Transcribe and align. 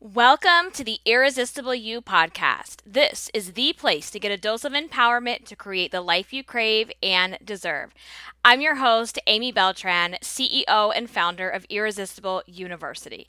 Welcome 0.00 0.70
to 0.74 0.84
the 0.84 0.98
Irresistible 1.06 1.74
You 1.74 2.02
podcast. 2.02 2.80
This 2.84 3.30
is 3.32 3.52
the 3.52 3.72
place 3.72 4.10
to 4.10 4.20
get 4.20 4.30
a 4.30 4.36
dose 4.36 4.64
of 4.64 4.72
empowerment 4.72 5.46
to 5.46 5.56
create 5.56 5.92
the 5.92 6.02
life 6.02 6.30
you 6.30 6.44
crave 6.44 6.92
and 7.02 7.38
deserve. 7.42 7.94
I'm 8.44 8.60
your 8.60 8.74
host, 8.74 9.18
Amy 9.26 9.50
Beltran, 9.50 10.16
CEO 10.20 10.92
and 10.94 11.08
founder 11.08 11.48
of 11.48 11.64
Irresistible 11.70 12.42
University. 12.46 13.28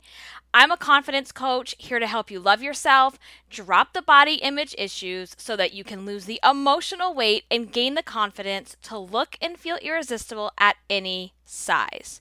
I'm 0.52 0.70
a 0.70 0.76
confidence 0.76 1.32
coach 1.32 1.74
here 1.78 1.98
to 1.98 2.06
help 2.06 2.30
you 2.30 2.40
love 2.40 2.62
yourself, 2.62 3.18
drop 3.48 3.94
the 3.94 4.02
body 4.02 4.34
image 4.34 4.74
issues 4.76 5.34
so 5.38 5.56
that 5.56 5.72
you 5.72 5.82
can 5.82 6.04
lose 6.04 6.26
the 6.26 6.40
emotional 6.44 7.14
weight 7.14 7.44
and 7.50 7.72
gain 7.72 7.94
the 7.94 8.02
confidence 8.02 8.76
to 8.82 8.98
look 8.98 9.38
and 9.40 9.56
feel 9.56 9.76
irresistible 9.76 10.52
at 10.58 10.76
any 10.90 11.32
size. 11.46 12.20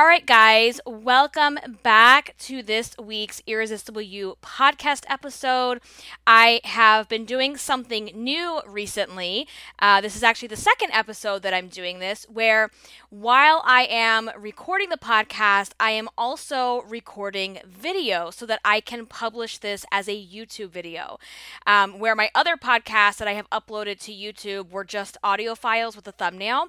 All 0.00 0.06
right, 0.06 0.24
guys, 0.24 0.80
welcome 0.86 1.58
back 1.82 2.34
to 2.38 2.62
this 2.62 2.96
week's 2.96 3.42
Irresistible 3.46 4.00
You 4.00 4.38
podcast 4.42 5.04
episode. 5.10 5.82
I 6.26 6.62
have 6.64 7.06
been 7.06 7.26
doing 7.26 7.58
something 7.58 8.10
new 8.14 8.62
recently. 8.66 9.46
Uh, 9.78 10.00
this 10.00 10.16
is 10.16 10.22
actually 10.22 10.48
the 10.48 10.56
second 10.56 10.92
episode 10.94 11.42
that 11.42 11.52
I'm 11.52 11.68
doing 11.68 11.98
this, 11.98 12.24
where 12.30 12.70
while 13.10 13.60
I 13.66 13.88
am 13.90 14.30
recording 14.38 14.88
the 14.88 14.96
podcast, 14.96 15.72
I 15.78 15.90
am 15.90 16.08
also 16.16 16.80
recording 16.88 17.58
video 17.66 18.30
so 18.30 18.46
that 18.46 18.60
I 18.64 18.80
can 18.80 19.04
publish 19.04 19.58
this 19.58 19.84
as 19.92 20.08
a 20.08 20.12
YouTube 20.12 20.70
video. 20.70 21.18
Um, 21.66 21.98
where 21.98 22.16
my 22.16 22.30
other 22.34 22.56
podcasts 22.56 23.18
that 23.18 23.28
I 23.28 23.34
have 23.34 23.50
uploaded 23.50 24.00
to 24.04 24.12
YouTube 24.12 24.70
were 24.70 24.84
just 24.84 25.18
audio 25.22 25.54
files 25.54 25.94
with 25.94 26.08
a 26.08 26.12
thumbnail. 26.12 26.68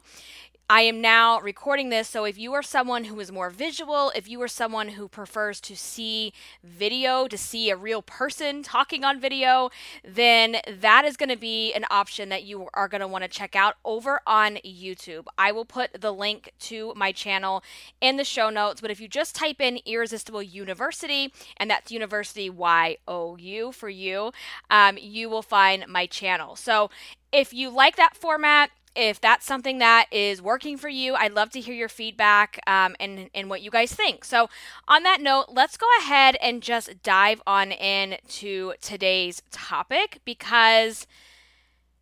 I 0.70 0.84
am 0.84 1.02
now 1.02 1.42
recording 1.42 1.90
this. 1.90 2.08
So 2.08 2.24
if 2.24 2.38
you 2.38 2.54
are 2.54 2.64
someone 2.64 3.04
who 3.04 3.20
is 3.20 3.30
more 3.30 3.50
visual, 3.50 4.10
if 4.16 4.30
you 4.30 4.42
are 4.42 4.48
someone 4.48 4.90
who 4.90 5.10
prefers 5.10 5.60
to 5.62 5.76
see 5.76 6.32
video, 6.64 7.28
to 7.28 7.38
see 7.38 7.70
a 7.70 7.76
real 7.76 8.02
person 8.02 8.64
talking 8.64 9.04
on 9.04 9.20
video, 9.20 9.70
then 10.02 10.58
that 10.66 11.04
is 11.04 11.18
going 11.18 11.28
to 11.28 11.36
be 11.36 11.74
an 11.74 11.84
option 11.92 12.30
that 12.30 12.44
you 12.44 12.70
are 12.74 12.88
going 12.88 13.02
to 13.02 13.08
want 13.08 13.26
to 13.26 13.28
check 13.28 13.54
out 13.54 13.76
over 13.84 14.22
on 14.26 14.60
YouTube. 14.66 15.26
I 15.38 15.52
will 15.52 15.66
put 15.66 16.00
the 16.00 16.14
link 16.14 16.54
to 16.60 16.94
my 16.96 17.12
channel 17.12 17.64
in 18.00 18.16
the 18.16 18.24
show 18.24 18.50
notes. 18.50 18.80
But 18.80 18.92
if 18.92 19.02
you 19.02 19.10
just 19.10 19.36
type 19.36 19.60
in 19.60 19.80
Irresistible 19.86 20.42
University, 20.42 21.34
and 21.58 21.70
that's 21.70 21.92
University 21.92 22.50
Y 22.50 22.96
O 23.10 23.36
U 23.36 23.74
for 23.74 23.90
you, 23.90 24.32
um, 24.70 24.98
you 24.98 25.30
will 25.30 25.42
find 25.42 25.86
my 25.90 26.06
channel. 26.06 26.56
So 26.56 26.90
if 27.34 27.54
you 27.54 27.70
like 27.70 27.98
that 27.98 28.16
format, 28.16 28.72
if 28.96 29.22
that's 29.22 29.46
something 29.46 29.78
that 29.80 30.08
is 30.12 30.42
working 30.42 30.78
for 30.78 30.90
you, 30.90 31.16
I'd 31.16 31.34
love 31.34 31.50
to 31.52 31.62
hear 31.62 31.74
your 31.74 31.90
feedback 31.90 32.60
um, 32.68 32.96
and, 33.00 33.30
and 33.34 33.50
what 33.50 33.62
you 33.62 33.72
guys 33.72 33.94
think. 33.94 34.26
So, 34.26 34.50
on 34.88 35.04
that 35.04 35.22
note, 35.22 35.46
let's 35.50 35.78
go 35.78 35.88
ahead 36.02 36.36
and 36.42 36.62
just 36.62 37.02
dive 37.02 37.42
on 37.48 37.72
in 37.72 38.18
to 38.28 38.74
today's 38.82 39.42
topic 39.52 40.20
because 40.26 41.08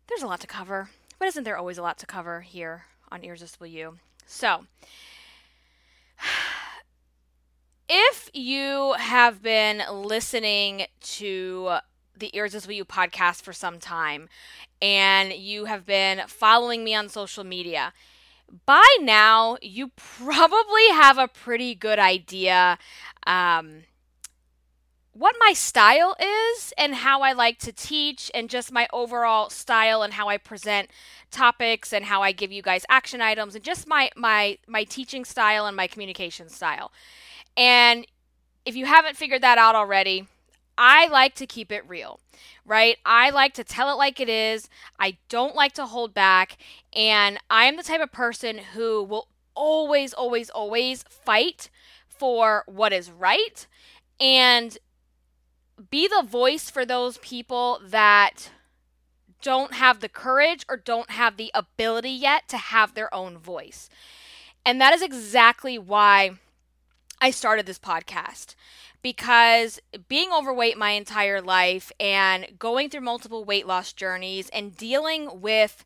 there's 0.08 0.22
a 0.22 0.26
lot 0.26 0.40
to 0.40 0.46
cover. 0.46 0.90
But 1.18 1.28
isn't 1.28 1.44
there 1.44 1.56
always 1.56 1.78
a 1.78 1.82
lot 1.82 1.98
to 1.98 2.06
cover 2.06 2.40
here 2.40 2.86
on 3.12 3.22
Irresistible 3.22 3.66
You? 3.66 3.98
So, 4.26 4.66
if 7.88 8.30
you 8.32 8.94
have 8.98 9.42
been 9.42 9.82
listening 9.90 10.86
to 11.00 11.78
the 12.20 12.28
Irresistible 12.28 12.74
You 12.74 12.84
podcast 12.84 13.42
for 13.42 13.52
some 13.52 13.78
time 13.78 14.28
and 14.80 15.32
you 15.32 15.66
have 15.66 15.84
been 15.84 16.22
following 16.26 16.84
me 16.84 16.94
on 16.94 17.08
social 17.08 17.44
media, 17.44 17.92
by 18.66 18.86
now 19.00 19.56
you 19.60 19.90
probably 19.96 20.88
have 20.92 21.18
a 21.18 21.28
pretty 21.28 21.74
good 21.74 21.98
idea 21.98 22.78
um, 23.26 23.82
what 25.12 25.34
my 25.40 25.52
style 25.52 26.16
is 26.20 26.72
and 26.78 26.94
how 26.94 27.20
I 27.20 27.32
like 27.32 27.58
to 27.58 27.72
teach, 27.72 28.30
and 28.32 28.48
just 28.48 28.72
my 28.72 28.88
overall 28.92 29.50
style 29.50 30.02
and 30.02 30.14
how 30.14 30.28
I 30.28 30.38
present 30.38 30.88
topics 31.30 31.92
and 31.92 32.04
how 32.04 32.22
I 32.22 32.32
give 32.32 32.52
you 32.52 32.62
guys 32.62 32.86
action 32.88 33.20
items, 33.20 33.54
and 33.54 33.64
just 33.64 33.88
my 33.88 34.10
my 34.16 34.58
my 34.66 34.84
teaching 34.84 35.24
style 35.24 35.66
and 35.66 35.76
my 35.76 35.88
communication 35.88 36.48
style. 36.48 36.92
And 37.56 38.06
if 38.64 38.76
you 38.76 38.86
haven't 38.86 39.16
figured 39.16 39.42
that 39.42 39.58
out 39.58 39.74
already, 39.74 40.26
I 40.82 41.08
like 41.08 41.34
to 41.34 41.46
keep 41.46 41.70
it 41.70 41.86
real, 41.86 42.20
right? 42.64 42.96
I 43.04 43.28
like 43.28 43.52
to 43.54 43.64
tell 43.64 43.92
it 43.92 43.98
like 43.98 44.18
it 44.18 44.30
is. 44.30 44.70
I 44.98 45.18
don't 45.28 45.54
like 45.54 45.74
to 45.74 45.84
hold 45.84 46.14
back. 46.14 46.56
And 46.94 47.38
I 47.50 47.66
am 47.66 47.76
the 47.76 47.82
type 47.82 48.00
of 48.00 48.10
person 48.10 48.56
who 48.72 49.02
will 49.04 49.28
always, 49.54 50.14
always, 50.14 50.48
always 50.48 51.02
fight 51.02 51.68
for 52.08 52.64
what 52.66 52.94
is 52.94 53.10
right 53.10 53.66
and 54.18 54.78
be 55.90 56.08
the 56.08 56.26
voice 56.26 56.70
for 56.70 56.86
those 56.86 57.18
people 57.18 57.78
that 57.84 58.50
don't 59.42 59.74
have 59.74 60.00
the 60.00 60.08
courage 60.08 60.64
or 60.66 60.78
don't 60.78 61.10
have 61.10 61.36
the 61.36 61.50
ability 61.52 62.10
yet 62.10 62.48
to 62.48 62.56
have 62.56 62.94
their 62.94 63.12
own 63.14 63.36
voice. 63.36 63.90
And 64.64 64.80
that 64.80 64.94
is 64.94 65.02
exactly 65.02 65.78
why 65.78 66.38
I 67.20 67.30
started 67.30 67.66
this 67.66 67.78
podcast 67.78 68.54
because 69.02 69.80
being 70.08 70.30
overweight 70.32 70.76
my 70.76 70.90
entire 70.90 71.40
life 71.40 71.90
and 71.98 72.58
going 72.58 72.90
through 72.90 73.00
multiple 73.00 73.44
weight 73.44 73.66
loss 73.66 73.92
journeys 73.92 74.48
and 74.50 74.76
dealing 74.76 75.40
with 75.40 75.84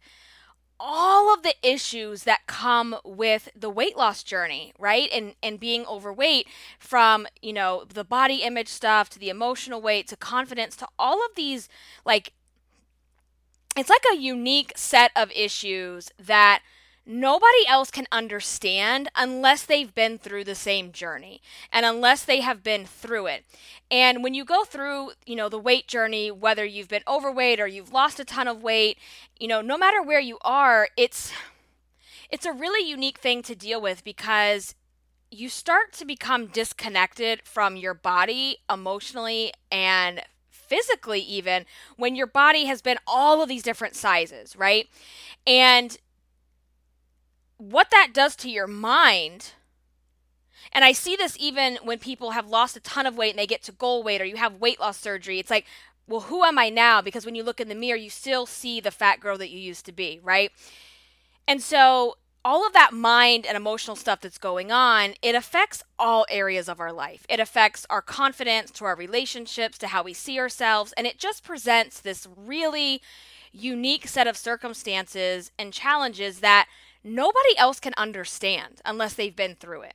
all 0.80 1.32
of 1.32 1.42
the 1.42 1.54
issues 1.62 2.24
that 2.24 2.46
come 2.46 2.96
with 3.04 3.48
the 3.54 3.70
weight 3.70 3.96
loss 3.96 4.22
journey, 4.22 4.72
right? 4.78 5.08
And 5.12 5.34
and 5.42 5.60
being 5.60 5.86
overweight 5.86 6.48
from, 6.78 7.26
you 7.40 7.52
know, 7.52 7.84
the 7.92 8.04
body 8.04 8.36
image 8.36 8.68
stuff 8.68 9.08
to 9.10 9.18
the 9.18 9.30
emotional 9.30 9.80
weight 9.80 10.08
to 10.08 10.16
confidence 10.16 10.76
to 10.76 10.88
all 10.98 11.24
of 11.24 11.36
these 11.36 11.68
like 12.04 12.32
it's 13.76 13.90
like 13.90 14.04
a 14.12 14.16
unique 14.16 14.72
set 14.76 15.10
of 15.16 15.30
issues 15.32 16.10
that 16.18 16.62
nobody 17.06 17.66
else 17.68 17.90
can 17.90 18.06
understand 18.10 19.08
unless 19.14 19.64
they've 19.64 19.94
been 19.94 20.18
through 20.18 20.44
the 20.44 20.54
same 20.54 20.92
journey 20.92 21.40
and 21.72 21.84
unless 21.84 22.24
they 22.24 22.40
have 22.40 22.62
been 22.62 22.86
through 22.86 23.26
it. 23.26 23.44
And 23.90 24.22
when 24.22 24.34
you 24.34 24.44
go 24.44 24.64
through, 24.64 25.10
you 25.26 25.36
know, 25.36 25.48
the 25.48 25.58
weight 25.58 25.86
journey, 25.86 26.30
whether 26.30 26.64
you've 26.64 26.88
been 26.88 27.02
overweight 27.06 27.60
or 27.60 27.66
you've 27.66 27.92
lost 27.92 28.20
a 28.20 28.24
ton 28.24 28.48
of 28.48 28.62
weight, 28.62 28.98
you 29.38 29.48
know, 29.48 29.60
no 29.60 29.76
matter 29.76 30.02
where 30.02 30.20
you 30.20 30.38
are, 30.42 30.88
it's 30.96 31.32
it's 32.30 32.46
a 32.46 32.52
really 32.52 32.88
unique 32.88 33.18
thing 33.18 33.42
to 33.42 33.54
deal 33.54 33.80
with 33.80 34.02
because 34.02 34.74
you 35.30 35.48
start 35.48 35.92
to 35.92 36.04
become 36.04 36.46
disconnected 36.46 37.42
from 37.44 37.76
your 37.76 37.94
body 37.94 38.58
emotionally 38.70 39.52
and 39.70 40.22
physically 40.48 41.20
even 41.20 41.66
when 41.96 42.16
your 42.16 42.26
body 42.26 42.64
has 42.64 42.80
been 42.80 42.98
all 43.06 43.42
of 43.42 43.48
these 43.48 43.62
different 43.62 43.94
sizes, 43.94 44.56
right? 44.56 44.88
And 45.46 45.96
what 47.56 47.90
that 47.90 48.10
does 48.12 48.36
to 48.36 48.50
your 48.50 48.66
mind 48.66 49.52
and 50.72 50.84
I 50.84 50.92
see 50.92 51.14
this 51.14 51.36
even 51.38 51.78
when 51.82 51.98
people 51.98 52.32
have 52.32 52.48
lost 52.48 52.76
a 52.76 52.80
ton 52.80 53.06
of 53.06 53.16
weight 53.16 53.30
and 53.30 53.38
they 53.38 53.46
get 53.46 53.62
to 53.64 53.72
goal 53.72 54.02
weight 54.02 54.20
or 54.20 54.24
you 54.24 54.36
have 54.36 54.60
weight 54.60 54.80
loss 54.80 54.98
surgery. 54.98 55.38
It's 55.38 55.50
like, 55.50 55.66
well, 56.08 56.22
who 56.22 56.42
am 56.42 56.58
I 56.58 56.68
now? 56.68 57.00
Because 57.00 57.24
when 57.24 57.36
you 57.36 57.44
look 57.44 57.60
in 57.60 57.68
the 57.68 57.74
mirror, 57.74 57.96
you 57.96 58.10
still 58.10 58.44
see 58.44 58.80
the 58.80 58.90
fat 58.90 59.20
girl 59.20 59.38
that 59.38 59.50
you 59.50 59.58
used 59.58 59.86
to 59.86 59.92
be, 59.92 60.20
right? 60.22 60.50
And 61.46 61.62
so 61.62 62.16
all 62.44 62.66
of 62.66 62.74
that 62.74 62.92
mind 62.92 63.46
and 63.46 63.56
emotional 63.56 63.96
stuff 63.96 64.20
that's 64.20 64.36
going 64.36 64.70
on, 64.70 65.14
it 65.22 65.34
affects 65.34 65.82
all 65.98 66.26
areas 66.28 66.68
of 66.68 66.80
our 66.80 66.92
life. 66.92 67.24
It 67.28 67.40
affects 67.40 67.86
our 67.88 68.02
confidence, 68.02 68.70
to 68.72 68.84
our 68.84 68.96
relationships, 68.96 69.78
to 69.78 69.86
how 69.86 70.02
we 70.02 70.12
see 70.12 70.38
ourselves, 70.38 70.92
and 70.96 71.06
it 71.06 71.18
just 71.18 71.42
presents 71.42 72.00
this 72.00 72.28
really 72.36 73.00
unique 73.50 74.06
set 74.06 74.26
of 74.26 74.36
circumstances 74.36 75.52
and 75.58 75.72
challenges 75.72 76.40
that 76.40 76.68
nobody 77.04 77.56
else 77.56 77.78
can 77.78 77.94
understand 77.96 78.80
unless 78.84 79.14
they've 79.14 79.36
been 79.36 79.54
through 79.54 79.82
it. 79.82 79.94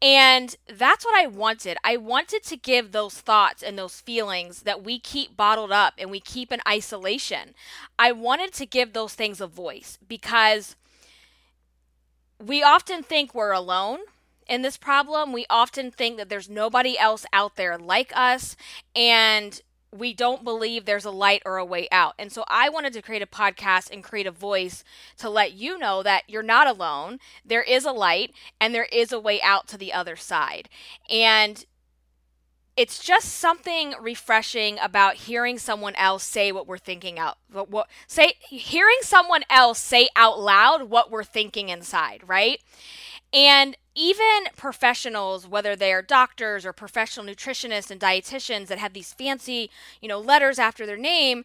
And 0.00 0.54
that's 0.68 1.04
what 1.04 1.18
I 1.18 1.26
wanted. 1.26 1.76
I 1.82 1.96
wanted 1.96 2.44
to 2.44 2.56
give 2.56 2.92
those 2.92 3.14
thoughts 3.14 3.62
and 3.64 3.76
those 3.76 4.00
feelings 4.00 4.62
that 4.62 4.84
we 4.84 5.00
keep 5.00 5.36
bottled 5.36 5.72
up 5.72 5.94
and 5.98 6.10
we 6.10 6.20
keep 6.20 6.52
in 6.52 6.60
isolation. 6.68 7.54
I 7.98 8.12
wanted 8.12 8.52
to 8.54 8.66
give 8.66 8.92
those 8.92 9.14
things 9.14 9.40
a 9.40 9.48
voice 9.48 9.98
because 10.06 10.76
we 12.38 12.62
often 12.62 13.02
think 13.02 13.34
we're 13.34 13.50
alone 13.50 14.00
in 14.46 14.62
this 14.62 14.76
problem. 14.76 15.32
We 15.32 15.46
often 15.50 15.90
think 15.90 16.16
that 16.16 16.28
there's 16.28 16.48
nobody 16.48 16.96
else 16.96 17.26
out 17.32 17.56
there 17.56 17.76
like 17.76 18.12
us. 18.14 18.56
And 18.94 19.60
we 19.90 20.12
don't 20.12 20.44
believe 20.44 20.84
there's 20.84 21.04
a 21.04 21.10
light 21.10 21.42
or 21.46 21.56
a 21.56 21.64
way 21.64 21.88
out. 21.90 22.14
And 22.18 22.30
so 22.30 22.44
I 22.48 22.68
wanted 22.68 22.92
to 22.92 23.02
create 23.02 23.22
a 23.22 23.26
podcast 23.26 23.90
and 23.90 24.04
create 24.04 24.26
a 24.26 24.30
voice 24.30 24.84
to 25.18 25.30
let 25.30 25.54
you 25.54 25.78
know 25.78 26.02
that 26.02 26.24
you're 26.28 26.42
not 26.42 26.66
alone. 26.66 27.18
There 27.44 27.62
is 27.62 27.84
a 27.84 27.92
light 27.92 28.32
and 28.60 28.74
there 28.74 28.88
is 28.92 29.12
a 29.12 29.20
way 29.20 29.40
out 29.40 29.66
to 29.68 29.78
the 29.78 29.92
other 29.92 30.16
side. 30.16 30.68
And 31.08 31.64
it's 32.76 33.00
just 33.00 33.30
something 33.30 33.94
refreshing 34.00 34.78
about 34.80 35.14
hearing 35.14 35.58
someone 35.58 35.96
else 35.96 36.22
say 36.22 36.52
what 36.52 36.68
we're 36.68 36.78
thinking 36.78 37.18
out 37.18 37.36
what, 37.50 37.68
what 37.68 37.88
say 38.06 38.34
hearing 38.48 38.98
someone 39.00 39.42
else 39.50 39.80
say 39.80 40.08
out 40.14 40.38
loud 40.38 40.84
what 40.84 41.10
we're 41.10 41.24
thinking 41.24 41.70
inside, 41.70 42.22
right? 42.24 42.60
And 43.32 43.76
even 43.94 44.48
professionals, 44.56 45.46
whether 45.46 45.76
they're 45.76 46.02
doctors 46.02 46.64
or 46.64 46.72
professional 46.72 47.26
nutritionists 47.26 47.90
and 47.90 48.00
dietitians 48.00 48.68
that 48.68 48.78
have 48.78 48.92
these 48.92 49.12
fancy, 49.12 49.70
you 50.00 50.08
know, 50.08 50.20
letters 50.20 50.58
after 50.58 50.86
their 50.86 50.96
name, 50.96 51.44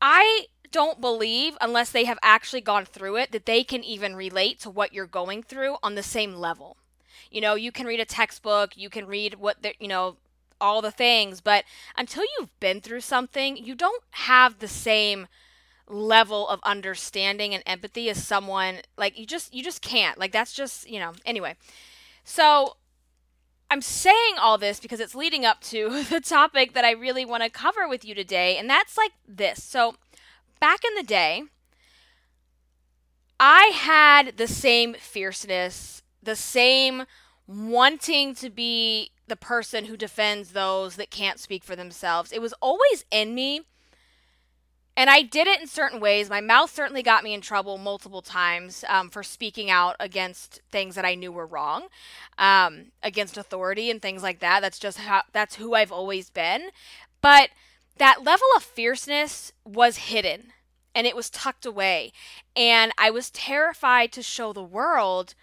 I 0.00 0.46
don't 0.72 1.00
believe, 1.00 1.56
unless 1.60 1.90
they 1.90 2.04
have 2.04 2.18
actually 2.22 2.60
gone 2.60 2.84
through 2.84 3.16
it, 3.16 3.32
that 3.32 3.46
they 3.46 3.64
can 3.64 3.84
even 3.84 4.16
relate 4.16 4.60
to 4.60 4.70
what 4.70 4.92
you're 4.92 5.06
going 5.06 5.42
through 5.42 5.76
on 5.82 5.94
the 5.94 6.02
same 6.02 6.34
level. 6.34 6.76
You 7.30 7.40
know, 7.40 7.54
you 7.54 7.70
can 7.70 7.86
read 7.86 8.00
a 8.00 8.04
textbook, 8.04 8.76
you 8.76 8.88
can 8.88 9.06
read 9.06 9.34
what 9.34 9.62
the, 9.62 9.74
you 9.78 9.88
know, 9.88 10.16
all 10.60 10.82
the 10.82 10.90
things, 10.90 11.40
but 11.40 11.64
until 11.96 12.24
you've 12.38 12.58
been 12.60 12.80
through 12.80 13.00
something, 13.00 13.56
you 13.56 13.74
don't 13.74 14.02
have 14.10 14.58
the 14.58 14.68
same 14.68 15.26
level 15.90 16.48
of 16.48 16.60
understanding 16.62 17.54
and 17.54 17.62
empathy 17.66 18.08
as 18.08 18.24
someone 18.24 18.76
like 18.96 19.18
you 19.18 19.26
just 19.26 19.52
you 19.52 19.62
just 19.62 19.82
can't. 19.82 20.18
Like 20.18 20.32
that's 20.32 20.52
just, 20.52 20.88
you 20.88 21.00
know, 21.00 21.12
anyway. 21.24 21.56
So 22.24 22.76
I'm 23.70 23.82
saying 23.82 24.34
all 24.40 24.58
this 24.58 24.80
because 24.80 24.98
it's 24.98 25.14
leading 25.14 25.44
up 25.44 25.60
to 25.62 26.02
the 26.10 26.20
topic 26.20 26.74
that 26.74 26.84
I 26.84 26.90
really 26.90 27.24
want 27.24 27.44
to 27.44 27.50
cover 27.50 27.88
with 27.88 28.04
you 28.04 28.14
today, 28.14 28.56
and 28.56 28.68
that's 28.68 28.96
like 28.96 29.12
this. 29.26 29.62
So, 29.62 29.94
back 30.58 30.80
in 30.84 30.94
the 30.96 31.04
day, 31.04 31.44
I 33.38 33.70
had 33.74 34.36
the 34.36 34.48
same 34.48 34.94
fierceness, 34.94 36.02
the 36.22 36.36
same 36.36 37.04
wanting 37.46 38.34
to 38.36 38.50
be 38.50 39.12
the 39.28 39.36
person 39.36 39.86
who 39.86 39.96
defends 39.96 40.50
those 40.50 40.96
that 40.96 41.10
can't 41.10 41.38
speak 41.38 41.62
for 41.62 41.76
themselves. 41.76 42.32
It 42.32 42.42
was 42.42 42.52
always 42.60 43.04
in 43.10 43.34
me 43.34 43.62
and 44.96 45.08
I 45.08 45.22
did 45.22 45.46
it 45.46 45.60
in 45.60 45.66
certain 45.66 46.00
ways. 46.00 46.28
My 46.28 46.40
mouth 46.40 46.70
certainly 46.70 47.02
got 47.02 47.24
me 47.24 47.32
in 47.32 47.40
trouble 47.40 47.78
multiple 47.78 48.22
times 48.22 48.84
um, 48.88 49.08
for 49.08 49.22
speaking 49.22 49.70
out 49.70 49.96
against 50.00 50.60
things 50.70 50.94
that 50.94 51.04
I 51.04 51.14
knew 51.14 51.32
were 51.32 51.46
wrong, 51.46 51.86
um, 52.38 52.86
against 53.02 53.38
authority 53.38 53.90
and 53.90 54.02
things 54.02 54.22
like 54.22 54.40
that. 54.40 54.60
That's 54.60 54.78
just 54.78 54.98
how 54.98 55.22
that's 55.32 55.56
who 55.56 55.74
I've 55.74 55.92
always 55.92 56.28
been. 56.28 56.70
But 57.22 57.50
that 57.98 58.24
level 58.24 58.46
of 58.56 58.62
fierceness 58.62 59.52
was 59.64 59.96
hidden 59.96 60.52
and 60.94 61.06
it 61.06 61.16
was 61.16 61.30
tucked 61.30 61.64
away. 61.64 62.12
And 62.56 62.92
I 62.98 63.10
was 63.10 63.30
terrified 63.30 64.12
to 64.12 64.22
show 64.22 64.52
the 64.52 64.62
world, 64.62 65.34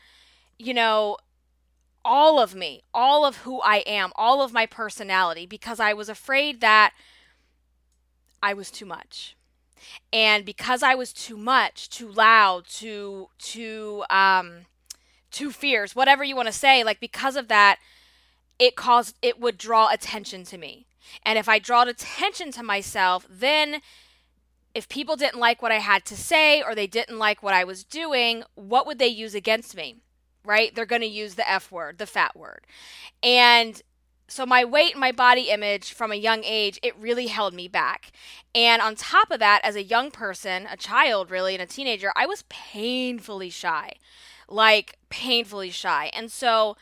you 0.60 0.74
know, 0.74 1.18
all 2.04 2.40
of 2.40 2.54
me, 2.54 2.84
all 2.94 3.26
of 3.26 3.38
who 3.38 3.62
I 3.62 3.78
am, 3.88 4.12
all 4.16 4.42
of 4.42 4.54
my 4.54 4.66
personality, 4.66 5.46
because 5.46 5.80
I 5.80 5.94
was 5.94 6.10
afraid 6.10 6.62
that 6.62 6.94
I 8.42 8.54
was 8.54 8.70
too 8.70 8.86
much 8.86 9.37
and 10.12 10.46
because 10.46 10.84
I 10.84 10.96
was 10.96 11.14
too 11.14 11.38
much, 11.38 11.90
too 11.90 12.08
loud, 12.08 12.68
too 12.68 13.30
too 13.38 14.04
um 14.10 14.66
too 15.32 15.52
fierce, 15.52 15.96
whatever 15.96 16.24
you 16.24 16.36
want 16.36 16.48
to 16.48 16.54
say, 16.54 16.84
like 16.84 17.00
because 17.00 17.36
of 17.36 17.48
that, 17.48 17.80
it 18.60 18.76
caused 18.76 19.16
it 19.22 19.40
would 19.40 19.58
draw 19.58 19.90
attention 19.92 20.44
to 20.46 20.58
me. 20.58 20.86
And 21.24 21.38
if 21.38 21.48
I 21.48 21.60
drawed 21.60 21.88
attention 21.88 22.52
to 22.54 22.64
myself, 22.64 23.26
then 23.30 23.82
if 24.74 24.90
people 24.90 25.16
didn't 25.16 25.40
like 25.40 25.62
what 25.62 25.72
I 25.72 25.80
had 25.80 26.06
to 26.06 26.16
say 26.16 26.62
or 26.62 26.76
they 26.76 26.88
didn't 26.88 27.18
like 27.18 27.42
what 27.42 27.54
I 27.54 27.64
was 27.64 27.84
doing, 27.84 28.44
what 28.56 28.86
would 28.86 29.00
they 29.00 29.08
use 29.08 29.34
against 29.34 29.76
me? 29.76 29.96
Right? 30.46 30.74
They're 30.74 30.86
going 30.86 31.02
to 31.02 31.08
use 31.08 31.36
the 31.36 31.50
F 31.50 31.72
word, 31.72 31.98
the 31.98 32.06
fat 32.06 32.36
word. 32.36 32.62
And 33.24 33.82
so 34.28 34.46
my 34.46 34.66
weight 34.66 34.92
and 34.92 35.00
my 35.00 35.12
body 35.12 35.50
image 35.50 35.94
from 35.94 36.12
a 36.12 36.16
young 36.16 36.44
age 36.44 36.80
it 36.84 36.96
really 36.98 37.28
held 37.28 37.54
me 37.54 37.68
back. 37.68 38.12
And 38.54 38.82
on 38.82 38.96
top 38.96 39.32
of 39.32 39.40
that 39.40 39.62
as 39.64 39.76
a 39.76 39.84
young 39.84 40.12
person 40.12 40.68
a 40.70 40.78
child 40.78 41.32
really 41.32 41.54
and 41.54 41.64
a 41.64 41.66
teenager 41.66 42.12
i 42.16 42.26
was 42.26 42.44
painfully 42.50 43.50
shy 43.50 43.94
like 44.50 44.98
painfully 45.10 45.70
shy. 45.72 46.10
And 46.14 46.32
so 46.32 46.78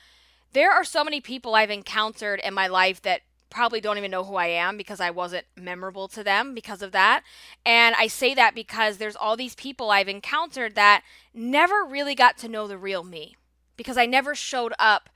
there 0.54 0.72
are 0.72 0.84
so 0.84 1.04
many 1.04 1.22
people 1.22 1.56
i've 1.56 1.70
encountered 1.70 2.40
in 2.40 2.54
my 2.54 2.68
life 2.68 3.02
that 3.02 3.22
probably 3.50 3.80
don't 3.80 3.98
even 3.98 4.12
know 4.12 4.24
who 4.24 4.36
i 4.36 4.48
am 4.48 4.76
because 4.76 5.00
i 5.00 5.10
wasn't 5.10 5.46
memorable 5.56 6.08
to 6.10 6.24
them 6.24 6.54
because 6.54 6.82
of 6.82 6.92
that. 6.92 7.24
And 7.66 7.96
i 7.96 8.08
say 8.08 8.34
that 8.34 8.56
because 8.56 8.98
there's 8.98 9.16
all 9.16 9.38
these 9.38 9.56
people 9.56 9.92
i've 9.92 10.10
encountered 10.10 10.76
that 10.76 11.04
never 11.34 11.84
really 11.84 12.16
got 12.16 12.38
to 12.40 12.50
know 12.50 12.68
the 12.68 12.78
real 12.78 13.04
me 13.04 13.36
because 13.78 13.98
i 13.98 14.06
never 14.06 14.36
showed 14.36 14.74
up 14.80 15.10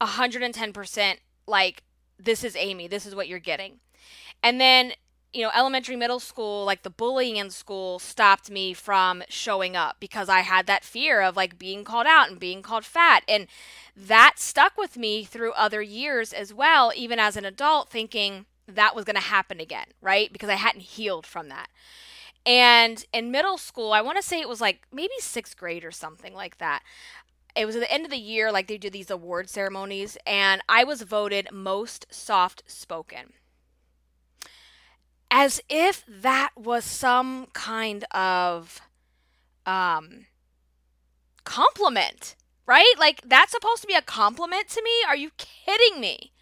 110% 0.00 1.16
like 1.50 1.82
this 2.18 2.44
is 2.44 2.56
Amy, 2.56 2.86
this 2.88 3.06
is 3.06 3.14
what 3.14 3.28
you're 3.28 3.38
getting. 3.38 3.80
And 4.42 4.60
then, 4.60 4.92
you 5.32 5.42
know, 5.42 5.50
elementary, 5.54 5.96
middle 5.96 6.20
school, 6.20 6.64
like 6.64 6.82
the 6.82 6.90
bullying 6.90 7.36
in 7.36 7.50
school 7.50 7.98
stopped 7.98 8.50
me 8.50 8.72
from 8.72 9.22
showing 9.28 9.76
up 9.76 9.96
because 10.00 10.28
I 10.28 10.40
had 10.40 10.66
that 10.66 10.84
fear 10.84 11.20
of 11.20 11.36
like 11.36 11.58
being 11.58 11.84
called 11.84 12.06
out 12.06 12.30
and 12.30 12.40
being 12.40 12.62
called 12.62 12.84
fat. 12.84 13.22
And 13.28 13.46
that 13.96 14.38
stuck 14.38 14.76
with 14.76 14.96
me 14.96 15.24
through 15.24 15.52
other 15.52 15.82
years 15.82 16.32
as 16.32 16.52
well, 16.54 16.92
even 16.96 17.18
as 17.18 17.36
an 17.36 17.44
adult, 17.44 17.90
thinking 17.90 18.46
that 18.66 18.94
was 18.94 19.04
going 19.04 19.16
to 19.16 19.22
happen 19.22 19.60
again, 19.60 19.86
right? 20.00 20.32
Because 20.32 20.48
I 20.48 20.54
hadn't 20.54 20.82
healed 20.82 21.26
from 21.26 21.48
that. 21.48 21.68
And 22.46 23.04
in 23.12 23.30
middle 23.30 23.58
school, 23.58 23.92
I 23.92 24.00
want 24.00 24.16
to 24.16 24.22
say 24.22 24.40
it 24.40 24.48
was 24.48 24.60
like 24.60 24.86
maybe 24.92 25.12
sixth 25.18 25.56
grade 25.56 25.84
or 25.84 25.90
something 25.90 26.34
like 26.34 26.58
that 26.58 26.82
it 27.56 27.66
was 27.66 27.76
at 27.76 27.80
the 27.80 27.92
end 27.92 28.04
of 28.04 28.10
the 28.10 28.16
year, 28.18 28.52
like 28.52 28.66
they 28.66 28.78
do 28.78 28.90
these 28.90 29.10
award 29.10 29.48
ceremonies, 29.48 30.16
and 30.26 30.62
I 30.68 30.84
was 30.84 31.02
voted 31.02 31.48
most 31.52 32.06
soft 32.10 32.62
spoken. 32.66 33.32
As 35.30 35.60
if 35.68 36.04
that 36.08 36.50
was 36.56 36.84
some 36.84 37.46
kind 37.52 38.04
of 38.10 38.80
um, 39.66 40.26
compliment, 41.44 42.36
right? 42.66 42.94
Like 42.98 43.20
that's 43.24 43.52
supposed 43.52 43.82
to 43.82 43.86
be 43.86 43.94
a 43.94 44.02
compliment 44.02 44.68
to 44.70 44.82
me? 44.82 44.90
Are 45.06 45.16
you 45.16 45.30
kidding 45.36 46.00
me? 46.00 46.32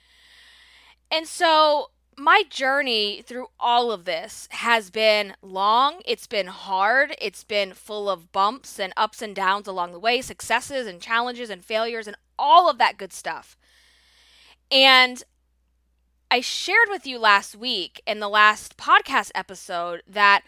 And 1.11 1.27
so 1.27 1.91
my 2.19 2.43
journey 2.51 3.23
through 3.23 3.47
all 3.61 3.93
of 3.93 4.05
this 4.05 4.49
has 4.51 4.91
been 4.91 5.35
long. 5.41 6.01
It's 6.05 6.27
been 6.27 6.49
hard. 6.49 7.15
It's 7.21 7.45
been 7.45 7.73
full 7.73 8.11
of 8.11 8.33
bumps 8.33 8.79
and 8.81 8.93
ups 8.97 9.23
and 9.23 9.35
downs 9.35 9.67
along 9.67 9.93
the 9.93 10.01
way, 10.01 10.21
successes 10.21 10.87
and 10.87 11.01
challenges 11.01 11.49
and 11.51 11.65
failures 11.65 12.07
and 12.07 12.17
all 12.39 12.69
of 12.69 12.79
that 12.79 12.99
good 12.99 13.13
stuff. 13.13 13.57
And 14.71 15.23
I 16.31 16.41
shared 16.41 16.89
with 16.91 17.07
you 17.07 17.19
last 17.19 17.57
week 17.57 18.03
in 18.07 18.21
the 18.21 18.29
last 18.29 18.77
podcast 18.77 19.31
episode 19.35 20.03
that 20.07 20.43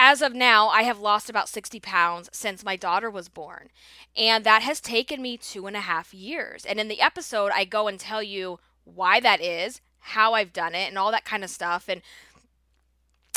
as 0.00 0.22
of 0.22 0.32
now, 0.32 0.68
I 0.68 0.82
have 0.82 1.00
lost 1.00 1.28
about 1.28 1.48
60 1.48 1.80
pounds 1.80 2.30
since 2.32 2.64
my 2.64 2.76
daughter 2.76 3.10
was 3.10 3.28
born. 3.28 3.70
And 4.16 4.44
that 4.44 4.62
has 4.62 4.80
taken 4.80 5.20
me 5.20 5.36
two 5.36 5.66
and 5.66 5.76
a 5.76 5.80
half 5.80 6.14
years. 6.14 6.64
And 6.64 6.78
in 6.78 6.86
the 6.86 7.00
episode, 7.00 7.50
I 7.52 7.64
go 7.64 7.88
and 7.88 7.98
tell 7.98 8.22
you 8.22 8.60
why 8.84 9.18
that 9.18 9.40
is, 9.40 9.80
how 10.00 10.34
I've 10.34 10.52
done 10.52 10.74
it 10.74 10.88
and 10.88 10.98
all 10.98 11.10
that 11.10 11.24
kind 11.24 11.44
of 11.44 11.50
stuff. 11.50 11.88
And 11.88 12.02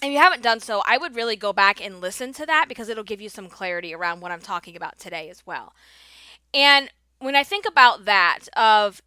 if 0.02 0.12
you 0.12 0.18
haven't 0.18 0.44
done 0.44 0.60
so, 0.60 0.82
I 0.86 0.98
would 0.98 1.16
really 1.16 1.36
go 1.36 1.54
back 1.54 1.84
and 1.84 2.02
listen 2.02 2.34
to 2.34 2.46
that 2.46 2.66
because 2.68 2.90
it'll 2.90 3.04
give 3.04 3.22
you 3.22 3.30
some 3.30 3.48
clarity 3.48 3.94
around 3.94 4.22
what 4.22 4.32
I'm 4.32 4.42
talking 4.42 4.76
about 4.76 4.98
today 4.98 5.30
as 5.30 5.46
well. 5.46 5.74
And 6.54 6.90
when 7.20 7.36
I 7.36 7.44
think 7.44 7.66
about 7.68 8.06
that, 8.06 8.48
of 8.58 9.02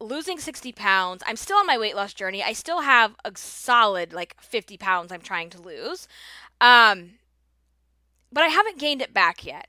losing 0.00 0.38
60 0.38 0.72
pounds, 0.72 1.22
I'm 1.26 1.36
still 1.36 1.58
on 1.58 1.66
my 1.66 1.78
weight 1.78 1.94
loss 1.94 2.14
journey. 2.14 2.42
I 2.42 2.52
still 2.52 2.80
have 2.80 3.14
a 3.24 3.32
solid 3.36 4.12
like 4.12 4.40
50 4.40 4.76
pounds 4.78 5.12
I'm 5.12 5.20
trying 5.20 5.50
to 5.50 5.60
lose. 5.60 6.08
Um, 6.60 7.12
but 8.32 8.44
I 8.44 8.48
haven't 8.48 8.78
gained 8.78 9.02
it 9.02 9.12
back 9.12 9.44
yet. 9.44 9.68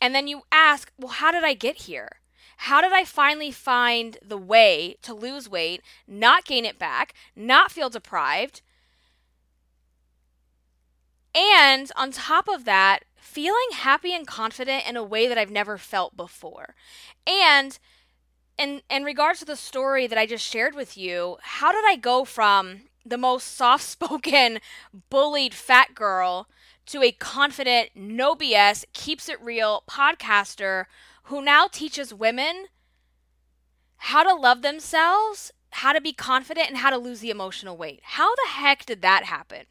And 0.00 0.14
then 0.14 0.28
you 0.28 0.42
ask, 0.52 0.92
well, 0.98 1.12
how 1.12 1.32
did 1.32 1.44
I 1.44 1.54
get 1.54 1.82
here? 1.82 2.20
How 2.66 2.80
did 2.80 2.92
I 2.92 3.02
finally 3.02 3.50
find 3.50 4.18
the 4.24 4.38
way 4.38 4.94
to 5.02 5.12
lose 5.12 5.48
weight, 5.48 5.82
not 6.06 6.44
gain 6.44 6.64
it 6.64 6.78
back, 6.78 7.12
not 7.34 7.72
feel 7.72 7.90
deprived? 7.90 8.62
And 11.34 11.90
on 11.96 12.12
top 12.12 12.46
of 12.46 12.64
that, 12.64 13.00
feeling 13.16 13.72
happy 13.72 14.14
and 14.14 14.28
confident 14.28 14.88
in 14.88 14.96
a 14.96 15.02
way 15.02 15.26
that 15.26 15.36
I've 15.36 15.50
never 15.50 15.76
felt 15.76 16.16
before. 16.16 16.76
And 17.26 17.76
in 18.56 18.82
in 18.88 19.02
regards 19.02 19.40
to 19.40 19.44
the 19.44 19.56
story 19.56 20.06
that 20.06 20.18
I 20.18 20.24
just 20.24 20.46
shared 20.46 20.76
with 20.76 20.96
you, 20.96 21.38
how 21.42 21.72
did 21.72 21.84
I 21.84 21.96
go 21.96 22.24
from 22.24 22.82
the 23.04 23.18
most 23.18 23.56
soft-spoken, 23.56 24.60
bullied 25.10 25.52
fat 25.52 25.96
girl 25.96 26.46
to 26.92 27.02
a 27.02 27.10
confident, 27.10 27.88
no 27.94 28.34
BS, 28.34 28.84
keeps 28.92 29.26
it 29.26 29.42
real 29.42 29.82
podcaster 29.88 30.84
who 31.24 31.42
now 31.42 31.66
teaches 31.66 32.12
women 32.12 32.66
how 33.96 34.22
to 34.22 34.34
love 34.34 34.60
themselves, 34.60 35.52
how 35.70 35.94
to 35.94 36.02
be 36.02 36.12
confident, 36.12 36.68
and 36.68 36.76
how 36.76 36.90
to 36.90 36.98
lose 36.98 37.20
the 37.20 37.30
emotional 37.30 37.78
weight. 37.78 38.00
How 38.02 38.34
the 38.34 38.50
heck 38.50 38.84
did 38.84 39.00
that 39.00 39.24
happen? 39.24 39.64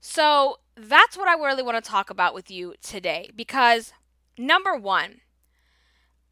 So, 0.00 0.60
that's 0.76 1.14
what 1.14 1.28
I 1.28 1.34
really 1.34 1.62
want 1.62 1.82
to 1.84 1.90
talk 1.90 2.08
about 2.08 2.32
with 2.32 2.50
you 2.50 2.72
today 2.80 3.30
because 3.36 3.92
number 4.38 4.74
one, 4.74 5.20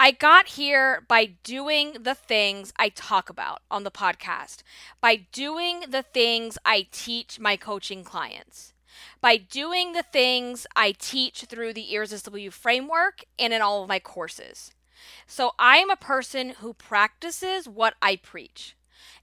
I 0.01 0.11
got 0.13 0.49
here 0.51 1.05
by 1.07 1.35
doing 1.43 1.97
the 2.01 2.15
things 2.15 2.73
I 2.79 2.89
talk 2.89 3.29
about 3.29 3.61
on 3.71 3.85
the 3.85 3.91
podcast, 3.91 4.63
by 5.03 5.27
doing 5.33 5.85
the 5.87 6.03
things 6.03 6.57
I 6.65 6.87
teach 6.91 7.39
my 7.39 7.59
coaching 7.59 8.05
clients. 8.05 8.73
By 9.21 9.37
doing 9.37 9.93
the 9.93 10.03
things 10.03 10.67
I 10.77 10.93
teach 10.93 11.45
through 11.45 11.73
the 11.73 11.95
Irresistible 11.95 12.51
framework 12.51 13.25
and 13.39 13.53
in 13.53 13.63
all 13.63 13.83
of 13.83 13.89
my 13.89 13.99
courses. 13.99 14.73
So 15.27 15.53
I 15.59 15.79
am 15.79 15.91
a 15.91 15.97
person 15.97 16.51
who 16.61 16.73
practices 16.73 17.69
what 17.69 17.95
I 18.01 18.17
preach. 18.17 18.77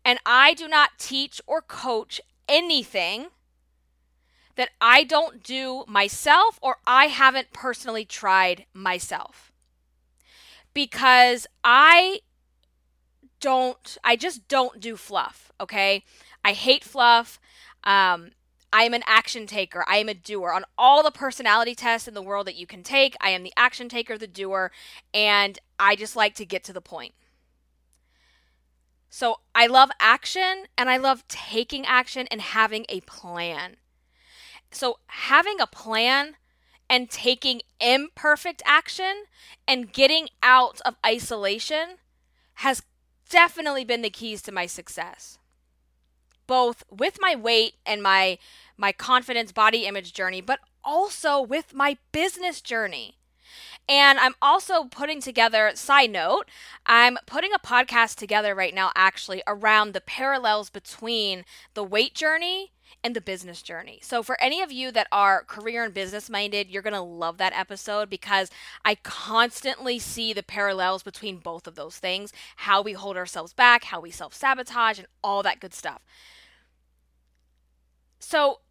And 0.03 0.19
I 0.25 0.53
do 0.53 0.67
not 0.67 0.91
teach 0.97 1.41
or 1.47 1.61
coach 1.61 2.21
anything 2.47 3.27
that 4.55 4.69
I 4.79 5.03
don't 5.03 5.43
do 5.43 5.83
myself 5.87 6.59
or 6.61 6.77
I 6.85 7.07
haven't 7.07 7.53
personally 7.53 8.05
tried 8.05 8.65
myself. 8.73 9.51
Because 10.73 11.47
I 11.63 12.21
don't, 13.39 13.97
I 14.03 14.15
just 14.15 14.47
don't 14.47 14.79
do 14.79 14.95
fluff, 14.95 15.51
okay? 15.59 16.03
I 16.43 16.53
hate 16.53 16.83
fluff. 16.83 17.39
Um, 17.83 18.31
I 18.75 18.84
am 18.84 18.94
an 18.94 19.03
action 19.08 19.48
taker. 19.48 19.86
I 19.88 20.00
am 20.00 20.10
a 20.10 20.13
doer. 20.13 20.51
On 20.51 20.65
all 20.77 21.01
the 21.01 21.10
personality 21.10 21.75
tests 21.75 22.10
in 22.10 22.13
the 22.13 22.22
world 22.22 22.46
that 22.46 22.58
you 22.58 22.67
can 22.67 22.84
take, 22.84 23.15
I 23.22 23.29
am 23.29 23.44
the 23.44 23.53
action 23.55 23.88
taker, 23.88 24.17
the 24.17 24.27
doer, 24.27 24.70
and 25.13 25.58
I 25.79 25.96
just 25.96 26.17
like 26.17 26.36
to 26.36 26.46
get 26.46 26.65
to 26.65 26.74
the 26.74 26.82
point. 26.82 27.13
So 29.10 29.39
I 29.55 29.67
love 29.67 29.91
action 30.01 30.65
and 30.77 30.89
I 30.89 30.98
love 30.98 31.25
taking 31.29 31.86
action 31.86 32.27
and 32.29 32.41
having 32.41 32.86
a 32.89 33.00
plan. 33.00 33.77
So 34.72 35.00
having 35.08 35.62
a 35.62 35.67
plan 35.67 36.36
and 36.89 37.10
taking 37.10 37.62
imperfect 37.79 38.62
action 38.65 39.24
and 39.65 39.94
getting 39.94 40.27
out 40.44 40.82
of 40.84 40.98
isolation 41.05 41.96
has 42.55 42.84
definitely 43.29 43.86
been 43.86 44.01
the 44.01 44.10
keys 44.10 44.41
to 44.41 44.51
my 44.51 44.65
success 44.65 45.39
both 46.47 46.83
with 46.89 47.17
my 47.19 47.35
weight 47.35 47.75
and 47.85 48.01
my 48.01 48.37
my 48.77 48.91
confidence 48.91 49.51
body 49.51 49.85
image 49.85 50.13
journey, 50.13 50.41
but 50.41 50.59
also 50.83 51.41
with 51.41 51.73
my 51.73 51.97
business 52.11 52.61
journey. 52.61 53.15
And 53.87 54.19
I'm 54.19 54.33
also 54.41 54.85
putting 54.85 55.21
together, 55.21 55.71
side 55.75 56.09
note, 56.09 56.49
I'm 56.85 57.17
putting 57.25 57.51
a 57.53 57.59
podcast 57.59 58.15
together 58.15 58.55
right 58.55 58.73
now 58.73 58.91
actually 58.95 59.43
around 59.45 59.93
the 59.93 60.01
parallels 60.01 60.69
between 60.69 61.45
the 61.75 61.83
weight 61.83 62.15
journey 62.15 62.71
and 63.03 63.15
the 63.15 63.21
business 63.21 63.61
journey. 63.61 63.99
So, 64.01 64.23
for 64.23 64.41
any 64.41 64.63
of 64.63 64.71
you 64.71 64.91
that 64.91 65.07
are 65.11 65.43
career 65.43 65.83
and 65.83 65.93
business 65.93 66.29
minded, 66.29 66.71
you're 66.71 66.81
going 66.81 66.93
to 66.93 67.01
love 67.01 67.37
that 67.37 67.53
episode 67.53 68.09
because 68.09 68.49
I 68.83 68.95
constantly 68.95 69.99
see 69.99 70.33
the 70.33 70.41
parallels 70.41 71.03
between 71.03 71.37
both 71.37 71.67
of 71.67 71.75
those 71.75 71.97
things 71.97 72.33
how 72.57 72.81
we 72.81 72.93
hold 72.93 73.17
ourselves 73.17 73.53
back, 73.53 73.85
how 73.85 73.99
we 73.99 74.09
self 74.09 74.33
sabotage, 74.33 74.97
and 74.97 75.07
all 75.23 75.43
that 75.43 75.59
good 75.59 75.75
stuff. 75.75 76.01
So, 78.27 78.62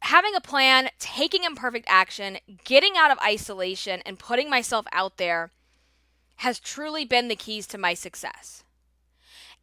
having 0.00 0.34
a 0.34 0.42
plan, 0.42 0.90
taking 0.98 1.44
imperfect 1.44 1.86
action, 1.88 2.36
getting 2.64 2.98
out 2.98 3.10
of 3.10 3.18
isolation, 3.20 4.02
and 4.04 4.18
putting 4.18 4.50
myself 4.50 4.84
out 4.92 5.16
there 5.16 5.52
has 6.36 6.60
truly 6.60 7.06
been 7.06 7.28
the 7.28 7.34
keys 7.34 7.66
to 7.68 7.78
my 7.78 7.94
success. 7.94 8.62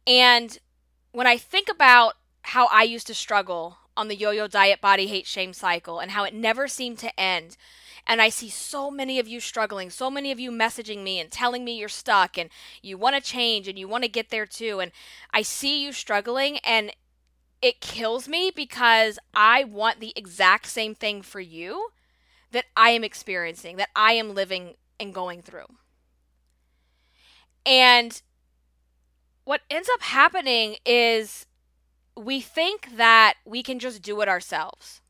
And 0.08 0.58
when 1.12 1.28
I 1.28 1.36
think 1.36 1.68
about 1.68 2.14
how 2.42 2.66
I 2.72 2.82
used 2.82 3.06
to 3.06 3.14
struggle 3.14 3.76
on 3.96 4.08
the 4.08 4.16
yo 4.16 4.32
yo 4.32 4.48
diet 4.48 4.80
body 4.80 5.06
hate 5.06 5.28
shame 5.28 5.52
cycle 5.52 6.00
and 6.00 6.10
how 6.10 6.24
it 6.24 6.34
never 6.34 6.66
seemed 6.66 6.98
to 6.98 7.20
end, 7.20 7.56
and 8.08 8.20
I 8.20 8.30
see 8.30 8.48
so 8.48 8.90
many 8.90 9.20
of 9.20 9.28
you 9.28 9.38
struggling, 9.38 9.90
so 9.90 10.10
many 10.10 10.32
of 10.32 10.40
you 10.40 10.50
messaging 10.50 11.04
me 11.04 11.20
and 11.20 11.30
telling 11.30 11.64
me 11.64 11.78
you're 11.78 11.88
stuck 11.88 12.36
and 12.36 12.50
you 12.82 12.98
want 12.98 13.14
to 13.14 13.22
change 13.22 13.68
and 13.68 13.78
you 13.78 13.86
want 13.86 14.02
to 14.02 14.10
get 14.10 14.30
there 14.30 14.46
too. 14.46 14.80
And 14.80 14.90
I 15.32 15.42
see 15.42 15.84
you 15.84 15.92
struggling, 15.92 16.58
and 16.64 16.90
it 17.60 17.80
kills 17.80 18.28
me 18.28 18.50
because 18.54 19.18
I 19.34 19.64
want 19.64 20.00
the 20.00 20.12
exact 20.16 20.66
same 20.66 20.94
thing 20.94 21.22
for 21.22 21.40
you 21.40 21.88
that 22.52 22.66
I 22.76 22.90
am 22.90 23.04
experiencing, 23.04 23.76
that 23.76 23.90
I 23.94 24.12
am 24.12 24.34
living 24.34 24.74
and 24.98 25.12
going 25.12 25.42
through. 25.42 25.66
And 27.66 28.22
what 29.44 29.62
ends 29.70 29.88
up 29.92 30.02
happening 30.02 30.76
is 30.86 31.46
we 32.16 32.40
think 32.40 32.96
that 32.96 33.34
we 33.44 33.62
can 33.62 33.78
just 33.78 34.02
do 34.02 34.20
it 34.20 34.28
ourselves. 34.28 35.00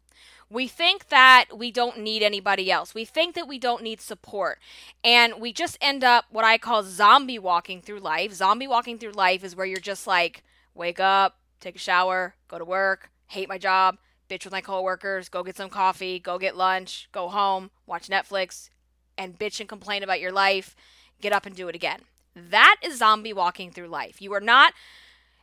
We 0.50 0.66
think 0.66 1.08
that 1.08 1.46
we 1.56 1.70
don't 1.70 1.98
need 1.98 2.22
anybody 2.22 2.70
else. 2.70 2.94
We 2.94 3.04
think 3.04 3.34
that 3.34 3.46
we 3.46 3.58
don't 3.58 3.82
need 3.82 4.00
support. 4.00 4.58
And 5.04 5.34
we 5.40 5.52
just 5.52 5.76
end 5.80 6.02
up 6.02 6.24
what 6.30 6.44
I 6.44 6.56
call 6.56 6.82
zombie 6.84 7.38
walking 7.38 7.82
through 7.82 8.00
life. 8.00 8.32
Zombie 8.32 8.66
walking 8.66 8.98
through 8.98 9.12
life 9.12 9.44
is 9.44 9.54
where 9.54 9.66
you're 9.66 9.78
just 9.78 10.06
like, 10.06 10.42
wake 10.74 11.00
up, 11.00 11.37
take 11.60 11.76
a 11.76 11.78
shower, 11.78 12.34
go 12.48 12.58
to 12.58 12.64
work, 12.64 13.10
hate 13.28 13.48
my 13.48 13.58
job, 13.58 13.98
bitch 14.28 14.44
with 14.44 14.52
my 14.52 14.60
coworkers, 14.60 15.28
go 15.28 15.42
get 15.42 15.56
some 15.56 15.70
coffee, 15.70 16.18
go 16.18 16.38
get 16.38 16.56
lunch, 16.56 17.08
go 17.12 17.28
home, 17.28 17.70
watch 17.86 18.08
Netflix, 18.08 18.70
and 19.16 19.38
bitch 19.38 19.60
and 19.60 19.68
complain 19.68 20.02
about 20.02 20.20
your 20.20 20.32
life, 20.32 20.76
get 21.20 21.32
up 21.32 21.46
and 21.46 21.56
do 21.56 21.68
it 21.68 21.74
again. 21.74 22.00
That 22.34 22.76
is 22.82 22.98
zombie 22.98 23.32
walking 23.32 23.70
through 23.70 23.88
life. 23.88 24.22
You 24.22 24.32
are 24.34 24.40
not 24.40 24.72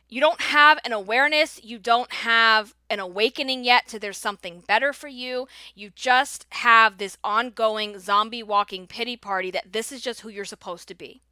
you 0.08 0.20
don't 0.20 0.40
have 0.40 0.78
an 0.84 0.92
awareness, 0.92 1.60
you 1.64 1.78
don't 1.78 2.12
have 2.12 2.74
an 2.88 3.00
awakening 3.00 3.64
yet 3.64 3.88
to 3.88 3.98
there's 3.98 4.16
something 4.16 4.60
better 4.60 4.92
for 4.92 5.08
you. 5.08 5.48
You 5.74 5.90
just 5.90 6.46
have 6.50 6.98
this 6.98 7.18
ongoing 7.24 7.98
zombie 7.98 8.44
walking 8.44 8.86
pity 8.86 9.16
party 9.16 9.50
that 9.50 9.72
this 9.72 9.90
is 9.90 10.00
just 10.00 10.20
who 10.20 10.28
you're 10.28 10.44
supposed 10.44 10.86
to 10.88 10.94
be 10.94 11.22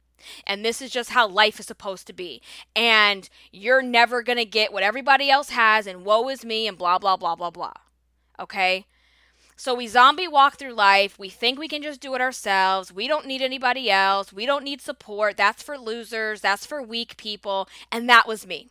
and 0.45 0.63
this 0.63 0.81
is 0.81 0.91
just 0.91 1.11
how 1.11 1.27
life 1.27 1.59
is 1.59 1.65
supposed 1.65 2.07
to 2.07 2.13
be. 2.13 2.41
And 2.75 3.29
you're 3.51 3.81
never 3.81 4.21
going 4.21 4.37
to 4.37 4.45
get 4.45 4.73
what 4.73 4.83
everybody 4.83 5.29
else 5.29 5.49
has, 5.49 5.87
and 5.87 6.05
woe 6.05 6.29
is 6.29 6.45
me, 6.45 6.67
and 6.67 6.77
blah, 6.77 6.97
blah, 6.99 7.17
blah, 7.17 7.35
blah, 7.35 7.51
blah. 7.51 7.73
Okay? 8.39 8.85
So 9.57 9.73
we 9.73 9.87
zombie 9.87 10.27
walk 10.27 10.57
through 10.57 10.73
life. 10.73 11.17
We 11.17 11.29
think 11.29 11.57
we 11.57 11.69
can 11.69 11.81
just 11.81 12.01
do 12.01 12.13
it 12.13 12.21
ourselves. 12.21 12.91
We 12.91 13.07
don't 13.07 13.25
need 13.25 13.41
anybody 13.41 13.89
else. 13.89 14.33
We 14.33 14.45
don't 14.45 14.65
need 14.65 14.81
support. 14.81 15.37
That's 15.37 15.63
for 15.63 15.77
losers. 15.77 16.41
That's 16.41 16.65
for 16.65 16.81
weak 16.81 17.15
people. 17.15 17.69
And 17.91 18.09
that 18.09 18.27
was 18.27 18.45
me. 18.45 18.69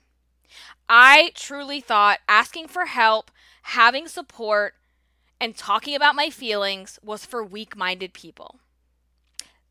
I 0.89 1.33
truly 1.35 1.81
thought 1.81 2.19
asking 2.29 2.69
for 2.69 2.85
help, 2.85 3.31
having 3.63 4.09
support, 4.09 4.75
and 5.41 5.57
talking 5.57 5.95
about 5.95 6.15
my 6.15 6.29
feelings 6.29 6.99
was 7.03 7.25
for 7.25 7.43
weak 7.43 7.77
minded 7.77 8.13
people. 8.13 8.61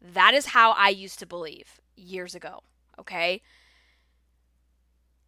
That 0.04 0.34
is 0.34 0.48
how 0.48 0.72
I 0.72 0.90
used 0.90 1.18
to 1.20 1.26
believe 1.26 1.80
years 1.96 2.36
ago. 2.36 2.64
Okay. 3.00 3.42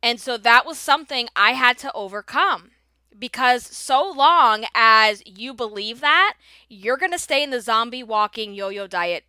And 0.03 0.19
so 0.19 0.37
that 0.37 0.65
was 0.65 0.77
something 0.77 1.29
I 1.35 1.53
had 1.53 1.77
to 1.79 1.91
overcome 1.93 2.71
because 3.17 3.65
so 3.65 4.11
long 4.11 4.65
as 4.75 5.23
you 5.25 5.53
believe 5.53 6.01
that, 6.01 6.35
you're 6.69 6.97
going 6.97 7.13
to 7.13 7.17
stay 7.17 7.41
in 7.41 7.49
the 7.49 7.61
zombie 7.61 8.03
walking 8.03 8.53
yo 8.53 8.69
yo 8.69 8.85
diet 8.87 9.23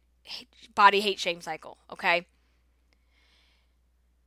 body 0.74 1.00
hate 1.00 1.20
shame 1.20 1.40
cycle. 1.40 1.78
Okay. 1.90 2.26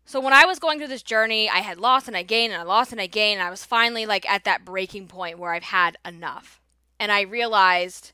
So 0.06 0.20
when 0.20 0.34
I 0.34 0.46
was 0.46 0.58
going 0.58 0.80
through 0.80 0.88
this 0.88 1.04
journey, 1.04 1.50
I 1.50 1.60
had 1.60 1.78
lost 1.78 2.08
and 2.08 2.18
I 2.18 2.24
gained 2.24 2.52
and 2.52 2.60
I 2.60 2.66
lost 2.66 2.92
and 2.92 3.00
I 3.00 3.06
gained. 3.06 3.40
And 3.40 3.48
I 3.48 3.52
was 3.52 3.64
finally 3.64 4.08
like 4.08 4.28
at 4.28 4.44
that 4.46 4.66
breaking 4.66 5.08
point 5.08 5.38
where 5.38 5.54
I've 5.54 5.62
had 5.62 5.98
enough. 6.04 6.60
And 7.00 7.12
I 7.12 7.22
realized 7.22 8.14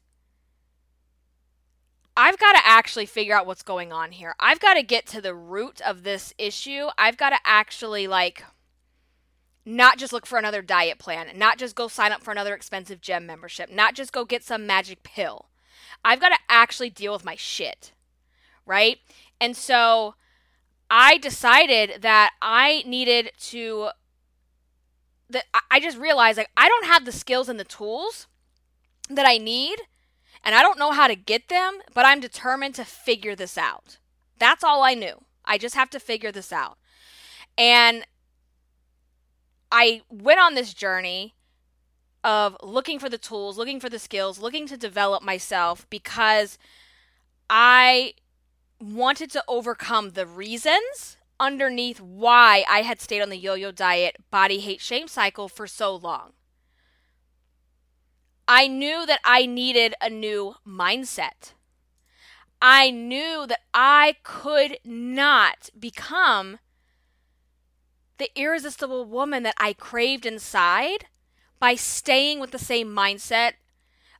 I've 2.18 2.38
got 2.38 2.54
to 2.54 2.62
actually 2.66 3.06
figure 3.06 3.36
out 3.36 3.46
what's 3.46 3.64
going 3.64 3.92
on 3.92 4.12
here. 4.12 4.36
I've 4.40 4.60
got 4.60 4.76
to 4.76 4.84
get 4.84 5.06
to 5.08 5.22
the 5.22 5.36
root 5.36 5.82
of 5.82 6.04
this 6.04 6.34
issue. 6.38 6.88
I've 6.98 7.18
got 7.18 7.32
to 7.32 7.40
actually 7.46 8.08
like 8.08 8.44
not 9.66 9.98
just 9.98 10.14
look 10.14 10.26
for 10.26 10.38
another 10.38 10.62
diet 10.62 11.00
plan, 11.00 11.28
not 11.36 11.58
just 11.58 11.76
go 11.76 11.88
sign 11.88 12.12
up 12.12 12.24
for 12.24 12.32
another 12.32 12.54
expensive 12.54 13.02
gym 13.02 13.26
membership, 13.26 13.70
not 13.72 13.96
just 13.96 14.14
go 14.14 14.24
get 14.24 14.44
some 14.44 14.66
magic 14.66 15.04
pill. 15.04 15.48
I've 16.06 16.22
got 16.22 16.30
to 16.30 16.40
actually 16.48 16.90
deal 16.90 17.12
with 17.12 17.26
my 17.26 17.36
shit. 17.36 17.92
Right? 18.66 19.00
And 19.42 19.58
so 19.58 20.16
I 20.90 21.18
decided 21.18 22.02
that 22.02 22.32
I 22.42 22.84
needed 22.86 23.32
to 23.50 23.90
that 25.30 25.46
I 25.72 25.80
just 25.80 25.98
realized 25.98 26.38
like 26.38 26.52
I 26.56 26.70
don't 26.70 26.86
have 26.86 27.06
the 27.06 27.12
skills 27.12 27.50
and 27.50 27.60
the 27.60 27.64
tools 27.64 28.28
that 29.10 29.28
I 29.28 29.38
need 29.38 29.80
and 30.46 30.54
I 30.54 30.62
don't 30.62 30.78
know 30.78 30.92
how 30.92 31.08
to 31.08 31.16
get 31.16 31.50
them, 31.50 31.80
but 31.94 32.06
I'm 32.06 32.20
determined 32.20 32.76
to 32.76 32.86
figure 32.86 33.36
this 33.36 33.58
out. 33.58 33.98
That's 34.38 34.64
all 34.64 34.84
I 34.84 34.94
knew. 34.94 35.24
I 35.44 35.58
just 35.58 35.76
have 35.76 35.90
to 35.90 36.00
figure 36.00 36.32
this 36.32 36.54
out. 36.54 36.78
And 37.58 38.06
I 39.72 40.02
went 40.10 40.40
on 40.40 40.54
this 40.54 40.74
journey 40.74 41.34
of 42.24 42.56
looking 42.64 43.00
for 43.00 43.10
the 43.10 43.18
tools, 43.18 43.58
looking 43.58 43.80
for 43.80 43.90
the 43.90 44.00
skills, 44.00 44.40
looking 44.40 44.68
to 44.68 44.78
develop 44.78 45.24
myself 45.24 45.88
because 45.90 46.58
I 47.50 48.14
wanted 48.80 49.32
to 49.32 49.44
overcome 49.48 50.12
the 50.12 50.26
reasons 50.26 51.18
underneath 51.40 52.00
why 52.00 52.64
I 52.70 52.82
had 52.84 53.02
stayed 53.02 53.22
on 53.22 53.30
the 53.30 53.38
yo 53.38 53.56
yo 53.56 53.72
diet, 53.72 54.18
body 54.32 54.60
hate, 54.60 54.82
shame 54.82 55.08
cycle 55.08 55.48
for 55.48 55.68
so 55.68 55.96
long. 55.96 56.34
I 58.48 58.68
knew 58.68 59.06
that 59.06 59.22
I 59.24 59.46
needed 59.46 59.96
a 60.00 60.10
new 60.10 60.56
mindset. 60.68 61.54
I 62.62 62.92
knew 62.92 63.46
that 63.48 63.62
I 63.74 64.18
could 64.24 64.78
not 64.86 65.70
become 65.78 66.60
the 68.18 68.30
irresistible 68.36 69.06
woman 69.06 69.44
that 69.44 69.56
I 69.58 69.74
craved 69.74 70.26
inside 70.26 71.06
by 71.60 71.76
staying 71.76 72.40
with 72.40 72.52
the 72.52 72.60
same 72.60 72.90
mindset 72.90 73.54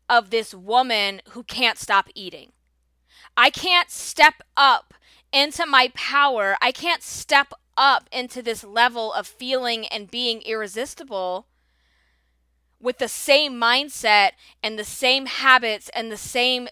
of 0.10 0.30
this 0.30 0.54
woman 0.54 1.22
who 1.30 1.44
can't 1.44 1.78
stop 1.78 2.10
eating. 2.16 2.52
I 3.38 3.50
can't 3.50 3.90
step 3.90 4.36
up 4.58 4.94
into 5.32 5.66
my 5.66 5.92
power. 5.94 6.58
I 6.62 6.72
can't 6.72 7.04
step 7.04 7.54
up 7.78 8.10
into 8.12 8.42
this 8.42 8.64
level 8.64 9.14
of 9.14 9.28
feeling 9.28 9.86
and 9.88 10.10
being 10.10 10.42
irresistible 10.42 11.48
with 12.86 13.00
the 13.00 13.08
same 13.08 13.60
mindset 13.60 14.34
and 14.62 14.78
the 14.78 14.84
same 14.84 15.26
habits 15.26 15.90
and 15.96 16.12
the 16.12 16.18
same 16.18 16.68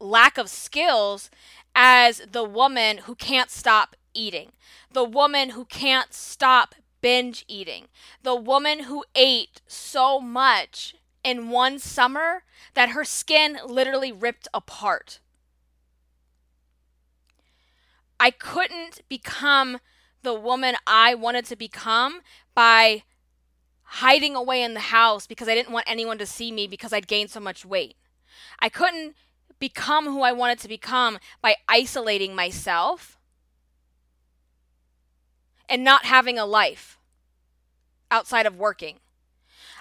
lack 0.00 0.38
of 0.38 0.48
skills 0.48 1.30
as 1.74 2.22
the 2.32 2.42
woman 2.42 2.98
who 3.04 3.14
can't 3.14 3.50
stop 3.50 3.94
eating, 4.14 4.52
the 4.90 5.04
woman 5.04 5.50
who 5.50 5.66
can't 5.66 6.14
stop 6.14 6.74
binge 7.02 7.44
eating, 7.46 7.84
the 8.22 8.34
woman 8.34 8.84
who 8.84 9.04
ate 9.14 9.60
so 9.66 10.18
much 10.18 10.96
in 11.22 11.50
one 11.50 11.78
summer 11.78 12.42
that 12.72 12.90
her 12.90 13.04
skin 13.04 13.58
literally 13.66 14.10
ripped 14.10 14.48
apart. 14.54 15.20
I 18.18 18.30
couldn't 18.30 19.02
become 19.10 19.78
the 20.22 20.32
woman 20.32 20.76
I 20.86 21.14
wanted 21.14 21.44
to 21.46 21.56
become 21.56 22.22
by 22.54 23.02
hiding 23.90 24.36
away 24.36 24.62
in 24.62 24.74
the 24.74 24.80
house 24.80 25.26
because 25.26 25.48
I 25.48 25.54
didn't 25.54 25.72
want 25.72 25.86
anyone 25.88 26.18
to 26.18 26.26
see 26.26 26.52
me 26.52 26.66
because 26.66 26.92
I'd 26.92 27.08
gained 27.08 27.30
so 27.30 27.40
much 27.40 27.64
weight. 27.64 27.96
I 28.60 28.68
couldn't 28.68 29.14
become 29.58 30.04
who 30.04 30.22
I 30.22 30.32
wanted 30.32 30.58
to 30.60 30.68
become 30.68 31.18
by 31.40 31.56
isolating 31.68 32.34
myself 32.34 33.18
and 35.68 35.82
not 35.82 36.04
having 36.04 36.38
a 36.38 36.46
life 36.46 36.98
outside 38.10 38.46
of 38.46 38.56
working. 38.56 38.96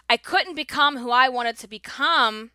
I 0.10 0.18
couldn't 0.18 0.56
become 0.56 0.98
who 0.98 1.12
I 1.12 1.28
wanted 1.28 1.58
to 1.60 1.68
become 1.68 2.52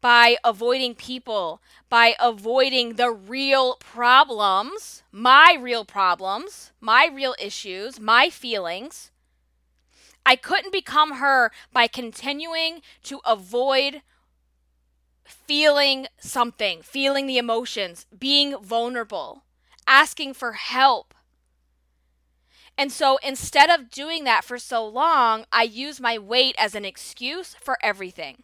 by 0.00 0.36
avoiding 0.44 0.94
people, 0.94 1.62
by 1.88 2.14
avoiding 2.20 2.94
the 2.94 3.10
real 3.10 3.76
problems, 3.76 5.02
my 5.12 5.56
real 5.60 5.84
problems, 5.84 6.72
my 6.80 7.08
real 7.12 7.34
issues, 7.38 8.00
my 8.00 8.28
feelings. 8.28 9.10
I 10.26 10.36
couldn't 10.36 10.72
become 10.72 11.16
her 11.16 11.50
by 11.72 11.86
continuing 11.86 12.82
to 13.04 13.20
avoid 13.26 14.02
feeling 15.24 16.06
something, 16.18 16.82
feeling 16.82 17.26
the 17.26 17.38
emotions, 17.38 18.06
being 18.16 18.56
vulnerable, 18.58 19.44
asking 19.86 20.34
for 20.34 20.52
help. 20.52 21.14
And 22.76 22.90
so 22.90 23.18
instead 23.22 23.70
of 23.70 23.90
doing 23.90 24.24
that 24.24 24.44
for 24.44 24.58
so 24.58 24.86
long, 24.86 25.44
I 25.52 25.62
use 25.62 26.00
my 26.00 26.18
weight 26.18 26.54
as 26.58 26.74
an 26.74 26.84
excuse 26.84 27.54
for 27.60 27.78
everything. 27.82 28.42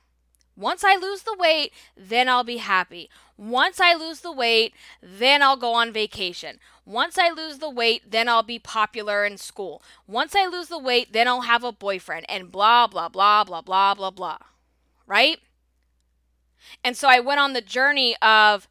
Once 0.60 0.84
I 0.84 0.94
lose 0.94 1.22
the 1.22 1.36
weight, 1.38 1.72
then 1.96 2.28
I'll 2.28 2.44
be 2.44 2.58
happy. 2.58 3.08
Once 3.38 3.80
I 3.80 3.94
lose 3.94 4.20
the 4.20 4.30
weight, 4.30 4.74
then 5.02 5.42
I'll 5.42 5.56
go 5.56 5.72
on 5.72 5.90
vacation. 5.90 6.58
Once 6.84 7.16
I 7.16 7.30
lose 7.30 7.58
the 7.58 7.70
weight, 7.70 8.10
then 8.10 8.28
I'll 8.28 8.42
be 8.42 8.58
popular 8.58 9.24
in 9.24 9.38
school. 9.38 9.82
Once 10.06 10.36
I 10.36 10.46
lose 10.46 10.68
the 10.68 10.78
weight, 10.78 11.14
then 11.14 11.26
I'll 11.26 11.42
have 11.42 11.64
a 11.64 11.72
boyfriend, 11.72 12.26
and 12.28 12.52
blah, 12.52 12.86
blah, 12.86 13.08
blah, 13.08 13.44
blah, 13.44 13.62
blah, 13.62 13.94
blah, 13.94 14.10
blah. 14.10 14.38
Right? 15.06 15.38
And 16.84 16.94
so 16.94 17.08
I 17.08 17.20
went 17.20 17.40
on 17.40 17.54
the 17.54 17.62
journey 17.62 18.14
of 18.20 18.68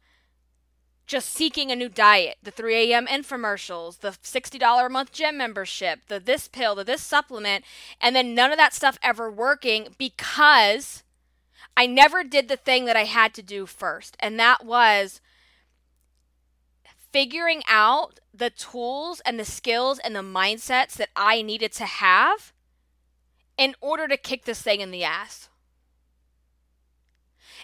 just 1.08 1.30
seeking 1.30 1.72
a 1.72 1.76
new 1.76 1.88
diet, 1.88 2.36
the 2.40 2.52
3 2.52 2.92
a.m. 2.92 3.08
infomercials, 3.08 3.98
the 3.98 4.10
$60 4.10 4.86
a 4.86 4.88
month 4.88 5.10
gym 5.10 5.36
membership, 5.36 6.02
the 6.06 6.20
this 6.20 6.46
pill, 6.46 6.76
the 6.76 6.84
this 6.84 7.02
supplement, 7.02 7.64
and 8.00 8.14
then 8.14 8.32
none 8.32 8.52
of 8.52 8.58
that 8.58 8.74
stuff 8.74 8.96
ever 9.02 9.28
working 9.28 9.88
because 9.98 11.02
I 11.80 11.86
never 11.86 12.22
did 12.22 12.48
the 12.48 12.58
thing 12.58 12.84
that 12.84 12.96
I 12.96 13.04
had 13.04 13.32
to 13.32 13.42
do 13.42 13.64
first. 13.64 14.14
And 14.20 14.38
that 14.38 14.66
was 14.66 15.22
figuring 17.10 17.62
out 17.66 18.20
the 18.34 18.50
tools 18.50 19.22
and 19.24 19.40
the 19.40 19.46
skills 19.46 19.98
and 19.98 20.14
the 20.14 20.20
mindsets 20.20 20.92
that 20.96 21.08
I 21.16 21.40
needed 21.40 21.72
to 21.72 21.86
have 21.86 22.52
in 23.56 23.74
order 23.80 24.06
to 24.08 24.18
kick 24.18 24.44
this 24.44 24.60
thing 24.60 24.82
in 24.82 24.90
the 24.90 25.04
ass. 25.04 25.48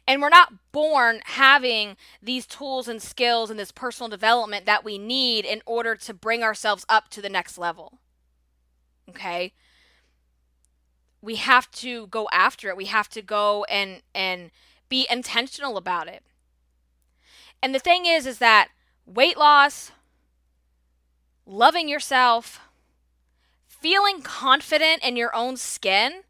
And 0.08 0.22
we're 0.22 0.30
not 0.30 0.72
born 0.72 1.20
having 1.26 1.98
these 2.22 2.46
tools 2.46 2.88
and 2.88 3.02
skills 3.02 3.50
and 3.50 3.60
this 3.60 3.70
personal 3.70 4.08
development 4.08 4.64
that 4.64 4.82
we 4.82 4.96
need 4.96 5.44
in 5.44 5.60
order 5.66 5.94
to 5.94 6.14
bring 6.14 6.42
ourselves 6.42 6.86
up 6.88 7.10
to 7.10 7.20
the 7.20 7.28
next 7.28 7.58
level. 7.58 7.98
Okay? 9.10 9.52
We 11.20 11.36
have 11.36 11.70
to 11.72 12.06
go 12.08 12.28
after 12.32 12.68
it. 12.68 12.76
We 12.76 12.86
have 12.86 13.08
to 13.10 13.22
go 13.22 13.64
and 13.64 14.02
and 14.14 14.50
be 14.88 15.06
intentional 15.10 15.76
about 15.76 16.08
it. 16.08 16.22
And 17.62 17.74
the 17.74 17.78
thing 17.78 18.06
is 18.06 18.26
is 18.26 18.38
that 18.38 18.68
weight 19.06 19.36
loss, 19.36 19.92
loving 21.44 21.88
yourself, 21.88 22.60
feeling 23.66 24.22
confident 24.22 25.02
in 25.02 25.16
your 25.16 25.34
own 25.34 25.56
skin 25.56 26.22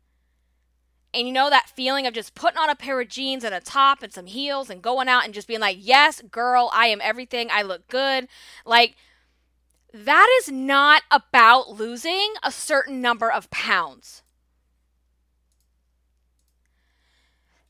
and 1.17 1.27
you 1.27 1.33
know 1.33 1.49
that 1.49 1.71
feeling 1.75 2.07
of 2.07 2.13
just 2.13 2.35
putting 2.35 2.59
on 2.59 2.69
a 2.69 2.77
pair 2.77 3.01
of 3.01 3.09
jeans 3.09 3.43
and 3.43 3.55
a 3.55 3.61
top 3.61 4.03
and 4.03 4.13
some 4.13 4.27
heels 4.27 4.69
and 4.69 4.83
going 4.83 5.09
out 5.09 5.25
and 5.25 5.33
just 5.33 5.49
being 5.49 5.61
like, 5.61 5.79
yes, 5.81 6.21
girl, 6.31 6.71
I 6.75 6.89
am 6.89 7.01
everything. 7.03 7.49
I 7.51 7.63
look 7.63 7.89
good. 7.89 8.29
Like, 8.67 8.97
that 9.95 10.29
is 10.43 10.53
not 10.53 11.05
about 11.11 11.71
losing 11.71 12.35
a 12.43 12.53
certain 12.53 13.01
number 13.01 13.33
of 13.33 13.51
pounds. 13.51 14.23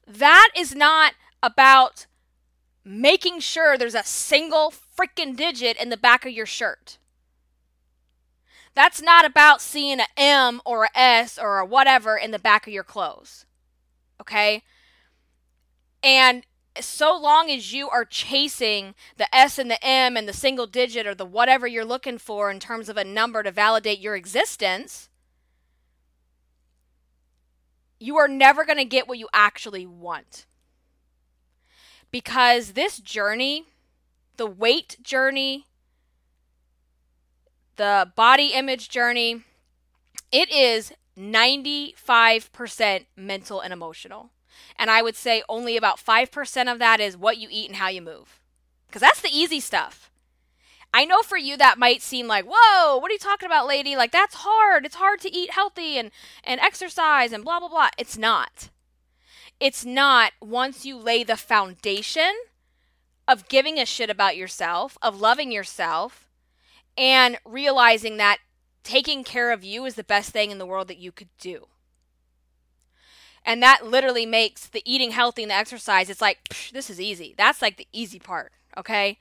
That 0.07 0.51
is 0.57 0.75
not 0.75 1.15
about 1.43 2.07
making 2.85 3.41
sure 3.41 3.77
there's 3.77 3.95
a 3.95 4.05
single 4.05 4.73
freaking 4.97 5.37
digit 5.37 5.77
in 5.77 5.89
the 5.89 5.97
back 5.97 6.25
of 6.25 6.33
your 6.33 6.47
shirt. 6.47 6.99
That's 8.75 9.03
not 9.03 9.25
about 9.25 9.61
seeing 9.61 10.01
an 10.01 10.07
M 10.17 10.61
or 10.65 10.85
a 10.85 10.91
S 10.95 11.39
or 11.39 11.59
a 11.59 11.67
whatever 11.67 12.17
in 12.17 12.31
the 12.31 12.39
back 12.39 12.67
of 12.67 12.73
your 12.73 12.85
clothes. 12.85 13.47
Okay? 14.21 14.63
And 16.03 16.45
so 16.79 17.19
long 17.19 17.51
as 17.51 17.73
you 17.73 17.89
are 17.89 18.05
chasing 18.05 18.95
the 19.17 19.35
S 19.35 19.59
and 19.59 19.71
the 19.71 19.85
M 19.85 20.17
and 20.17 20.29
the 20.29 20.33
single 20.33 20.67
digit 20.67 21.07
or 21.07 21.15
the 21.15 21.25
whatever 21.25 21.67
you're 21.67 21.85
looking 21.85 22.19
for 22.19 22.51
in 22.51 22.61
terms 22.61 22.89
of 22.89 22.97
a 22.97 23.05
number 23.05 23.43
to 23.43 23.51
validate 23.51 23.99
your 23.99 24.15
existence, 24.15 25.09
you 27.99 28.17
are 28.17 28.29
never 28.29 28.65
going 28.65 28.79
to 28.79 28.85
get 28.85 29.09
what 29.09 29.19
you 29.19 29.29
actually 29.33 29.87
want. 29.87 30.47
Because 32.11 32.73
this 32.73 32.99
journey, 32.99 33.65
the 34.37 34.47
weight 34.47 34.97
journey, 35.03 35.67
the 37.77 38.11
body 38.17 38.49
image 38.49 38.89
journey, 38.89 39.43
it 40.33 40.51
is 40.51 40.93
95% 41.19 43.07
mental 43.17 43.61
and 43.61 43.73
emotional. 43.73 44.31
And 44.79 44.91
I 44.91 45.03
would 45.03 45.17
say 45.17 45.43
only 45.49 45.77
about 45.77 45.99
5% 45.99 46.73
of 46.73 46.79
that 46.79 47.01
is 47.01 47.17
what 47.17 47.39
you 47.39 47.49
eat 47.51 47.69
and 47.69 47.77
how 47.77 47.89
you 47.89 48.03
move. 48.03 48.41
Because 48.87 49.01
that's 49.01 49.21
the 49.21 49.31
easy 49.33 49.61
stuff. 49.61 50.11
I 50.97 51.05
know 51.05 51.21
for 51.21 51.37
you 51.37 51.59
that 51.59 51.79
might 51.79 52.01
seem 52.01 52.27
like, 52.27 52.47
whoa, 52.49 52.97
what 52.97 53.11
are 53.11 53.13
you 53.13 53.19
talking 53.19 53.45
about, 53.45 53.67
lady? 53.67 53.97
Like, 53.97 54.13
that's 54.13 54.37
hard. 54.37 54.87
It's 54.87 54.95
hard 54.95 55.21
to 55.21 55.31
eat 55.31 55.51
healthy 55.51 55.99
and, 55.99 56.11
and 56.43 56.59
exercise 56.59 57.33
and 57.33 57.45
blah, 57.45 57.61
blah, 57.61 57.69
blah. 57.69 57.91
It's 57.99 58.17
not. 58.17 58.71
It's 59.61 59.85
not 59.85 60.33
once 60.41 60.87
you 60.87 60.97
lay 60.97 61.23
the 61.23 61.37
foundation 61.37 62.33
of 63.29 63.47
giving 63.51 63.79
a 63.79 63.85
shit 63.85 64.09
about 64.09 64.39
yourself, 64.39 64.97
of 65.03 65.21
loving 65.21 65.53
yourself, 65.53 66.31
and 66.97 67.37
realizing 67.45 68.17
that 68.17 68.39
taking 68.83 69.23
care 69.23 69.53
of 69.53 69.63
you 69.63 69.85
is 69.85 69.97
the 69.97 70.03
best 70.03 70.31
thing 70.31 70.51
in 70.51 70.57
the 70.57 70.65
world 70.65 70.89
that 70.89 70.97
you 70.97 71.13
could 71.13 71.29
do. 71.39 71.67
And 73.45 73.63
that 73.63 73.85
literally 73.85 74.25
makes 74.25 74.67
the 74.67 74.83
eating 74.91 75.11
healthy 75.11 75.43
and 75.43 75.51
the 75.51 75.57
exercise, 75.57 76.09
it's 76.09 76.23
like, 76.23 76.49
psh, 76.49 76.73
this 76.73 76.89
is 76.89 76.99
easy. 76.99 77.35
That's 77.37 77.61
like 77.61 77.77
the 77.77 77.87
easy 77.93 78.19
part, 78.19 78.53
okay? 78.79 79.19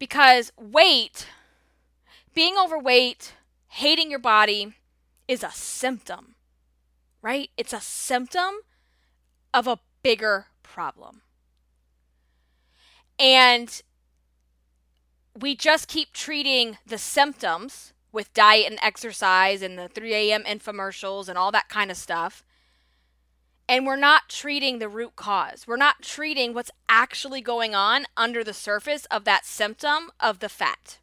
Because 0.00 0.50
weight, 0.58 1.28
being 2.34 2.56
overweight, 2.58 3.34
hating 3.68 4.10
your 4.10 4.18
body 4.18 4.74
is 5.28 5.44
a 5.44 5.50
symptom, 5.52 6.34
right? 7.22 7.50
It's 7.56 7.74
a 7.74 7.80
symptom 7.80 8.54
of 9.54 9.68
a 9.68 9.78
bigger 10.02 10.46
problem. 10.62 11.20
And 13.18 13.82
we 15.38 15.54
just 15.54 15.86
keep 15.86 16.14
treating 16.14 16.78
the 16.86 16.98
symptoms 16.98 17.92
with 18.10 18.32
diet 18.32 18.70
and 18.70 18.78
exercise 18.82 19.60
and 19.60 19.78
the 19.78 19.88
3 19.88 20.14
a.m. 20.14 20.44
infomercials 20.44 21.28
and 21.28 21.36
all 21.36 21.52
that 21.52 21.68
kind 21.68 21.90
of 21.90 21.98
stuff. 21.98 22.42
And 23.70 23.86
we're 23.86 23.94
not 23.94 24.28
treating 24.28 24.80
the 24.80 24.88
root 24.88 25.14
cause. 25.14 25.64
We're 25.64 25.76
not 25.76 26.02
treating 26.02 26.52
what's 26.52 26.72
actually 26.88 27.40
going 27.40 27.72
on 27.72 28.04
under 28.16 28.42
the 28.42 28.52
surface 28.52 29.04
of 29.12 29.24
that 29.26 29.46
symptom 29.46 30.10
of 30.18 30.40
the 30.40 30.48
fat. 30.48 30.98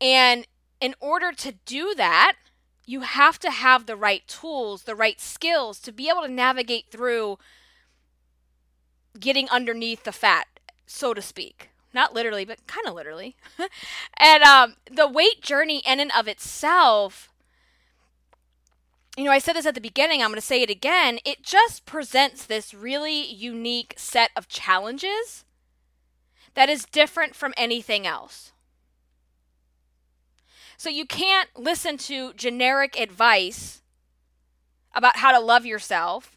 And 0.00 0.46
in 0.80 0.94
order 1.00 1.32
to 1.32 1.52
do 1.66 1.94
that, 1.96 2.36
you 2.86 3.00
have 3.00 3.38
to 3.40 3.50
have 3.50 3.84
the 3.84 3.94
right 3.94 4.26
tools, 4.26 4.84
the 4.84 4.94
right 4.94 5.20
skills 5.20 5.80
to 5.80 5.92
be 5.92 6.08
able 6.08 6.22
to 6.22 6.28
navigate 6.28 6.86
through 6.90 7.38
getting 9.20 9.50
underneath 9.50 10.04
the 10.04 10.12
fat, 10.12 10.46
so 10.86 11.12
to 11.12 11.20
speak. 11.20 11.68
Not 11.92 12.14
literally, 12.14 12.46
but 12.46 12.66
kind 12.66 12.86
of 12.86 12.94
literally. 12.94 13.36
and 14.16 14.42
um, 14.42 14.76
the 14.90 15.06
weight 15.06 15.42
journey, 15.42 15.82
in 15.86 16.00
and 16.00 16.10
of 16.18 16.26
itself, 16.26 17.33
you 19.16 19.24
know, 19.24 19.30
I 19.30 19.38
said 19.38 19.54
this 19.54 19.66
at 19.66 19.74
the 19.74 19.80
beginning, 19.80 20.22
I'm 20.22 20.30
going 20.30 20.40
to 20.40 20.46
say 20.46 20.62
it 20.62 20.70
again. 20.70 21.18
It 21.24 21.42
just 21.42 21.86
presents 21.86 22.46
this 22.46 22.74
really 22.74 23.24
unique 23.24 23.94
set 23.96 24.30
of 24.36 24.48
challenges 24.48 25.44
that 26.54 26.68
is 26.68 26.84
different 26.84 27.34
from 27.34 27.54
anything 27.56 28.06
else. 28.06 28.52
So 30.76 30.90
you 30.90 31.06
can't 31.06 31.48
listen 31.56 31.96
to 31.98 32.32
generic 32.34 32.98
advice 32.98 33.82
about 34.94 35.16
how 35.16 35.32
to 35.32 35.40
love 35.40 35.64
yourself 35.64 36.36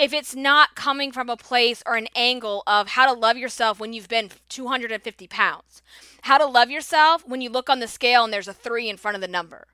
if 0.00 0.14
it's 0.14 0.34
not 0.34 0.74
coming 0.74 1.12
from 1.12 1.28
a 1.28 1.36
place 1.36 1.82
or 1.84 1.94
an 1.96 2.08
angle 2.16 2.62
of 2.66 2.88
how 2.88 3.12
to 3.12 3.18
love 3.18 3.36
yourself 3.36 3.78
when 3.78 3.92
you've 3.92 4.08
been 4.08 4.30
250 4.48 5.26
pounds, 5.26 5.82
how 6.22 6.38
to 6.38 6.46
love 6.46 6.70
yourself 6.70 7.26
when 7.28 7.42
you 7.42 7.50
look 7.50 7.68
on 7.68 7.80
the 7.80 7.88
scale 7.88 8.24
and 8.24 8.32
there's 8.32 8.48
a 8.48 8.54
three 8.54 8.88
in 8.88 8.96
front 8.96 9.14
of 9.14 9.20
the 9.20 9.28
number, 9.28 9.66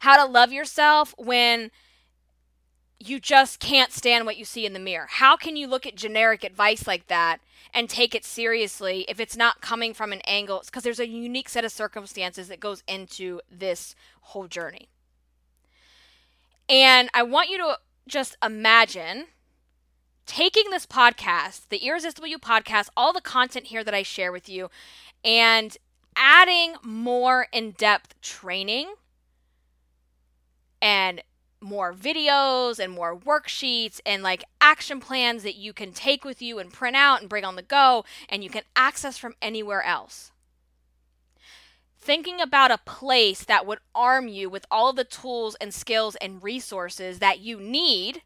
how 0.00 0.16
to 0.16 0.30
love 0.30 0.52
yourself 0.52 1.14
when 1.18 1.70
you 2.98 3.20
just 3.20 3.60
can't 3.60 3.92
stand 3.92 4.24
what 4.24 4.36
you 4.36 4.44
see 4.44 4.64
in 4.64 4.72
the 4.72 4.78
mirror. 4.78 5.06
How 5.10 5.36
can 5.36 5.56
you 5.56 5.66
look 5.66 5.86
at 5.86 5.94
generic 5.94 6.42
advice 6.42 6.86
like 6.86 7.06
that 7.08 7.38
and 7.72 7.90
take 7.90 8.14
it 8.14 8.24
seriously 8.24 9.04
if 9.08 9.20
it's 9.20 9.36
not 9.36 9.60
coming 9.60 9.92
from 9.92 10.12
an 10.12 10.22
angle? 10.22 10.62
Because 10.64 10.84
there's 10.84 11.00
a 11.00 11.08
unique 11.08 11.48
set 11.48 11.64
of 11.64 11.72
circumstances 11.72 12.48
that 12.48 12.60
goes 12.60 12.82
into 12.88 13.40
this 13.50 13.94
whole 14.20 14.46
journey. 14.46 14.88
And 16.68 17.10
I 17.12 17.22
want 17.22 17.50
you 17.50 17.58
to 17.58 17.78
just 18.08 18.36
imagine 18.42 19.26
taking 20.24 20.70
this 20.70 20.86
podcast, 20.86 21.68
the 21.68 21.78
Irresistible 21.78 22.28
You 22.28 22.38
podcast, 22.38 22.88
all 22.96 23.12
the 23.12 23.20
content 23.20 23.66
here 23.66 23.84
that 23.84 23.92
I 23.94 24.02
share 24.02 24.32
with 24.32 24.48
you, 24.48 24.70
and 25.22 25.76
adding 26.16 26.76
more 26.82 27.48
in 27.52 27.72
depth 27.72 28.18
training 28.22 28.94
and 30.84 31.22
more 31.62 31.94
videos 31.94 32.78
and 32.78 32.92
more 32.92 33.18
worksheets 33.18 33.98
and 34.04 34.22
like 34.22 34.44
action 34.60 35.00
plans 35.00 35.42
that 35.42 35.56
you 35.56 35.72
can 35.72 35.94
take 35.94 36.26
with 36.26 36.42
you 36.42 36.58
and 36.58 36.74
print 36.74 36.94
out 36.94 37.22
and 37.22 37.30
bring 37.30 37.42
on 37.42 37.56
the 37.56 37.62
go 37.62 38.04
and 38.28 38.44
you 38.44 38.50
can 38.50 38.64
access 38.76 39.16
from 39.16 39.34
anywhere 39.40 39.82
else. 39.82 40.30
Thinking 41.98 42.38
about 42.38 42.70
a 42.70 42.76
place 42.76 43.44
that 43.44 43.64
would 43.64 43.78
arm 43.94 44.28
you 44.28 44.50
with 44.50 44.66
all 44.70 44.90
of 44.90 44.96
the 44.96 45.04
tools 45.04 45.56
and 45.58 45.72
skills 45.72 46.16
and 46.16 46.42
resources 46.42 47.18
that 47.18 47.40
you 47.40 47.58
need 47.58 48.20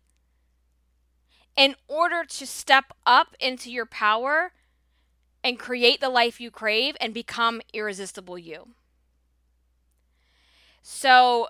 in 1.57 1.77
order 1.87 2.25
to 2.25 2.45
step 2.45 2.93
up 3.07 3.37
into 3.39 3.71
your 3.71 3.87
power 3.87 4.51
and 5.45 5.61
create 5.61 6.01
the 6.01 6.09
life 6.09 6.41
you 6.41 6.51
crave 6.51 6.97
and 7.01 7.15
become 7.15 7.63
irresistible 7.73 8.37
you. 8.37 8.71
So, 10.83 11.49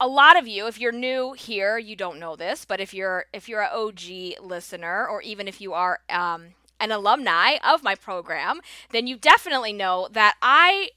a 0.00 0.08
lot 0.08 0.38
of 0.38 0.48
you, 0.48 0.66
if 0.66 0.80
you're 0.80 0.92
new 0.92 1.34
here, 1.34 1.76
you 1.76 1.94
don't 1.94 2.18
know 2.18 2.34
this, 2.34 2.64
but 2.64 2.80
if 2.80 2.94
you're 2.94 3.26
if 3.32 3.48
you're 3.48 3.62
an 3.62 3.70
OG 3.72 4.42
listener, 4.42 5.06
or 5.06 5.20
even 5.20 5.46
if 5.46 5.60
you 5.60 5.74
are 5.74 6.00
um, 6.08 6.54
an 6.80 6.90
alumni 6.90 7.58
of 7.62 7.82
my 7.82 7.94
program, 7.94 8.60
then 8.90 9.06
you 9.06 9.16
definitely 9.16 9.74
know 9.74 10.08
that 10.10 10.36
I 10.40 10.90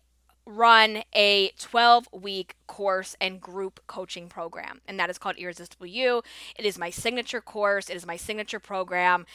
run 0.46 1.04
a 1.14 1.52
12 1.58 2.08
week 2.14 2.56
course 2.68 3.16
and 3.20 3.42
group 3.42 3.82
coaching 3.88 4.30
program, 4.30 4.80
and 4.88 4.98
that 5.00 5.10
is 5.10 5.18
called 5.18 5.36
Irresistible 5.36 5.86
You. 5.86 6.24
It 6.58 6.66
is 6.66 6.78
my 6.78 6.90
signature 6.90 7.42
course, 7.42 7.90
it 7.90 7.98
is 7.98 8.06
my 8.06 8.16
signature 8.16 8.60
program, 8.60 9.26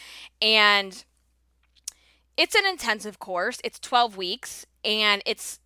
and 0.41 1.05
it's 2.39 2.55
an 2.55 2.65
intensive 2.67 3.19
course. 3.19 3.61
It's 3.65 3.79
12 3.81 4.17
weeks, 4.17 4.65
and 4.85 5.23
it's 5.27 5.61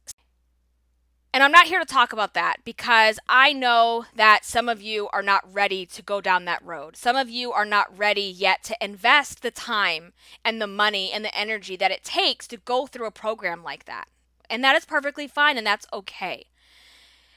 and 1.32 1.42
I'm 1.42 1.52
not 1.52 1.66
here 1.66 1.78
to 1.78 1.86
talk 1.86 2.12
about 2.12 2.34
that 2.34 2.58
because 2.64 3.18
I 3.28 3.52
know 3.52 4.04
that 4.14 4.44
some 4.44 4.68
of 4.68 4.82
you 4.82 5.08
are 5.12 5.22
not 5.22 5.50
ready 5.50 5.86
to 5.86 6.02
go 6.02 6.20
down 6.20 6.44
that 6.44 6.64
road. 6.64 6.96
Some 6.96 7.16
of 7.16 7.30
you 7.30 7.52
are 7.52 7.64
not 7.64 7.96
ready 7.96 8.22
yet 8.22 8.62
to 8.64 8.76
invest 8.80 9.42
the 9.42 9.50
time 9.50 10.12
and 10.44 10.60
the 10.60 10.66
money 10.66 11.10
and 11.12 11.24
the 11.24 11.36
energy 11.36 11.74
that 11.76 11.90
it 11.90 12.04
takes 12.04 12.46
to 12.48 12.58
go 12.58 12.86
through 12.86 13.06
a 13.06 13.10
program 13.10 13.62
like 13.62 13.86
that. 13.86 14.08
And 14.50 14.62
that 14.62 14.76
is 14.76 14.84
perfectly 14.84 15.26
fine 15.26 15.56
and 15.56 15.66
that's 15.66 15.86
okay. 15.92 16.46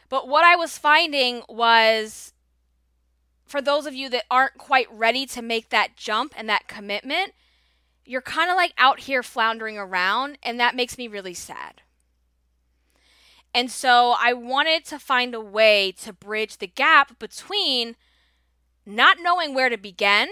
But 0.10 0.28
what 0.28 0.44
I 0.44 0.56
was 0.56 0.78
finding 0.78 1.44
was 1.48 2.34
for 3.46 3.62
those 3.62 3.86
of 3.86 3.94
you 3.94 4.10
that 4.10 4.26
aren't 4.30 4.58
quite 4.58 4.88
ready 4.92 5.26
to 5.28 5.42
make 5.42 5.70
that 5.70 5.96
jump 5.96 6.34
and 6.36 6.50
that 6.50 6.68
commitment, 6.68 7.34
you're 8.04 8.22
kind 8.22 8.50
of 8.50 8.56
like 8.56 8.74
out 8.78 9.02
here 9.02 9.24
floundering 9.24 9.78
around, 9.78 10.38
and 10.44 10.60
that 10.60 10.76
makes 10.76 10.98
me 10.98 11.08
really 11.08 11.34
sad. 11.34 11.82
And 13.56 13.72
so 13.72 14.16
I 14.20 14.34
wanted 14.34 14.84
to 14.88 15.00
find 15.00 15.34
a 15.34 15.40
way 15.40 15.94
to 16.04 16.12
bridge 16.12 16.58
the 16.58 16.68
gap 16.68 17.18
between 17.18 17.96
not 18.86 19.18
knowing 19.22 19.54
where 19.56 19.70
to 19.70 19.78
begin 19.78 20.28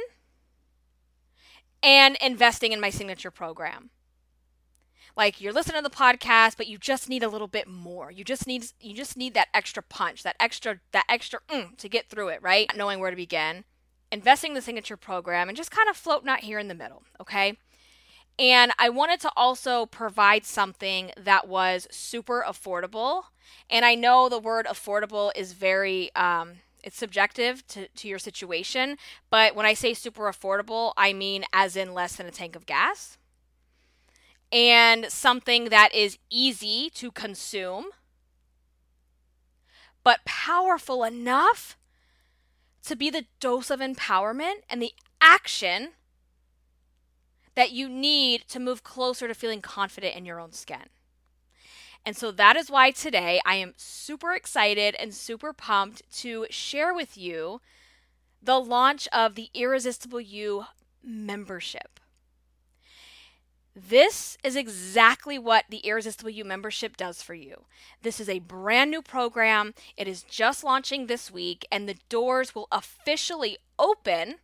and 1.81 2.17
investing 2.21 2.73
in 2.73 2.81
my 2.81 2.89
signature 2.89 3.31
program. 3.31 3.91
Like 5.15 5.39
you're 5.39 5.53
listening 5.53 5.81
to 5.81 5.89
the 5.89 5.95
podcast, 5.95 6.57
but 6.57 6.67
you 6.67 6.77
just 6.77 7.07
need 7.07 7.23
a 7.23 7.29
little 7.29 7.47
bit 7.47 7.65
more. 7.65 8.11
You 8.11 8.25
just 8.25 8.45
need 8.45 8.65
you 8.81 8.93
just 8.93 9.15
need 9.15 9.35
that 9.35 9.47
extra 9.53 9.81
punch, 9.81 10.23
that 10.23 10.35
extra 10.37 10.79
that 10.91 11.05
extra 11.07 11.39
mm, 11.49 11.77
to 11.77 11.87
get 11.87 12.09
through 12.09 12.27
it, 12.27 12.41
right? 12.41 12.67
Not 12.71 12.77
knowing 12.77 12.99
where 12.99 13.11
to 13.11 13.15
begin, 13.15 13.63
investing 14.11 14.51
in 14.51 14.55
the 14.55 14.61
signature 14.61 14.97
program, 14.97 15.47
and 15.47 15.55
just 15.55 15.71
kind 15.71 15.87
of 15.87 15.95
floating 15.95 16.27
out 16.27 16.41
here 16.41 16.59
in 16.59 16.67
the 16.67 16.75
middle. 16.75 17.03
Okay. 17.21 17.57
And 18.39 18.71
I 18.79 18.89
wanted 18.89 19.19
to 19.21 19.31
also 19.35 19.85
provide 19.85 20.45
something 20.45 21.11
that 21.17 21.47
was 21.47 21.87
super 21.91 22.43
affordable. 22.47 23.25
And 23.69 23.85
I 23.85 23.95
know 23.95 24.27
the 24.27 24.39
word 24.39 24.65
affordable 24.65 25.31
is 25.35 25.53
very, 25.53 26.13
um, 26.15 26.53
it's 26.83 26.97
subjective 26.97 27.65
to, 27.67 27.87
to 27.87 28.07
your 28.07 28.19
situation. 28.19 28.97
But 29.29 29.55
when 29.55 29.65
I 29.65 29.73
say 29.73 29.93
super 29.93 30.23
affordable, 30.23 30.93
I 30.97 31.13
mean 31.13 31.45
as 31.53 31.75
in 31.75 31.93
less 31.93 32.15
than 32.15 32.25
a 32.25 32.31
tank 32.31 32.55
of 32.55 32.65
gas. 32.65 33.17
And 34.51 35.11
something 35.11 35.69
that 35.69 35.93
is 35.93 36.17
easy 36.29 36.91
to 36.95 37.11
consume, 37.11 37.85
but 40.03 40.25
powerful 40.25 41.03
enough 41.03 41.77
to 42.83 42.95
be 42.95 43.09
the 43.09 43.25
dose 43.39 43.69
of 43.71 43.79
empowerment 43.79 44.61
and 44.69 44.81
the 44.81 44.93
action 45.21 45.93
that 47.55 47.71
you 47.71 47.87
need 47.87 48.47
to 48.49 48.59
move 48.59 48.83
closer 48.83 49.27
to 49.27 49.33
feeling 49.33 49.61
confident 49.61 50.15
in 50.15 50.25
your 50.25 50.39
own 50.39 50.51
skin. 50.51 50.89
And 52.05 52.17
so 52.17 52.31
that 52.31 52.57
is 52.57 52.69
why 52.69 52.91
today 52.91 53.39
I 53.45 53.55
am 53.55 53.73
super 53.77 54.33
excited 54.33 54.95
and 54.95 55.13
super 55.13 55.53
pumped 55.53 56.01
to 56.19 56.45
share 56.49 56.93
with 56.93 57.17
you 57.17 57.61
the 58.41 58.59
launch 58.59 59.07
of 59.13 59.35
the 59.35 59.49
Irresistible 59.53 60.19
You 60.19 60.65
membership. 61.01 61.99
This 63.75 64.37
is 64.43 64.55
exactly 64.55 65.39
what 65.39 65.65
the 65.69 65.77
Irresistible 65.77 66.29
You 66.29 66.45
membership 66.45 66.97
does 66.97 67.23
for 67.23 67.33
you. 67.33 67.63
This 68.01 68.19
is 68.19 68.29
a 68.29 68.39
brand 68.39 68.91
new 68.91 69.01
program. 69.01 69.73
It 69.97 70.07
is 70.07 70.23
just 70.23 70.63
launching 70.63 71.07
this 71.07 71.31
week, 71.31 71.65
and 71.71 71.87
the 71.87 71.97
doors 72.09 72.53
will 72.53 72.67
officially 72.71 73.57
open 73.79 74.35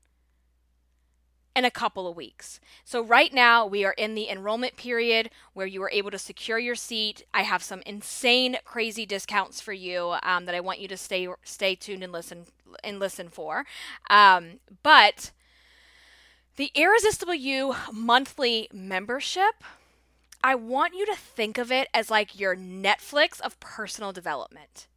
in 1.59 1.65
a 1.65 1.69
couple 1.69 2.07
of 2.07 2.15
weeks. 2.15 2.61
So, 2.85 3.03
right 3.03 3.33
now, 3.33 3.65
we 3.65 3.83
are 3.83 3.91
in 3.91 4.15
the 4.15 4.29
enrollment 4.29 4.77
period 4.77 5.29
where 5.53 5.67
you 5.67 5.83
are 5.83 5.91
able 5.91 6.09
to 6.09 6.17
secure 6.17 6.57
your 6.57 6.73
seat. 6.73 7.23
I 7.33 7.43
have 7.43 7.61
some 7.61 7.83
insane, 7.85 8.57
crazy 8.63 9.05
discounts 9.05 9.59
for 9.59 9.73
you 9.73 10.15
um, 10.23 10.45
that 10.45 10.55
I 10.55 10.61
want 10.61 10.79
you 10.79 10.87
to 10.87 10.97
stay 10.97 11.27
stay 11.43 11.75
tuned 11.75 12.01
and 12.01 12.13
listen 12.13 12.45
and 12.81 12.97
listen 12.97 13.27
for. 13.27 13.65
Um, 14.09 14.61
but 14.83 15.31
the 16.55 16.71
Irresistible 16.75 17.35
You 17.35 17.75
monthly 17.91 18.69
membership. 18.71 19.63
I 20.41 20.55
want 20.55 20.93
you 20.95 21.05
to 21.07 21.15
think 21.17 21.57
of 21.57 21.73
it 21.73 21.89
as 21.93 22.09
like 22.09 22.39
your 22.39 22.55
Netflix 22.55 23.41
of 23.41 23.59
personal 23.59 24.13
development. 24.13 24.87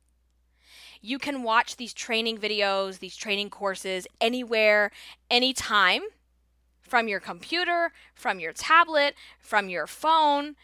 You 1.01 1.18
can 1.18 1.42
watch 1.42 1.77
these 1.77 1.92
training 1.92 2.38
videos, 2.38 3.01
these 3.01 3.16
training 3.16 3.51
courses 3.51 4.07
anywhere, 4.20 4.92
anytime 5.29 6.03
from 6.92 7.09
your 7.09 7.20
computer, 7.20 7.90
from 8.14 8.38
your 8.38 8.52
tablet, 8.52 9.14
from 9.40 9.70
your 9.70 9.87
phone. 9.87 10.57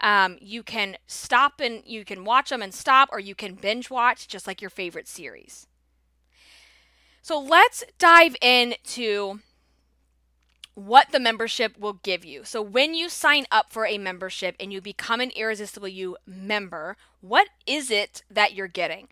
Um, 0.00 0.36
you 0.40 0.64
can 0.64 0.96
stop 1.06 1.60
and 1.60 1.80
you 1.86 2.04
can 2.04 2.24
watch 2.24 2.50
them 2.50 2.60
and 2.60 2.74
stop, 2.74 3.08
or 3.12 3.20
you 3.20 3.36
can 3.36 3.54
binge 3.54 3.88
watch 3.88 4.26
just 4.26 4.48
like 4.48 4.60
your 4.60 4.68
favorite 4.68 5.06
series. 5.06 5.68
So 7.22 7.38
let's 7.38 7.84
dive 8.00 8.34
into 8.42 9.38
what 10.74 11.12
the 11.12 11.20
membership 11.20 11.78
will 11.78 12.00
give 12.02 12.24
you. 12.24 12.42
So, 12.42 12.60
when 12.60 12.94
you 12.94 13.08
sign 13.08 13.46
up 13.52 13.70
for 13.70 13.86
a 13.86 13.96
membership 13.96 14.56
and 14.58 14.72
you 14.72 14.80
become 14.80 15.20
an 15.20 15.30
Irresistible 15.36 15.86
You 15.86 16.16
member, 16.26 16.96
what 17.20 17.46
is 17.64 17.92
it 17.92 18.24
that 18.28 18.54
you're 18.54 18.66
getting? 18.66 19.06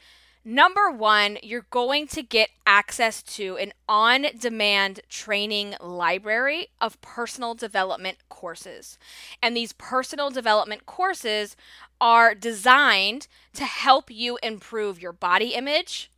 Number 0.46 0.90
one, 0.90 1.38
you're 1.42 1.66
going 1.70 2.06
to 2.08 2.22
get 2.22 2.50
access 2.66 3.22
to 3.22 3.56
an 3.56 3.72
on 3.88 4.26
demand 4.38 5.00
training 5.08 5.74
library 5.80 6.68
of 6.82 7.00
personal 7.00 7.54
development 7.54 8.18
courses. 8.28 8.98
And 9.42 9.56
these 9.56 9.72
personal 9.72 10.28
development 10.28 10.84
courses 10.84 11.56
are 11.98 12.34
designed 12.34 13.26
to 13.54 13.64
help 13.64 14.10
you 14.10 14.38
improve 14.42 15.00
your 15.00 15.14
body 15.14 15.54
image, 15.54 16.10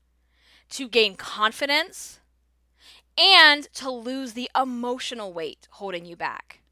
to 0.71 0.89
gain 0.89 1.15
confidence, 1.15 2.19
and 3.17 3.73
to 3.75 3.89
lose 3.91 4.33
the 4.33 4.51
emotional 4.61 5.33
weight 5.33 5.69
holding 5.71 6.05
you 6.05 6.17
back. 6.17 6.63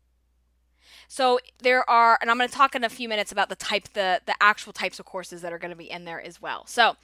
So 1.07 1.39
there 1.63 1.89
are, 1.89 2.19
and 2.21 2.29
I'm 2.29 2.39
going 2.39 2.49
to 2.49 2.55
talk 2.55 2.75
in 2.75 2.83
a 2.83 2.89
few 2.89 3.09
minutes 3.09 3.31
about 3.31 3.49
the 3.49 3.55
type, 3.55 3.93
the 3.93 4.21
the 4.27 4.35
actual 4.41 4.73
types 4.73 4.99
of 4.99 5.07
courses 5.07 5.43
that 5.43 5.53
are 5.53 5.59
going 5.59 5.71
to 5.71 5.77
be 5.77 5.89
in 5.89 6.05
there 6.05 6.21
as 6.21 6.43
well. 6.43 6.67
So 6.67 6.97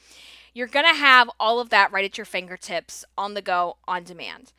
you're 0.55 0.67
going 0.67 0.87
to 0.87 0.99
have 0.99 1.31
all 1.39 1.61
of 1.61 1.71
that 1.71 1.93
right 1.93 2.05
at 2.05 2.19
your 2.19 2.25
fingertips 2.25 3.05
on 3.17 3.35
the 3.35 3.43
go 3.43 3.77
on 3.87 4.05
demand. 4.05 4.53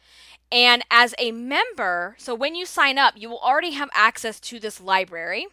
And 0.51 0.83
as 0.91 1.15
a 1.17 1.31
member, 1.31 2.15
so 2.17 2.35
when 2.35 2.55
you 2.55 2.65
sign 2.65 2.97
up, 2.97 3.13
you 3.15 3.29
will 3.29 3.39
already 3.39 3.71
have 3.71 3.89
access 3.93 4.39
to 4.41 4.59
this 4.59 4.81
library. 4.81 5.47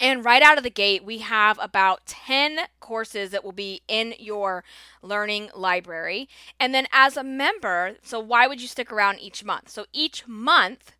And 0.00 0.24
right 0.24 0.42
out 0.42 0.58
of 0.58 0.64
the 0.64 0.70
gate, 0.70 1.04
we 1.04 1.18
have 1.18 1.58
about 1.62 2.06
10 2.06 2.60
courses 2.80 3.30
that 3.30 3.44
will 3.44 3.52
be 3.52 3.82
in 3.88 4.14
your 4.18 4.64
learning 5.02 5.50
library. 5.54 6.28
And 6.58 6.74
then 6.74 6.86
as 6.92 7.16
a 7.16 7.24
member, 7.24 7.96
so 8.02 8.18
why 8.18 8.46
would 8.46 8.60
you 8.60 8.68
stick 8.68 8.90
around 8.90 9.20
each 9.20 9.44
month? 9.44 9.68
So 9.70 9.86
each 9.92 10.26
month, 10.26 10.92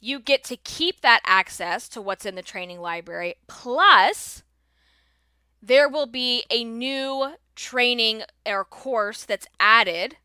you 0.00 0.18
get 0.18 0.42
to 0.44 0.56
keep 0.56 1.00
that 1.02 1.20
access 1.24 1.88
to 1.90 2.02
what's 2.02 2.26
in 2.26 2.34
the 2.34 2.42
training 2.42 2.80
library. 2.80 3.36
Plus, 3.46 4.42
there 5.62 5.88
will 5.88 6.06
be 6.06 6.44
a 6.50 6.64
new 6.64 7.34
training 7.54 8.22
or 8.44 8.64
course 8.64 9.24
that's 9.24 9.46
added. 9.60 10.16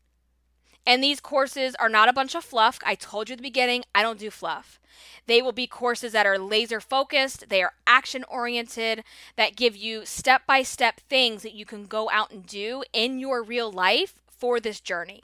And 0.84 1.04
these 1.04 1.20
courses 1.20 1.74
are 1.76 1.88
not 1.88 2.08
a 2.08 2.14
bunch 2.14 2.34
of 2.34 2.44
fluff. 2.44 2.78
I 2.84 2.94
told 2.96 3.28
you 3.28 3.34
at 3.34 3.38
the 3.38 3.42
beginning, 3.42 3.84
I 3.94 4.02
don't 4.02 4.18
do 4.18 4.30
fluff. 4.30 4.80
They 5.26 5.40
will 5.42 5.52
be 5.52 5.66
courses 5.66 6.12
that 6.12 6.26
are 6.26 6.38
laser 6.38 6.80
focused, 6.80 7.50
they 7.50 7.62
are 7.62 7.74
action 7.86 8.24
oriented, 8.24 9.04
that 9.36 9.56
give 9.56 9.76
you 9.76 10.06
step 10.06 10.46
by 10.46 10.62
step 10.62 11.00
things 11.00 11.42
that 11.42 11.54
you 11.54 11.66
can 11.66 11.86
go 11.86 12.08
out 12.10 12.30
and 12.30 12.46
do 12.46 12.82
in 12.92 13.18
your 13.18 13.42
real 13.42 13.70
life 13.70 14.14
for 14.26 14.58
this 14.58 14.80
journey. 14.80 15.22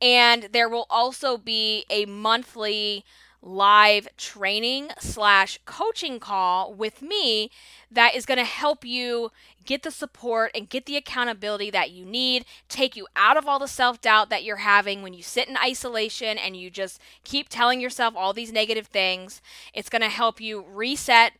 And 0.00 0.48
there 0.52 0.68
will 0.68 0.86
also 0.88 1.36
be 1.36 1.84
a 1.90 2.06
monthly 2.06 3.04
live 3.42 4.08
training 4.16 4.90
slash 4.98 5.58
coaching 5.64 6.20
call 6.20 6.74
with 6.74 7.00
me 7.00 7.50
that 7.90 8.14
is 8.14 8.26
going 8.26 8.38
to 8.38 8.44
help 8.44 8.84
you 8.84 9.30
get 9.64 9.82
the 9.82 9.90
support 9.90 10.50
and 10.54 10.68
get 10.68 10.86
the 10.86 10.96
accountability 10.96 11.70
that 11.70 11.90
you 11.90 12.04
need, 12.04 12.44
take 12.68 12.96
you 12.96 13.06
out 13.16 13.36
of 13.36 13.46
all 13.46 13.58
the 13.58 13.68
self 13.68 14.00
doubt 14.00 14.30
that 14.30 14.44
you're 14.44 14.56
having 14.56 15.02
when 15.02 15.14
you 15.14 15.22
sit 15.22 15.48
in 15.48 15.56
isolation 15.56 16.38
and 16.38 16.56
you 16.56 16.70
just 16.70 17.00
keep 17.24 17.48
telling 17.48 17.80
yourself 17.80 18.14
all 18.16 18.32
these 18.32 18.52
negative 18.52 18.86
things. 18.86 19.40
It's 19.72 19.88
going 19.88 20.02
to 20.02 20.08
help 20.08 20.40
you 20.40 20.64
reset. 20.68 21.32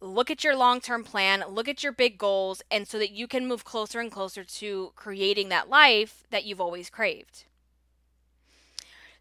Look 0.00 0.30
at 0.30 0.44
your 0.44 0.56
long 0.56 0.80
term 0.80 1.04
plan, 1.04 1.44
look 1.48 1.68
at 1.68 1.82
your 1.82 1.92
big 1.92 2.18
goals, 2.18 2.62
and 2.70 2.86
so 2.86 2.98
that 2.98 3.12
you 3.12 3.26
can 3.26 3.46
move 3.46 3.64
closer 3.64 4.00
and 4.00 4.10
closer 4.10 4.44
to 4.44 4.92
creating 4.96 5.48
that 5.48 5.70
life 5.70 6.24
that 6.30 6.44
you've 6.44 6.60
always 6.60 6.90
craved. 6.90 7.44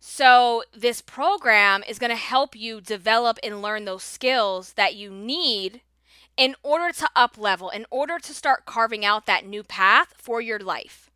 So, 0.06 0.64
this 0.76 1.00
program 1.00 1.82
is 1.88 1.98
going 1.98 2.10
to 2.10 2.18
help 2.18 2.58
you 2.58 2.82
develop 2.82 3.40
and 3.42 3.62
learn 3.62 3.86
those 3.86 4.04
skills 4.04 4.74
that 4.74 4.96
you 4.96 5.10
need 5.10 5.80
in 6.36 6.58
order 6.62 6.92
to 6.92 7.10
up 7.16 7.38
level, 7.38 7.70
in 7.70 7.86
order 7.90 8.20
to 8.20 8.34
start 8.34 8.66
carving 8.66 9.06
out 9.06 9.26
that 9.28 9.46
new 9.46 9.64
path 9.64 10.14
for 10.18 10.42
your 10.42 10.60
life. 10.60 11.10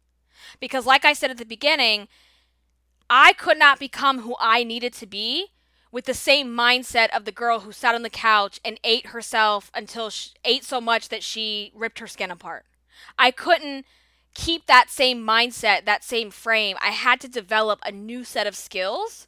Because, 0.61 0.85
like 0.85 1.03
I 1.03 1.11
said 1.11 1.29
at 1.29 1.37
the 1.37 1.43
beginning, 1.43 2.07
I 3.09 3.33
could 3.33 3.59
not 3.59 3.77
become 3.77 4.19
who 4.19 4.37
I 4.39 4.63
needed 4.63 4.93
to 4.93 5.05
be 5.05 5.47
with 5.91 6.05
the 6.05 6.13
same 6.13 6.47
mindset 6.55 7.09
of 7.09 7.25
the 7.25 7.33
girl 7.33 7.59
who 7.59 7.73
sat 7.73 7.93
on 7.93 8.03
the 8.03 8.09
couch 8.09 8.61
and 8.63 8.79
ate 8.85 9.07
herself 9.07 9.69
until 9.73 10.09
she 10.09 10.29
ate 10.45 10.63
so 10.63 10.79
much 10.79 11.09
that 11.09 11.23
she 11.23 11.73
ripped 11.75 11.99
her 11.99 12.07
skin 12.07 12.31
apart. 12.31 12.65
I 13.19 13.31
couldn't 13.31 13.85
keep 14.37 14.67
that 14.67 14.91
same 14.91 15.25
mindset, 15.25 15.83
that 15.85 16.03
same 16.03 16.29
frame. 16.29 16.77
I 16.79 16.91
had 16.91 17.19
to 17.21 17.27
develop 17.27 17.79
a 17.83 17.91
new 17.91 18.23
set 18.23 18.45
of 18.45 18.55
skills 18.55 19.27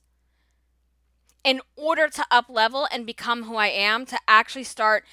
in 1.43 1.61
order 1.75 2.07
to 2.07 2.23
up 2.29 2.45
level 2.47 2.87
and 2.91 3.07
become 3.07 3.43
who 3.43 3.55
I 3.55 3.67
am 3.67 4.05
to 4.05 4.19
actually 4.27 4.65
start 4.65 5.03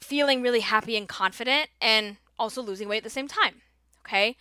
feeling 0.00 0.40
really 0.40 0.60
happy 0.60 0.96
and 0.96 1.06
confident 1.06 1.68
and 1.82 2.16
also 2.38 2.62
losing 2.62 2.88
weight 2.88 2.98
at 2.98 3.04
the 3.04 3.10
same 3.10 3.28
time. 3.28 3.56
Okay. 4.06 4.36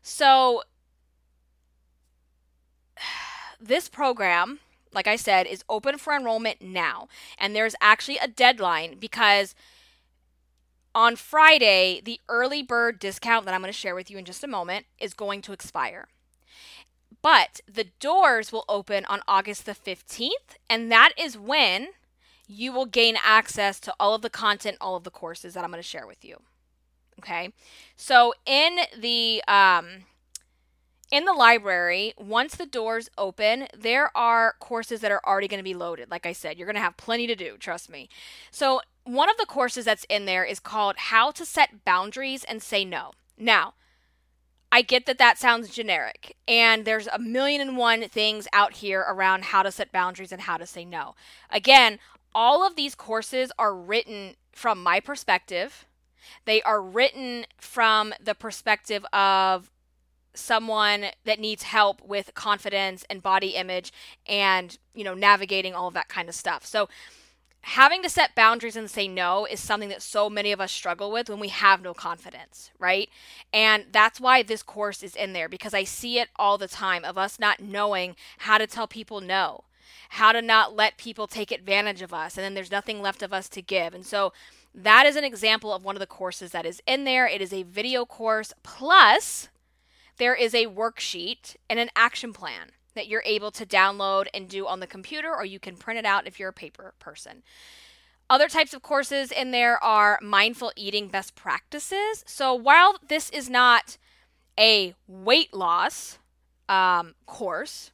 So, 0.00 0.62
this 3.60 3.88
program, 3.88 4.60
like 4.94 5.08
I 5.08 5.16
said, 5.16 5.48
is 5.48 5.64
open 5.68 5.98
for 5.98 6.14
enrollment 6.14 6.62
now. 6.62 7.08
And 7.36 7.54
there's 7.54 7.74
actually 7.80 8.18
a 8.18 8.28
deadline 8.28 8.96
because 9.00 9.56
on 10.94 11.16
Friday, 11.16 12.00
the 12.04 12.20
early 12.28 12.62
bird 12.62 12.98
discount 12.98 13.44
that 13.44 13.54
I'm 13.54 13.60
going 13.60 13.72
to 13.72 13.78
share 13.78 13.94
with 13.94 14.10
you 14.10 14.18
in 14.18 14.24
just 14.24 14.44
a 14.44 14.48
moment 14.48 14.86
is 14.98 15.14
going 15.14 15.42
to 15.42 15.52
expire. 15.52 16.08
But 17.22 17.60
the 17.66 17.88
doors 18.00 18.52
will 18.52 18.64
open 18.68 19.04
on 19.06 19.20
August 19.26 19.66
the 19.66 19.72
15th, 19.72 20.56
and 20.70 20.90
that 20.92 21.12
is 21.18 21.36
when 21.36 21.88
you 22.46 22.72
will 22.72 22.86
gain 22.86 23.16
access 23.22 23.78
to 23.80 23.94
all 24.00 24.14
of 24.14 24.22
the 24.22 24.30
content, 24.30 24.76
all 24.80 24.96
of 24.96 25.04
the 25.04 25.10
courses 25.10 25.54
that 25.54 25.64
I'm 25.64 25.70
going 25.70 25.82
to 25.82 25.88
share 25.88 26.06
with 26.06 26.24
you. 26.24 26.40
Okay? 27.18 27.52
So 27.96 28.34
in 28.46 28.78
the 28.98 29.42
um 29.48 30.04
in 31.10 31.24
the 31.24 31.32
library, 31.32 32.12
once 32.18 32.54
the 32.54 32.66
doors 32.66 33.08
open, 33.16 33.66
there 33.76 34.14
are 34.16 34.54
courses 34.60 35.00
that 35.00 35.10
are 35.10 35.22
already 35.24 35.48
going 35.48 35.58
to 35.58 35.64
be 35.64 35.74
loaded. 35.74 36.10
Like 36.10 36.26
I 36.26 36.32
said, 36.32 36.58
you're 36.58 36.66
going 36.66 36.76
to 36.76 36.82
have 36.82 36.98
plenty 36.98 37.26
to 37.26 37.34
do, 37.34 37.56
trust 37.58 37.88
me. 37.88 38.10
So, 38.50 38.82
one 39.08 39.30
of 39.30 39.38
the 39.38 39.46
courses 39.46 39.86
that's 39.86 40.04
in 40.08 40.26
there 40.26 40.44
is 40.44 40.60
called 40.60 40.96
How 40.96 41.30
to 41.30 41.44
Set 41.46 41.84
Boundaries 41.84 42.44
and 42.44 42.62
Say 42.62 42.84
No. 42.84 43.12
Now, 43.38 43.74
I 44.70 44.82
get 44.82 45.06
that 45.06 45.16
that 45.16 45.38
sounds 45.38 45.70
generic, 45.70 46.36
and 46.46 46.84
there's 46.84 47.06
a 47.06 47.18
million 47.18 47.62
and 47.62 47.76
one 47.78 48.06
things 48.08 48.46
out 48.52 48.74
here 48.74 49.00
around 49.00 49.44
how 49.44 49.62
to 49.62 49.72
set 49.72 49.92
boundaries 49.92 50.30
and 50.30 50.42
how 50.42 50.58
to 50.58 50.66
say 50.66 50.84
no. 50.84 51.14
Again, 51.48 51.98
all 52.34 52.66
of 52.66 52.76
these 52.76 52.94
courses 52.94 53.50
are 53.58 53.74
written 53.74 54.34
from 54.52 54.82
my 54.82 55.00
perspective. 55.00 55.86
They 56.44 56.60
are 56.62 56.82
written 56.82 57.46
from 57.56 58.12
the 58.22 58.34
perspective 58.34 59.06
of 59.10 59.70
someone 60.34 61.06
that 61.24 61.40
needs 61.40 61.62
help 61.62 62.02
with 62.02 62.34
confidence 62.34 63.06
and 63.08 63.22
body 63.22 63.50
image 63.54 63.90
and, 64.26 64.76
you 64.94 65.02
know, 65.02 65.14
navigating 65.14 65.74
all 65.74 65.88
of 65.88 65.94
that 65.94 66.08
kind 66.08 66.28
of 66.28 66.34
stuff. 66.34 66.66
So, 66.66 66.90
having 67.62 68.02
to 68.02 68.08
set 68.08 68.34
boundaries 68.34 68.76
and 68.76 68.90
say 68.90 69.08
no 69.08 69.44
is 69.44 69.60
something 69.60 69.88
that 69.88 70.02
so 70.02 70.30
many 70.30 70.52
of 70.52 70.60
us 70.60 70.72
struggle 70.72 71.10
with 71.10 71.28
when 71.28 71.40
we 71.40 71.48
have 71.48 71.82
no 71.82 71.92
confidence, 71.92 72.70
right? 72.78 73.08
And 73.52 73.86
that's 73.92 74.20
why 74.20 74.42
this 74.42 74.62
course 74.62 75.02
is 75.02 75.16
in 75.16 75.32
there 75.32 75.48
because 75.48 75.74
I 75.74 75.84
see 75.84 76.18
it 76.18 76.28
all 76.36 76.58
the 76.58 76.68
time 76.68 77.04
of 77.04 77.18
us 77.18 77.38
not 77.38 77.60
knowing 77.60 78.16
how 78.38 78.58
to 78.58 78.66
tell 78.66 78.86
people 78.86 79.20
no, 79.20 79.64
how 80.10 80.32
to 80.32 80.40
not 80.40 80.74
let 80.74 80.96
people 80.96 81.26
take 81.26 81.50
advantage 81.50 82.02
of 82.02 82.14
us, 82.14 82.36
and 82.36 82.44
then 82.44 82.54
there's 82.54 82.70
nothing 82.70 83.02
left 83.02 83.22
of 83.22 83.32
us 83.32 83.48
to 83.50 83.62
give. 83.62 83.94
And 83.94 84.06
so 84.06 84.32
that 84.74 85.06
is 85.06 85.16
an 85.16 85.24
example 85.24 85.72
of 85.72 85.84
one 85.84 85.96
of 85.96 86.00
the 86.00 86.06
courses 86.06 86.52
that 86.52 86.66
is 86.66 86.82
in 86.86 87.04
there. 87.04 87.26
It 87.26 87.42
is 87.42 87.52
a 87.52 87.64
video 87.64 88.04
course 88.04 88.52
plus 88.62 89.48
there 90.18 90.34
is 90.34 90.54
a 90.54 90.66
worksheet 90.66 91.56
and 91.70 91.78
an 91.78 91.90
action 91.96 92.32
plan 92.32 92.72
that 92.98 93.08
you're 93.08 93.22
able 93.24 93.50
to 93.52 93.64
download 93.64 94.26
and 94.34 94.48
do 94.48 94.66
on 94.66 94.80
the 94.80 94.86
computer, 94.86 95.34
or 95.34 95.44
you 95.44 95.58
can 95.58 95.76
print 95.76 95.98
it 95.98 96.04
out 96.04 96.26
if 96.26 96.38
you're 96.38 96.50
a 96.50 96.52
paper 96.52 96.94
person. 96.98 97.42
Other 98.30 98.48
types 98.48 98.74
of 98.74 98.82
courses 98.82 99.32
in 99.32 99.52
there 99.52 99.82
are 99.82 100.18
mindful 100.20 100.72
eating 100.76 101.08
best 101.08 101.34
practices. 101.34 102.24
So 102.26 102.54
while 102.54 102.96
this 103.08 103.30
is 103.30 103.48
not 103.48 103.96
a 104.58 104.94
weight 105.06 105.54
loss 105.54 106.18
um, 106.68 107.14
course, 107.24 107.90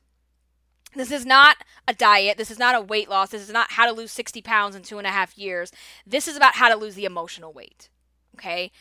this 0.97 1.12
is 1.12 1.25
not 1.25 1.59
a 1.87 1.95
diet. 1.95 2.38
This 2.38 2.51
is 2.51 2.59
not 2.59 2.75
a 2.75 2.81
weight 2.81 3.09
loss. 3.09 3.31
This 3.31 3.43
is 3.43 3.53
not 3.53 3.73
how 3.73 3.87
to 3.87 3.93
lose 3.93 4.12
60 4.12 4.43
pounds 4.43 4.75
in 4.75 4.83
two 4.83 4.99
and 4.99 5.07
a 5.07 5.11
half 5.11 5.37
years. 5.37 5.71
This 6.07 6.27
is 6.27 6.37
about 6.37 6.57
how 6.57 6.69
to 6.69 6.77
lose 6.77 6.95
the 6.95 7.05
emotional 7.05 7.53
weight. 7.53 7.88
Okay. 8.37 8.73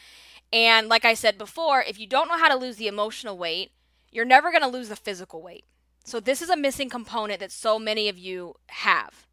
And 0.51 0.87
like 0.87 1.05
I 1.05 1.13
said 1.13 1.37
before, 1.37 1.81
if 1.81 1.99
you 1.99 2.07
don't 2.07 2.27
know 2.27 2.37
how 2.37 2.47
to 2.47 2.55
lose 2.55 2.77
the 2.77 2.87
emotional 2.87 3.37
weight, 3.37 3.71
you're 4.11 4.25
never 4.25 4.51
going 4.51 4.61
to 4.61 4.67
lose 4.67 4.89
the 4.89 4.95
physical 4.95 5.41
weight. 5.41 5.65
So, 6.03 6.19
this 6.19 6.41
is 6.41 6.49
a 6.49 6.57
missing 6.57 6.89
component 6.89 7.39
that 7.39 7.51
so 7.51 7.79
many 7.79 8.09
of 8.09 8.17
you 8.17 8.55
have. 8.67 9.25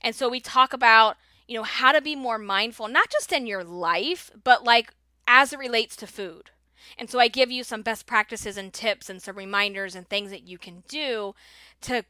And 0.00 0.14
so, 0.14 0.28
we 0.28 0.40
talk 0.40 0.72
about, 0.72 1.16
you 1.48 1.56
know, 1.56 1.62
how 1.62 1.92
to 1.92 2.00
be 2.00 2.14
more 2.14 2.38
mindful, 2.38 2.88
not 2.88 3.10
just 3.10 3.32
in 3.32 3.46
your 3.46 3.64
life, 3.64 4.30
but 4.42 4.64
like 4.64 4.92
as 5.26 5.52
it 5.52 5.58
relates 5.58 5.96
to 5.96 6.06
food. 6.06 6.50
And 6.98 7.08
so 7.08 7.18
I 7.18 7.28
give 7.28 7.50
you 7.50 7.64
some 7.64 7.82
best 7.82 8.06
practices 8.06 8.56
and 8.56 8.72
tips 8.72 9.08
and 9.08 9.20
some 9.20 9.36
reminders 9.36 9.94
and 9.94 10.08
things 10.08 10.30
that 10.30 10.46
you 10.46 10.58
can 10.58 10.82
do 10.88 11.34
to 11.82 12.04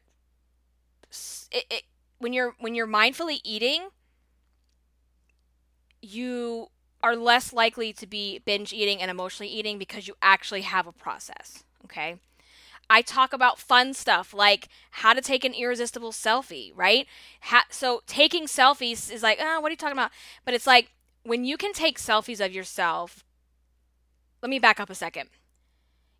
it, 1.51 1.65
it, 1.69 1.83
when 2.17 2.33
you're 2.33 2.55
when 2.59 2.75
you're 2.75 2.87
mindfully 2.87 3.39
eating 3.43 3.87
you 6.01 6.67
are 7.01 7.15
less 7.15 7.53
likely 7.53 7.93
to 7.93 8.07
be 8.07 8.39
binge 8.39 8.73
eating 8.73 9.01
and 9.01 9.09
emotionally 9.09 9.51
eating 9.51 9.77
because 9.77 10.07
you 10.07 10.15
actually 10.21 10.61
have 10.61 10.87
a 10.87 10.91
process, 10.91 11.63
okay? 11.83 12.17
I 12.89 13.01
talk 13.01 13.33
about 13.33 13.59
fun 13.59 13.93
stuff 13.93 14.33
like 14.33 14.67
how 14.91 15.13
to 15.13 15.21
take 15.21 15.43
an 15.43 15.53
irresistible 15.53 16.11
selfie, 16.11 16.71
right? 16.75 17.07
Ha- 17.41 17.65
so 17.69 18.01
taking 18.05 18.45
selfies 18.45 19.11
is 19.11 19.23
like, 19.23 19.39
oh, 19.41 19.59
what 19.59 19.69
are 19.69 19.71
you 19.71 19.77
talking 19.77 19.97
about? 19.97 20.11
But 20.43 20.53
it's 20.53 20.67
like 20.67 20.91
when 21.23 21.43
you 21.43 21.57
can 21.57 21.73
take 21.73 21.97
selfies 21.99 22.43
of 22.43 22.53
yourself. 22.53 23.23
Let 24.41 24.49
me 24.49 24.59
back 24.59 24.79
up 24.79 24.91
a 24.91 24.95
second. 24.95 25.29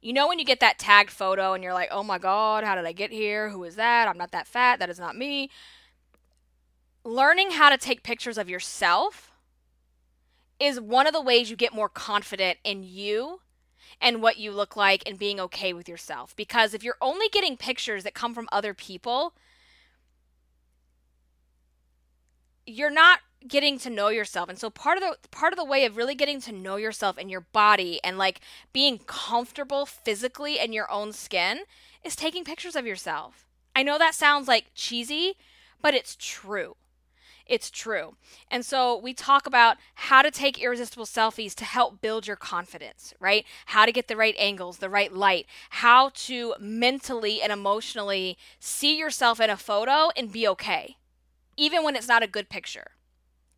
You 0.01 0.13
know 0.13 0.27
when 0.27 0.39
you 0.39 0.45
get 0.45 0.59
that 0.59 0.79
tagged 0.79 1.11
photo 1.11 1.53
and 1.53 1.63
you're 1.63 1.73
like, 1.73 1.89
oh 1.91 2.03
my 2.03 2.17
God, 2.17 2.63
how 2.63 2.75
did 2.75 2.85
I 2.85 2.91
get 2.91 3.11
here? 3.11 3.49
Who 3.49 3.63
is 3.63 3.75
that? 3.75 4.07
I'm 4.07 4.17
not 4.17 4.31
that 4.31 4.47
fat. 4.47 4.79
That 4.79 4.89
is 4.89 4.99
not 4.99 5.15
me. 5.15 5.49
Learning 7.03 7.51
how 7.51 7.69
to 7.69 7.77
take 7.77 8.01
pictures 8.01 8.37
of 8.37 8.49
yourself 8.49 9.31
is 10.59 10.79
one 10.79 11.05
of 11.05 11.13
the 11.13 11.21
ways 11.21 11.49
you 11.49 11.55
get 11.55 11.73
more 11.73 11.89
confident 11.89 12.57
in 12.63 12.83
you 12.83 13.41
and 14.01 14.21
what 14.21 14.37
you 14.37 14.51
look 14.51 14.75
like 14.75 15.03
and 15.05 15.17
being 15.17 15.39
okay 15.39 15.73
with 15.73 15.89
yourself. 15.89 16.35
Because 16.35 16.73
if 16.73 16.83
you're 16.83 16.97
only 17.01 17.27
getting 17.29 17.57
pictures 17.57 18.03
that 18.03 18.13
come 18.13 18.33
from 18.33 18.47
other 18.51 18.73
people, 18.73 19.33
you're 22.65 22.89
not 22.89 23.19
getting 23.47 23.77
to 23.79 23.89
know 23.89 24.09
yourself. 24.09 24.49
And 24.49 24.57
so 24.57 24.69
part 24.69 24.97
of 24.97 25.03
the 25.03 25.17
part 25.29 25.53
of 25.53 25.57
the 25.57 25.65
way 25.65 25.85
of 25.85 25.97
really 25.97 26.15
getting 26.15 26.41
to 26.41 26.51
know 26.51 26.77
yourself 26.77 27.17
and 27.17 27.29
your 27.29 27.41
body 27.41 27.99
and 28.03 28.17
like 28.17 28.41
being 28.73 28.99
comfortable 29.05 29.85
physically 29.85 30.59
in 30.59 30.73
your 30.73 30.91
own 30.91 31.13
skin 31.13 31.61
is 32.03 32.15
taking 32.15 32.43
pictures 32.43 32.75
of 32.75 32.87
yourself. 32.87 33.47
I 33.75 33.83
know 33.83 33.97
that 33.97 34.15
sounds 34.15 34.47
like 34.47 34.71
cheesy, 34.73 35.35
but 35.81 35.93
it's 35.93 36.15
true 36.19 36.75
it's 37.45 37.69
true. 37.69 38.15
And 38.49 38.65
so 38.65 38.97
we 38.97 39.13
talk 39.13 39.45
about 39.45 39.77
how 39.95 40.21
to 40.21 40.31
take 40.31 40.61
irresistible 40.61 41.05
selfies 41.05 41.53
to 41.55 41.65
help 41.65 42.01
build 42.01 42.25
your 42.25 42.35
confidence, 42.35 43.13
right? 43.19 43.45
How 43.67 43.85
to 43.85 43.91
get 43.91 44.07
the 44.07 44.17
right 44.17 44.35
angles, 44.37 44.79
the 44.79 44.89
right 44.89 45.13
light, 45.13 45.45
how 45.71 46.09
to 46.15 46.55
mentally 46.59 47.41
and 47.41 47.51
emotionally 47.51 48.37
see 48.59 48.97
yourself 48.97 49.39
in 49.39 49.49
a 49.49 49.57
photo 49.57 50.09
and 50.17 50.31
be 50.31 50.47
okay, 50.47 50.97
even 51.55 51.83
when 51.83 51.95
it's 51.95 52.07
not 52.07 52.23
a 52.23 52.27
good 52.27 52.49
picture, 52.49 52.91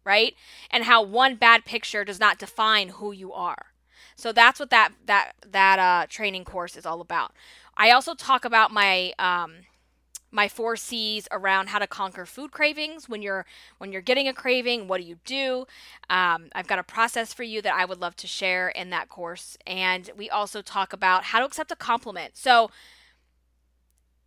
right? 0.03 0.35
And 0.69 0.83
how 0.83 1.01
one 1.01 1.35
bad 1.35 1.63
picture 1.63 2.03
does 2.03 2.19
not 2.19 2.39
define 2.39 2.89
who 2.89 3.11
you 3.13 3.31
are. 3.31 3.67
So 4.15 4.31
that's 4.31 4.59
what 4.59 4.71
that 4.71 4.93
that 5.05 5.33
that 5.47 5.79
uh, 5.79 6.07
training 6.09 6.43
course 6.43 6.75
is 6.75 6.85
all 6.85 7.01
about. 7.01 7.33
I 7.77 7.91
also 7.91 8.15
talk 8.15 8.43
about 8.43 8.71
my 8.71 9.13
um, 9.19 9.57
my 10.37 10.47
four 10.47 10.75
C's 10.75 11.27
around 11.31 11.69
how 11.69 11.79
to 11.79 11.87
conquer 11.87 12.23
food 12.23 12.51
cravings 12.51 13.09
when 13.09 13.23
you're 13.23 13.43
when 13.79 13.91
you're 13.91 14.03
getting 14.03 14.27
a 14.27 14.33
craving. 14.33 14.87
What 14.87 15.01
do 15.01 15.07
you 15.07 15.17
do? 15.25 15.65
Um, 16.11 16.49
I've 16.53 16.67
got 16.67 16.77
a 16.77 16.83
process 16.83 17.33
for 17.33 17.41
you 17.41 17.59
that 17.63 17.73
I 17.73 17.85
would 17.85 17.99
love 17.99 18.15
to 18.17 18.27
share 18.27 18.69
in 18.69 18.91
that 18.91 19.09
course, 19.09 19.57
and 19.65 20.11
we 20.15 20.29
also 20.29 20.61
talk 20.61 20.93
about 20.93 21.23
how 21.25 21.39
to 21.39 21.45
accept 21.45 21.71
a 21.71 21.75
compliment. 21.75 22.37
So 22.37 22.69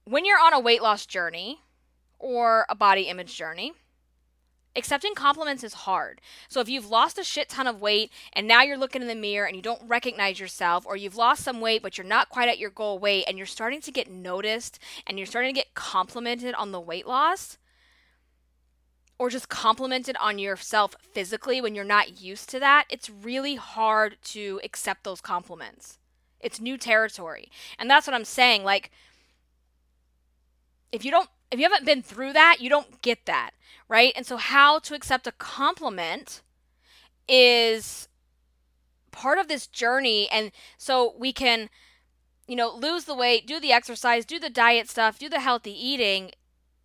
when 0.05 0.25
you're 0.25 0.41
on 0.41 0.53
a 0.53 0.59
weight 0.59 0.83
loss 0.83 1.07
journey 1.07 1.61
or 2.19 2.67
a 2.69 2.75
body 2.75 3.03
image 3.03 3.37
journey, 3.37 3.73
accepting 4.77 5.15
compliments 5.15 5.65
is 5.65 5.75
hard. 5.75 6.21
So 6.49 6.61
if 6.61 6.69
you've 6.69 6.89
lost 6.89 7.19
a 7.19 7.25
shit 7.25 7.49
ton 7.49 7.67
of 7.67 7.81
weight 7.81 8.13
and 8.33 8.47
now 8.47 8.63
you're 8.63 8.79
looking 8.79 9.03
in 9.03 9.09
the 9.09 9.15
mirror 9.15 9.47
and 9.47 9.57
you 9.57 9.63
don't 9.63 9.83
recognize 9.87 10.39
yourself, 10.39 10.87
or 10.87 10.97
you've 10.97 11.17
lost 11.17 11.43
some 11.43 11.61
weight 11.61 11.83
but 11.83 11.99
you're 11.99 12.07
not 12.07 12.29
quite 12.29 12.49
at 12.49 12.59
your 12.59 12.71
goal 12.71 12.99
weight 12.99 13.25
and 13.27 13.37
you're 13.37 13.47
starting 13.47 13.81
to 13.81 13.91
get 13.91 14.11
noticed 14.11 14.79
and 15.07 15.19
you're 15.19 15.27
starting 15.27 15.55
to 15.55 15.59
get 15.61 15.75
complimented 15.75 16.55
on 16.55 16.73
the 16.73 16.81
weight 16.81 17.07
loss, 17.07 17.59
or 19.19 19.29
just 19.29 19.51
complimented 19.51 20.17
on 20.19 20.39
yourself 20.39 20.97
physically 21.13 21.61
when 21.61 21.75
you're 21.75 21.85
not 21.85 22.23
used 22.23 22.49
to 22.49 22.59
that, 22.59 22.87
it's 22.89 23.11
really 23.11 23.57
hard 23.57 24.17
to 24.25 24.59
accept 24.65 25.05
those 25.05 25.21
compliments. 25.21 25.99
It's 26.41 26.59
new 26.59 26.79
territory. 26.79 27.51
And 27.79 27.91
that's 27.91 28.07
what 28.07 28.15
I'm 28.15 28.25
saying. 28.25 28.65
Like, 28.65 28.91
if 30.91 31.05
you 31.05 31.11
don't 31.11 31.29
if 31.51 31.59
you 31.59 31.65
haven't 31.69 31.87
been 31.87 32.03
through 32.03 32.33
that, 32.33 32.59
you 32.61 32.69
don't 32.69 33.03
get 33.03 33.27
that, 33.27 33.51
right? 33.89 34.13
And 34.17 34.27
so, 34.27 34.37
how 34.37 34.79
to 34.81 34.95
accept 34.95 35.27
a 35.27 35.33
compliment 35.33 36.43
is 37.29 38.09
part 39.11 39.39
of 39.39 39.49
this 39.49 39.67
journey. 39.67 40.29
And 40.31 40.53
so, 40.77 41.15
we 41.19 41.33
can, 41.33 41.69
you 42.47 42.57
know, 42.57 42.75
lose 42.75 43.05
the 43.05 43.15
weight, 43.15 43.47
do 43.47 43.61
the 43.61 43.73
exercise, 43.73 44.25
do 44.25 44.39
the 44.39 44.51
diet 44.51 44.89
stuff, 44.89 45.19
do 45.19 45.29
the 45.29 45.41
healthy 45.41 45.73
eating. 45.73 46.33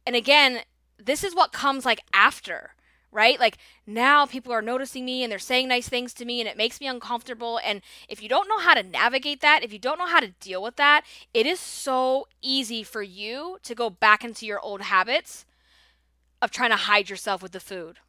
And 0.05 0.15
again, 0.15 0.61
this 0.97 1.23
is 1.23 1.35
what 1.35 1.51
comes 1.51 1.85
like 1.85 2.01
after, 2.13 2.74
right? 3.15 3.39
Like 3.39 3.57
now 3.87 4.25
people 4.25 4.51
are 4.51 4.61
noticing 4.61 5.05
me 5.05 5.23
and 5.23 5.31
they're 5.31 5.39
saying 5.39 5.69
nice 5.69 5.87
things 5.87 6.13
to 6.15 6.25
me 6.25 6.41
and 6.41 6.49
it 6.49 6.57
makes 6.57 6.81
me 6.81 6.87
uncomfortable. 6.87 7.59
And 7.65 7.81
if 8.09 8.21
you 8.21 8.29
don't 8.29 8.49
know 8.49 8.59
how 8.59 8.73
to 8.73 8.83
navigate 8.83 9.41
that, 9.41 9.63
if 9.63 9.71
you 9.71 9.79
don't 9.79 9.97
know 9.97 10.07
how 10.07 10.19
to 10.19 10.33
deal 10.39 10.61
with 10.61 10.75
that, 10.75 11.03
it 11.33 11.45
is 11.45 11.59
so 11.59 12.27
easy 12.41 12.83
for 12.83 13.01
you 13.01 13.57
to 13.63 13.73
go 13.73 13.89
back 13.89 14.23
into 14.23 14.45
your 14.45 14.59
old 14.59 14.81
habits 14.81 15.45
of 16.41 16.51
trying 16.51 16.71
to 16.71 16.75
hide 16.75 17.09
yourself 17.09 17.41
with 17.41 17.53
the 17.53 17.59
food 17.59 17.99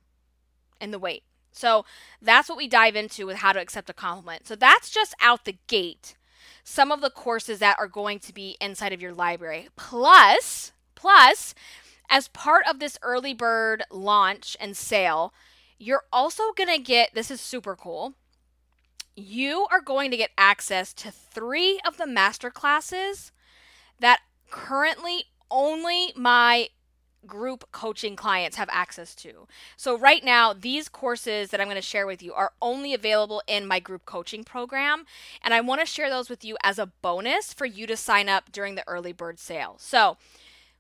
and 0.81 0.93
the 0.93 0.99
weight. 0.99 1.23
So 1.53 1.87
that's 2.21 2.49
what 2.49 2.59
we 2.59 2.69
dive 2.69 2.97
into 2.97 3.27
with 3.27 3.39
how 3.39 3.53
to 3.53 3.61
accept 3.61 3.89
a 3.89 3.95
compliment. 3.95 4.47
So 4.47 4.57
that's 4.57 4.91
just 4.91 5.15
out 5.23 5.45
the 5.45 5.57
gate. 5.69 6.17
Some 6.65 6.93
of 6.93 7.01
the 7.01 7.11
courses 7.11 7.61
that 7.61 7.79
are 7.79 7.89
going 7.89 8.19
to 8.21 8.35
be 8.35 8.57
inside 8.61 8.93
of 8.93 9.01
your 9.01 9.15
library. 9.15 9.69
Plus, 9.77 10.73
plus, 10.95 11.55
as 12.09 12.29
part 12.29 12.65
of 12.69 12.79
this 12.79 12.99
early 13.03 13.35
bird 13.35 13.85
launch 13.91 14.57
and 14.61 14.77
sale, 14.77 15.33
you're 15.79 16.05
also 16.13 16.53
going 16.57 16.69
to 16.69 16.83
get 16.83 17.15
this 17.15 17.31
is 17.31 17.41
super 17.41 17.77
cool. 17.77 18.15
You 19.15 19.67
are 19.71 19.81
going 19.81 20.11
to 20.11 20.17
get 20.17 20.31
access 20.37 20.93
to 20.95 21.11
three 21.11 21.81
of 21.87 21.97
the 21.97 22.07
master 22.07 22.51
classes 22.51 23.33
that 24.01 24.21
currently 24.51 25.25
only 25.51 26.13
my 26.17 26.69
group 27.27 27.65
coaching 27.73 28.17
clients 28.17 28.57
have 28.57 28.69
access 28.71 29.15
to. 29.17 29.47
So, 29.77 29.99
right 29.99 30.25
now, 30.25 30.53
these 30.53 30.89
courses 30.89 31.51
that 31.51 31.61
I'm 31.61 31.67
going 31.67 31.77
to 31.77 31.83
share 31.83 32.07
with 32.07 32.23
you 32.23 32.33
are 32.33 32.53
only 32.63 32.95
available 32.95 33.43
in 33.47 33.67
my 33.67 33.81
group 33.81 34.05
coaching 34.07 34.45
program. 34.45 35.05
And 35.43 35.53
I 35.53 35.61
want 35.61 35.81
to 35.81 35.87
share 35.87 36.09
those 36.09 36.31
with 36.31 36.45
you 36.45 36.57
as 36.63 36.79
a 36.79 36.87
bonus 36.87 37.53
for 37.53 37.67
you 37.67 37.87
to 37.87 37.97
sign 37.97 38.29
up 38.29 38.53
during 38.53 38.75
the 38.75 38.87
early 38.87 39.13
bird 39.13 39.39
sale. 39.39 39.77
So, 39.79 40.17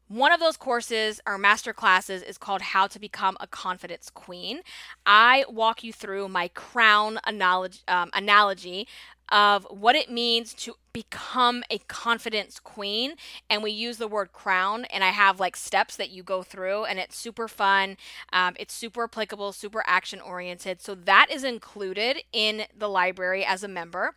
one 0.08 0.32
of 0.32 0.40
those 0.40 0.56
courses 0.56 1.20
or 1.26 1.36
master 1.36 1.72
classes 1.72 2.22
is 2.22 2.38
called 2.38 2.62
How 2.62 2.86
to 2.86 2.98
Become 2.98 3.36
a 3.40 3.46
Confidence 3.46 4.10
Queen. 4.10 4.60
I 5.04 5.44
walk 5.48 5.82
you 5.82 5.92
through 5.92 6.28
my 6.28 6.48
crown 6.48 7.18
analogy, 7.26 7.80
um, 7.88 8.10
analogy 8.14 8.86
of 9.30 9.66
what 9.70 9.96
it 9.96 10.08
means 10.08 10.54
to 10.54 10.74
become 10.92 11.64
a 11.68 11.78
confidence 11.88 12.60
queen. 12.60 13.14
And 13.50 13.62
we 13.62 13.72
use 13.72 13.98
the 13.98 14.08
word 14.08 14.32
crown 14.32 14.84
and 14.86 15.02
i 15.02 15.10
have 15.10 15.40
like 15.40 15.56
steps 15.56 15.96
that 15.96 16.10
you 16.10 16.22
go 16.22 16.42
through 16.42 16.84
and 16.84 16.98
it's 16.98 17.16
super 17.16 17.48
fun. 17.48 17.96
Um, 18.32 18.54
it's 18.58 18.72
super 18.72 19.04
applicable 19.04 19.52
super 19.52 19.82
action 19.86 20.20
oriented 20.20 20.80
so 20.80 20.94
that 20.94 21.26
is 21.30 21.44
included 21.44 22.22
in 22.32 22.64
the 22.76 22.88
library 22.88 23.44
as 23.44 23.62
a 23.62 23.68
member 23.68 24.14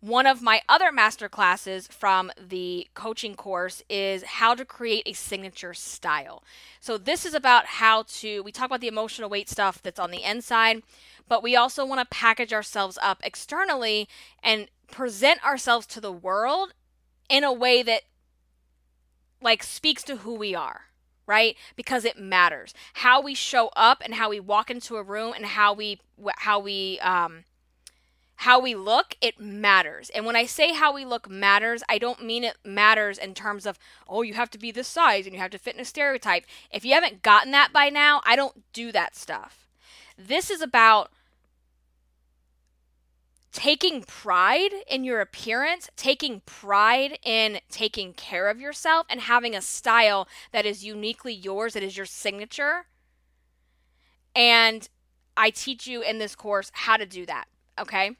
one 0.00 0.26
of 0.26 0.40
my 0.40 0.62
other 0.68 0.90
master 0.90 1.28
classes 1.28 1.86
from 1.86 2.32
the 2.36 2.88
coaching 2.94 3.34
course 3.34 3.82
is 3.88 4.22
how 4.22 4.54
to 4.54 4.64
create 4.64 5.02
a 5.06 5.12
signature 5.12 5.74
style. 5.74 6.42
So, 6.80 6.96
this 6.96 7.26
is 7.26 7.34
about 7.34 7.66
how 7.66 8.04
to, 8.20 8.42
we 8.42 8.50
talk 8.50 8.66
about 8.66 8.80
the 8.80 8.88
emotional 8.88 9.28
weight 9.28 9.48
stuff 9.48 9.82
that's 9.82 10.00
on 10.00 10.10
the 10.10 10.22
inside, 10.22 10.82
but 11.28 11.42
we 11.42 11.54
also 11.54 11.84
want 11.84 12.00
to 12.00 12.16
package 12.16 12.52
ourselves 12.52 12.98
up 13.02 13.20
externally 13.22 14.08
and 14.42 14.68
present 14.90 15.44
ourselves 15.44 15.86
to 15.86 16.00
the 16.00 16.12
world 16.12 16.72
in 17.28 17.44
a 17.44 17.52
way 17.52 17.82
that 17.82 18.02
like 19.42 19.62
speaks 19.62 20.02
to 20.02 20.16
who 20.16 20.34
we 20.34 20.54
are 20.54 20.82
right 21.26 21.56
because 21.76 22.04
it 22.04 22.18
matters 22.18 22.74
how 22.94 23.22
we 23.22 23.34
show 23.34 23.68
up 23.76 24.02
and 24.04 24.14
how 24.14 24.28
we 24.28 24.40
walk 24.40 24.70
into 24.70 24.96
a 24.96 25.02
room 25.02 25.32
and 25.34 25.46
how 25.46 25.72
we 25.72 26.00
how 26.38 26.58
we 26.58 26.98
um 27.00 27.44
how 28.40 28.58
we 28.58 28.74
look, 28.74 29.16
it 29.20 29.38
matters. 29.38 30.10
And 30.14 30.24
when 30.24 30.34
I 30.34 30.46
say 30.46 30.72
how 30.72 30.94
we 30.94 31.04
look 31.04 31.28
matters, 31.28 31.82
I 31.90 31.98
don't 31.98 32.24
mean 32.24 32.42
it 32.42 32.56
matters 32.64 33.18
in 33.18 33.34
terms 33.34 33.66
of, 33.66 33.78
oh, 34.08 34.22
you 34.22 34.32
have 34.32 34.48
to 34.52 34.58
be 34.58 34.70
this 34.70 34.88
size 34.88 35.26
and 35.26 35.34
you 35.34 35.40
have 35.42 35.50
to 35.50 35.58
fit 35.58 35.74
in 35.74 35.80
a 35.82 35.84
stereotype. 35.84 36.46
If 36.72 36.82
you 36.82 36.94
haven't 36.94 37.20
gotten 37.20 37.52
that 37.52 37.70
by 37.70 37.90
now, 37.90 38.22
I 38.24 38.36
don't 38.36 38.72
do 38.72 38.92
that 38.92 39.14
stuff. 39.14 39.68
This 40.16 40.48
is 40.48 40.62
about 40.62 41.10
taking 43.52 44.04
pride 44.04 44.72
in 44.88 45.04
your 45.04 45.20
appearance, 45.20 45.90
taking 45.94 46.40
pride 46.46 47.18
in 47.22 47.58
taking 47.70 48.14
care 48.14 48.48
of 48.48 48.58
yourself, 48.58 49.04
and 49.10 49.20
having 49.20 49.54
a 49.54 49.60
style 49.60 50.26
that 50.50 50.64
is 50.64 50.82
uniquely 50.82 51.34
yours, 51.34 51.74
that 51.74 51.82
is 51.82 51.94
your 51.94 52.06
signature. 52.06 52.86
And 54.34 54.88
I 55.36 55.50
teach 55.50 55.86
you 55.86 56.00
in 56.00 56.16
this 56.16 56.34
course 56.34 56.70
how 56.72 56.96
to 56.96 57.04
do 57.04 57.26
that. 57.26 57.44
Okay. 57.78 58.16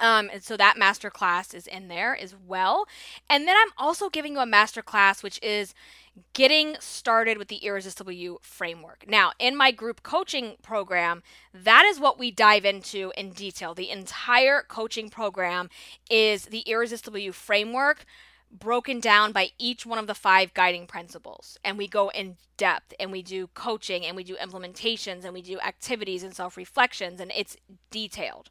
Um, 0.00 0.28
and 0.32 0.42
so 0.42 0.56
that 0.56 0.76
masterclass 0.76 1.54
is 1.54 1.66
in 1.66 1.88
there 1.88 2.16
as 2.16 2.34
well. 2.46 2.86
And 3.28 3.46
then 3.46 3.56
I'm 3.56 3.72
also 3.78 4.08
giving 4.08 4.34
you 4.34 4.40
a 4.40 4.46
masterclass, 4.46 5.22
which 5.22 5.40
is 5.42 5.74
getting 6.32 6.76
started 6.80 7.38
with 7.38 7.48
the 7.48 7.56
Irresistible 7.56 8.12
You 8.12 8.38
framework. 8.42 9.04
Now, 9.08 9.32
in 9.38 9.56
my 9.56 9.70
group 9.70 10.02
coaching 10.02 10.56
program, 10.62 11.22
that 11.52 11.84
is 11.84 11.98
what 11.98 12.18
we 12.18 12.30
dive 12.30 12.64
into 12.64 13.12
in 13.16 13.30
detail. 13.30 13.74
The 13.74 13.90
entire 13.90 14.62
coaching 14.62 15.10
program 15.10 15.70
is 16.10 16.46
the 16.46 16.60
Irresistible 16.60 17.18
You 17.18 17.32
framework 17.32 18.04
broken 18.50 19.00
down 19.00 19.32
by 19.32 19.50
each 19.58 19.84
one 19.84 19.98
of 19.98 20.06
the 20.06 20.14
five 20.14 20.54
guiding 20.54 20.86
principles. 20.86 21.58
And 21.64 21.76
we 21.76 21.88
go 21.88 22.10
in 22.10 22.36
depth 22.56 22.94
and 23.00 23.10
we 23.10 23.22
do 23.22 23.48
coaching 23.48 24.06
and 24.06 24.16
we 24.16 24.22
do 24.22 24.36
implementations 24.36 25.24
and 25.24 25.34
we 25.34 25.42
do 25.42 25.58
activities 25.60 26.22
and 26.22 26.34
self 26.34 26.56
reflections, 26.56 27.20
and 27.20 27.32
it's 27.34 27.56
detailed 27.90 28.50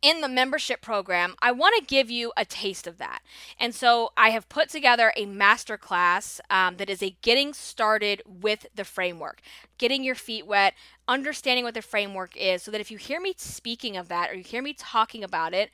in 0.00 0.20
the 0.20 0.28
membership 0.28 0.80
program, 0.80 1.34
I 1.40 1.50
want 1.52 1.74
to 1.78 1.84
give 1.84 2.10
you 2.10 2.32
a 2.36 2.44
taste 2.44 2.86
of 2.86 2.98
that. 2.98 3.20
And 3.58 3.74
so 3.74 4.10
I 4.16 4.30
have 4.30 4.48
put 4.48 4.68
together 4.68 5.12
a 5.16 5.26
masterclass 5.26 6.40
um, 6.50 6.76
that 6.76 6.90
is 6.90 7.02
a 7.02 7.16
getting 7.22 7.52
started 7.52 8.22
with 8.26 8.66
the 8.74 8.84
framework, 8.84 9.40
getting 9.76 10.04
your 10.04 10.14
feet 10.14 10.46
wet, 10.46 10.74
understanding 11.08 11.64
what 11.64 11.74
the 11.74 11.82
framework 11.82 12.36
is, 12.36 12.62
so 12.62 12.70
that 12.70 12.80
if 12.80 12.90
you 12.90 12.98
hear 12.98 13.20
me 13.20 13.34
speaking 13.36 13.96
of 13.96 14.08
that 14.08 14.30
or 14.30 14.34
you 14.34 14.44
hear 14.44 14.62
me 14.62 14.72
talking 14.72 15.24
about 15.24 15.52
it, 15.54 15.70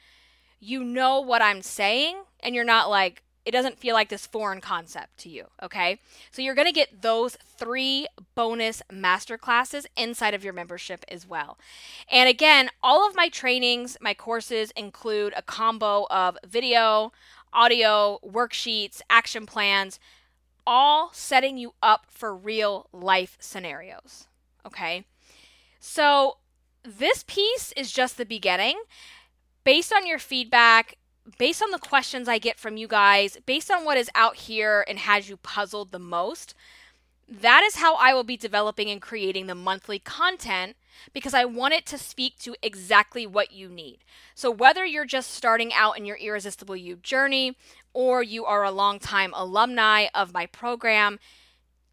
you 0.61 0.83
know 0.83 1.21
what 1.21 1.43
I'm 1.43 1.61
saying 1.61 2.23
and 2.41 2.55
you're 2.55 2.65
not 2.65 2.89
like, 2.89 3.24
it 3.45 3.51
doesn't 3.51 3.79
feel 3.79 3.95
like 3.95 4.09
this 4.09 4.27
foreign 4.27 4.61
concept 4.61 5.19
to 5.19 5.29
you, 5.29 5.47
okay? 5.63 6.01
So 6.31 6.41
you're 6.41 6.55
going 6.55 6.67
to 6.67 6.73
get 6.73 7.03
those 7.03 7.37
three 7.57 8.07
bonus 8.35 8.83
master 8.91 9.37
classes 9.37 9.87
inside 9.97 10.35
of 10.35 10.43
your 10.43 10.53
membership 10.53 11.05
as 11.09 11.27
well. 11.27 11.59
And 12.11 12.29
again, 12.29 12.71
all 12.83 13.07
of 13.07 13.15
my 13.15 13.29
trainings, 13.29 13.97
my 14.01 14.15
courses 14.15 14.71
include 14.73 15.35
a 15.37 15.43
combo 15.43 16.07
of 16.11 16.39
video, 16.47 17.13
audio, 17.53 18.19
worksheets, 18.27 19.01
action 19.11 19.47
plans, 19.47 20.01
all 20.67 21.11
setting 21.13 21.59
you 21.59 21.75
up 21.83 22.07
for 22.09 22.35
real 22.35 22.89
life 22.93 23.37
scenarios, 23.39 24.27
okay? 24.67 25.05
So 25.79 26.39
this 26.83 27.25
piece 27.27 27.73
is 27.77 27.93
just 27.93 28.17
the 28.17 28.25
beginning. 28.25 28.81
Based 29.65 29.93
on 29.93 30.07
your 30.07 30.19
feedback, 30.19 30.97
based 31.39 31.63
on 31.63 31.71
the 31.71 31.79
questions 31.79 32.29
I 32.29 32.39
get 32.39 32.59
from 32.59 32.77
you 32.77 32.87
guys, 32.87 33.39
based 33.47 33.71
on 33.71 33.85
what 33.85 33.99
is 33.99 34.11
out 34.15 34.37
here 34.37 34.85
and 34.89 34.99
has 34.99 35.29
you 35.29 35.37
puzzled 35.39 35.91
the 35.91 35.99
most, 35.99 36.55
that 37.29 37.63
is 37.63 37.77
how 37.77 37.97
I 37.97 38.13
will 38.13 38.25
be 38.25 38.37
developing 38.37 38.91
and 38.91 39.01
creating 39.01 39.47
the 39.47 39.55
monthly 39.55 39.99
content 39.99 40.77
because 41.13 41.35
I 41.35 41.45
want 41.45 41.75
it 41.75 41.87
to 41.87 41.99
speak 41.99 42.39
to 42.41 42.55
exactly 42.63 43.27
what 43.27 43.53
you 43.53 43.69
need. 43.69 43.99
So, 44.35 44.51
whether 44.51 44.85
you're 44.85 45.07
just 45.07 45.31
starting 45.31 45.73
out 45.73 45.97
in 45.97 46.05
your 46.05 46.17
Irresistible 46.17 46.77
You 46.77 46.97
journey 46.97 47.57
or 47.93 48.23
you 48.23 48.45
are 48.45 48.63
a 48.63 48.71
longtime 48.71 49.33
alumni 49.35 50.07
of 50.15 50.35
my 50.35 50.47
program, 50.47 51.19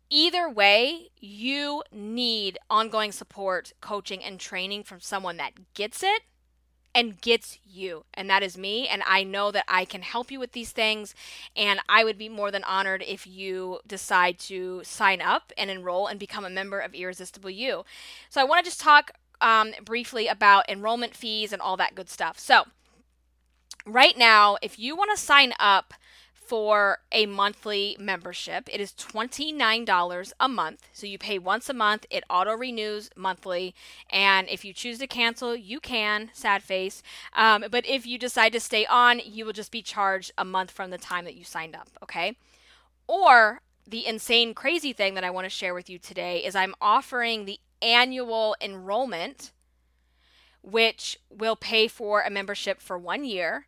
either 0.09 0.49
way, 0.49 1.09
you 1.17 1.83
need 1.91 2.57
ongoing 2.69 3.11
support, 3.11 3.71
coaching, 3.79 4.23
and 4.23 4.39
training 4.39 4.83
from 4.83 4.99
someone 4.99 5.37
that 5.37 5.73
gets 5.73 6.03
it 6.03 6.23
and 6.93 7.19
gets 7.21 7.57
you. 7.65 8.05
And 8.13 8.29
that 8.29 8.43
is 8.43 8.57
me. 8.57 8.87
And 8.87 9.01
I 9.07 9.23
know 9.23 9.51
that 9.51 9.65
I 9.67 9.85
can 9.85 10.01
help 10.01 10.31
you 10.31 10.39
with 10.39 10.51
these 10.51 10.71
things. 10.71 11.15
And 11.55 11.79
I 11.87 12.03
would 12.03 12.17
be 12.17 12.29
more 12.29 12.51
than 12.51 12.63
honored 12.63 13.03
if 13.07 13.25
you 13.25 13.79
decide 13.87 14.39
to 14.39 14.81
sign 14.83 15.21
up 15.21 15.51
and 15.57 15.69
enroll 15.69 16.07
and 16.07 16.19
become 16.19 16.45
a 16.45 16.49
member 16.49 16.79
of 16.79 16.93
Irresistible 16.93 17.49
You. 17.49 17.85
So 18.29 18.41
I 18.41 18.45
want 18.45 18.63
to 18.63 18.69
just 18.69 18.81
talk 18.81 19.11
um, 19.41 19.73
briefly 19.83 20.27
about 20.27 20.69
enrollment 20.69 21.15
fees 21.15 21.51
and 21.51 21.61
all 21.61 21.77
that 21.77 21.95
good 21.95 22.09
stuff. 22.09 22.37
So, 22.39 22.65
right 23.85 24.17
now, 24.17 24.57
if 24.61 24.77
you 24.77 24.95
want 24.95 25.11
to 25.15 25.21
sign 25.21 25.53
up, 25.59 25.93
for 26.51 26.97
a 27.13 27.25
monthly 27.27 27.95
membership. 27.97 28.67
It 28.69 28.81
is 28.81 28.91
$29 28.91 30.33
a 30.37 30.49
month. 30.49 30.89
So 30.91 31.07
you 31.07 31.17
pay 31.17 31.39
once 31.39 31.69
a 31.69 31.73
month, 31.73 32.05
it 32.09 32.25
auto 32.29 32.57
renews 32.57 33.09
monthly. 33.15 33.73
And 34.09 34.49
if 34.49 34.65
you 34.65 34.73
choose 34.73 34.97
to 34.97 35.07
cancel, 35.07 35.55
you 35.55 35.79
can, 35.79 36.29
sad 36.33 36.61
face. 36.61 37.03
Um, 37.31 37.63
but 37.71 37.85
if 37.87 38.05
you 38.05 38.17
decide 38.17 38.51
to 38.51 38.59
stay 38.59 38.85
on, 38.87 39.21
you 39.23 39.45
will 39.45 39.53
just 39.53 39.71
be 39.71 39.81
charged 39.81 40.33
a 40.37 40.43
month 40.43 40.71
from 40.71 40.89
the 40.89 40.97
time 40.97 41.23
that 41.23 41.35
you 41.35 41.45
signed 41.45 41.73
up, 41.73 41.87
okay? 42.03 42.35
Or 43.07 43.61
the 43.87 44.05
insane, 44.05 44.53
crazy 44.53 44.91
thing 44.91 45.13
that 45.13 45.23
I 45.23 45.29
want 45.29 45.45
to 45.45 45.49
share 45.49 45.73
with 45.73 45.89
you 45.89 45.99
today 45.99 46.43
is 46.43 46.53
I'm 46.53 46.75
offering 46.81 47.45
the 47.45 47.61
annual 47.81 48.57
enrollment, 48.59 49.53
which 50.61 51.17
will 51.29 51.55
pay 51.55 51.87
for 51.87 52.19
a 52.19 52.29
membership 52.29 52.81
for 52.81 52.97
one 52.97 53.23
year 53.23 53.67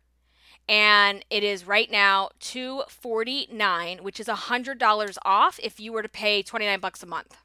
and 0.68 1.24
it 1.30 1.42
is 1.42 1.66
right 1.66 1.90
now 1.90 2.30
249 2.40 3.98
which 3.98 4.18
is 4.18 4.26
$100 4.26 5.18
off 5.24 5.60
if 5.62 5.78
you 5.78 5.92
were 5.92 6.02
to 6.02 6.08
pay 6.08 6.42
29 6.42 6.80
bucks 6.80 7.02
a 7.02 7.06
month 7.06 7.36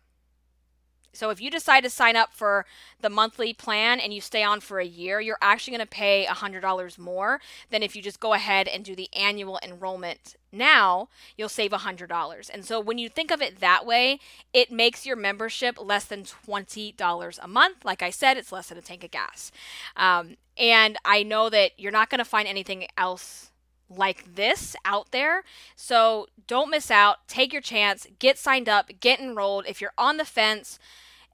so 1.13 1.29
if 1.29 1.41
you 1.41 1.49
decide 1.49 1.83
to 1.83 1.89
sign 1.89 2.15
up 2.15 2.33
for 2.33 2.65
the 3.01 3.09
monthly 3.09 3.53
plan 3.53 3.99
and 3.99 4.13
you 4.13 4.21
stay 4.21 4.43
on 4.43 4.59
for 4.59 4.79
a 4.79 4.85
year, 4.85 5.19
you're 5.19 5.37
actually 5.41 5.75
going 5.75 5.87
to 5.87 5.89
pay 5.89 6.25
$100 6.29 6.97
more 6.97 7.41
than 7.69 7.83
if 7.83 7.95
you 7.95 8.01
just 8.01 8.19
go 8.19 8.33
ahead 8.33 8.67
and 8.67 8.85
do 8.85 8.95
the 8.95 9.09
annual 9.13 9.59
enrollment 9.63 10.35
now, 10.51 11.09
you'll 11.37 11.49
save 11.49 11.71
$100. 11.71 12.49
And 12.53 12.65
so 12.65 12.79
when 12.79 12.97
you 12.97 13.09
think 13.09 13.31
of 13.31 13.41
it 13.41 13.59
that 13.59 13.85
way, 13.85 14.19
it 14.53 14.71
makes 14.71 15.05
your 15.05 15.15
membership 15.15 15.77
less 15.79 16.05
than 16.05 16.23
$20 16.23 17.39
a 17.41 17.47
month. 17.47 17.85
Like 17.85 18.01
I 18.01 18.09
said, 18.09 18.37
it's 18.37 18.51
less 18.51 18.69
than 18.69 18.77
a 18.77 18.81
tank 18.81 19.03
of 19.03 19.11
gas. 19.11 19.51
Um, 19.95 20.37
and 20.57 20.97
I 21.05 21.23
know 21.23 21.49
that 21.49 21.71
you're 21.77 21.91
not 21.91 22.09
going 22.09 22.19
to 22.19 22.25
find 22.25 22.47
anything 22.47 22.87
else 22.97 23.51
like 23.89 24.35
this 24.35 24.75
out 24.85 25.11
there. 25.11 25.43
So 25.75 26.27
don't 26.47 26.69
miss 26.69 26.91
out. 26.91 27.27
Take 27.27 27.51
your 27.53 27.61
chance. 27.61 28.07
Get 28.19 28.37
signed 28.37 28.69
up. 28.69 28.91
Get 28.99 29.19
enrolled. 29.19 29.65
If 29.67 29.81
you're 29.81 29.93
on 29.97 30.17
the 30.17 30.25
fence, 30.25 30.79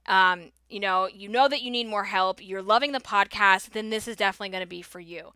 um, 0.06 0.52
you 0.68 0.80
know, 0.80 1.06
you 1.06 1.28
know 1.28 1.48
that 1.48 1.62
you 1.62 1.70
need 1.70 1.86
more 1.86 2.04
help, 2.04 2.44
you're 2.44 2.62
loving 2.62 2.92
the 2.92 3.00
podcast, 3.00 3.70
then 3.70 3.90
this 3.90 4.08
is 4.08 4.16
definitely 4.16 4.48
going 4.48 4.62
to 4.62 4.68
be 4.68 4.82
for 4.82 4.98
you. 4.98 5.32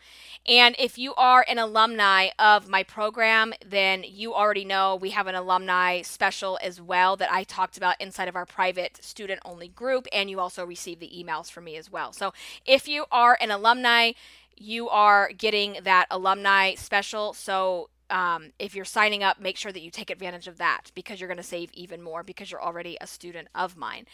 And 0.47 0.75
if 0.79 0.99
you 0.99 1.15
are 1.15 1.45
an 1.49 1.59
alumni 1.59 2.29
of 2.39 2.69
my 2.69 2.83
program, 2.83 3.55
then 3.65 4.05
you 4.07 4.35
already 4.35 4.65
know 4.65 4.97
we 4.97 5.11
have 5.11 5.29
an 5.29 5.37
alumni 5.37 6.03
special 6.03 6.59
as 6.63 6.81
well 6.81 7.17
that 7.17 7.33
I 7.33 7.45
talked 7.45 7.77
about 7.77 8.01
inside 8.01 8.27
of 8.27 8.35
our 8.35 8.47
private 8.47 8.99
student 9.05 9.41
only 9.45 9.69
group. 9.69 10.09
And 10.13 10.29
you 10.29 10.41
also 10.41 10.65
receive 10.65 10.99
the 10.99 11.13
emails 11.17 11.51
from 11.51 11.65
me 11.65 11.77
as 11.77 11.93
well. 11.93 12.13
So 12.13 12.33
if 12.67 12.89
you 12.89 13.05
are 13.13 13.39
an 13.41 13.53
alumni, 13.53 14.13
you 14.57 14.89
are 14.89 15.31
getting 15.37 15.79
that 15.83 16.07
alumni 16.11 16.75
special. 16.75 17.33
So 17.33 17.91
um, 18.11 18.53
if 18.59 18.75
you're 18.75 18.85
signing 18.85 19.23
up, 19.23 19.41
make 19.41 19.57
sure 19.57 19.73
that 19.73 19.81
you 19.83 19.91
take 19.91 20.11
advantage 20.11 20.49
of 20.49 20.59
that 20.59 20.91
because 20.95 21.21
you're 21.21 21.29
going 21.29 21.39
to 21.39 21.43
save 21.43 21.73
even 21.73 22.03
more 22.03 22.23
because 22.23 22.51
you're 22.51 22.63
already 22.63 22.97
a 23.01 23.07
student 23.07 23.49
of 23.55 23.77
mine. 23.77 24.07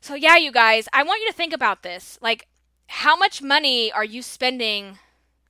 So, 0.00 0.14
yeah, 0.14 0.36
you 0.36 0.50
guys, 0.50 0.88
I 0.92 1.04
want 1.04 1.20
you 1.20 1.28
to 1.28 1.36
think 1.36 1.52
about 1.52 1.82
this. 1.82 2.18
Like, 2.20 2.48
how 2.88 3.16
much 3.16 3.40
money 3.40 3.92
are 3.92 4.04
you 4.04 4.20
spending 4.20 4.98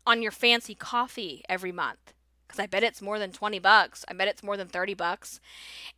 on 0.06 0.20
your 0.20 0.32
fancy 0.32 0.74
coffee 0.74 1.42
every 1.48 1.72
month? 1.72 2.12
Because 2.46 2.62
I 2.62 2.66
bet 2.66 2.82
it's 2.82 3.00
more 3.00 3.18
than 3.18 3.32
20 3.32 3.58
bucks. 3.60 4.04
I 4.08 4.12
bet 4.12 4.28
it's 4.28 4.42
more 4.42 4.58
than 4.58 4.68
30 4.68 4.92
bucks. 4.92 5.40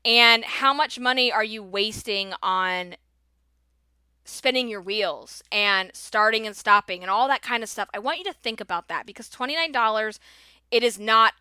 And 0.04 0.44
how 0.44 0.72
much 0.72 1.00
money 1.00 1.32
are 1.32 1.42
you 1.42 1.64
wasting 1.64 2.32
on 2.42 2.94
spinning 4.24 4.68
your 4.68 4.80
wheels 4.80 5.42
and 5.52 5.90
starting 5.92 6.46
and 6.46 6.56
stopping 6.56 7.02
and 7.02 7.10
all 7.10 7.28
that 7.28 7.42
kind 7.42 7.62
of 7.62 7.68
stuff. 7.68 7.88
I 7.92 7.98
want 7.98 8.18
you 8.18 8.24
to 8.24 8.32
think 8.32 8.60
about 8.60 8.88
that 8.88 9.06
because 9.06 9.28
$29 9.28 10.18
it 10.70 10.82
is 10.82 10.98
not 10.98 11.34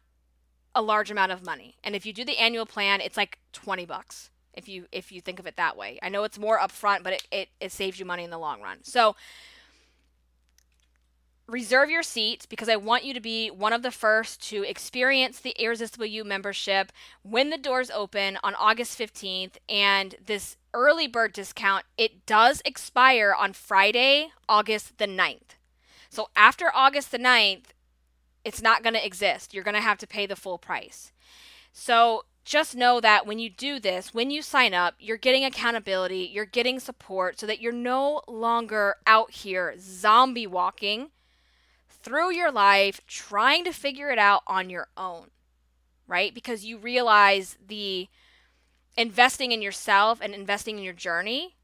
a 0.76 0.82
large 0.82 1.10
amount 1.10 1.32
of 1.32 1.46
money. 1.46 1.76
And 1.84 1.96
if 1.96 2.06
you 2.06 2.14
do 2.14 2.26
the 2.26 2.38
annual 2.38 2.66
plan, 2.66 3.00
it's 3.02 3.18
like 3.18 3.40
20 3.54 3.86
bucks 3.86 4.30
if 4.54 4.68
you 4.68 4.86
if 4.92 5.12
you 5.12 5.22
think 5.22 5.40
of 5.40 5.48
it 5.48 5.56
that 5.56 5.78
way. 5.78 6.00
I 6.04 6.10
know 6.10 6.24
it's 6.24 6.38
more 6.38 6.60
upfront, 6.60 7.04
but 7.04 7.14
it, 7.14 7.28
it, 7.32 7.50
it 7.60 7.72
saves 7.72 8.00
you 8.00 8.06
money 8.06 8.24
in 8.24 8.30
the 8.30 8.38
long 8.38 8.62
run. 8.62 8.80
So 8.84 9.16
reserve 11.48 11.90
your 11.90 12.04
seat 12.04 12.46
because 12.50 12.70
I 12.70 12.78
want 12.78 13.04
you 13.04 13.14
to 13.14 13.20
be 13.20 13.50
one 13.50 13.74
of 13.74 13.82
the 13.82 13.92
first 13.92 14.42
to 14.50 14.64
experience 14.64 15.40
the 15.40 15.56
Irresistible 15.60 16.06
You 16.06 16.24
membership 16.24 16.92
when 17.22 17.50
the 17.50 17.58
doors 17.58 17.92
open 17.92 18.38
on 18.44 18.56
August 18.56 18.98
15th. 18.98 19.58
And 19.68 20.16
this 20.26 20.58
early 20.74 21.08
bird 21.08 21.34
discount, 21.34 21.86
it 21.98 22.26
does 22.26 22.62
expire 22.66 23.36
on 23.38 23.54
Friday, 23.54 24.30
August 24.48 24.98
the 24.98 25.08
9th. 25.08 25.58
So 26.10 26.30
after 26.36 26.72
August 26.74 27.12
the 27.12 27.18
9th, 27.18 27.66
it's 28.46 28.62
not 28.62 28.84
going 28.84 28.94
to 28.94 29.06
exist. 29.06 29.54
You're 29.54 29.64
going 29.64 29.76
to 29.76 29.82
have 29.82 29.98
to 30.00 30.08
pay 30.08 30.26
the 30.26 30.36
full 30.36 30.58
price. 30.58 31.12
So 31.72 32.26
just 32.46 32.76
know 32.76 33.00
that 33.00 33.26
when 33.26 33.40
you 33.40 33.50
do 33.50 33.80
this, 33.80 34.14
when 34.14 34.30
you 34.30 34.42
sign 34.42 34.74
up, 34.74 34.96
you're 35.00 35.18
getting 35.18 35.46
accountability, 35.46 36.30
you're 36.32 36.46
getting 36.46 36.80
support 36.80 37.40
so 37.40 37.48
that 37.48 37.62
you're 37.62 37.72
no 37.72 38.22
longer 38.28 38.98
out 39.08 39.32
here 39.32 39.76
zombie 39.80 40.48
walking 40.48 41.10
through 42.04 42.34
your 42.34 42.52
life 42.52 43.02
trying 43.08 43.64
to 43.64 43.72
figure 43.72 44.10
it 44.10 44.20
out 44.20 44.44
on 44.46 44.70
your 44.70 44.90
own, 44.98 45.28
right? 46.08 46.34
Because 46.34 46.66
you 46.66 46.78
realize 46.78 47.58
the 47.66 48.10
investing 48.98 49.52
in 49.52 49.62
yourself 49.62 50.20
and 50.22 50.34
investing 50.34 50.78
in 50.78 50.84
your 50.84 50.94
journey 50.94 51.56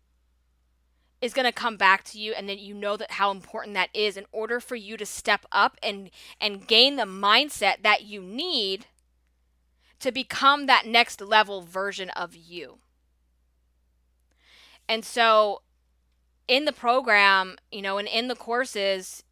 is 1.21 1.33
going 1.33 1.45
to 1.45 1.51
come 1.51 1.75
back 1.75 2.03
to 2.05 2.17
you 2.17 2.33
and 2.33 2.47
then 2.47 2.57
you 2.57 2.73
know 2.73 2.95
that 2.95 3.11
how 3.11 3.29
important 3.29 3.73
that 3.73 3.89
is 3.93 4.15
in 4.15 4.25
order 4.31 4.59
for 4.59 4.75
you 4.75 4.95
to 4.95 5.05
step 5.05 5.45
up 5.51 5.77
and 5.83 6.09
and 6.39 6.65
gain 6.65 6.95
the 6.95 7.03
mindset 7.03 7.83
that 7.83 8.03
you 8.03 8.21
need 8.21 8.87
to 9.99 10.11
become 10.11 10.65
that 10.65 10.85
next 10.85 11.19
level 11.19 11.61
version 11.61 12.09
of 12.11 12.35
you. 12.35 12.79
And 14.87 15.03
so 15.03 15.61
in 16.47 16.65
the 16.65 16.71
program, 16.71 17.57
you 17.71 17.81
know, 17.81 17.97
and 17.97 18.07
in 18.07 18.27
the 18.27 18.35
courses, 18.35 19.23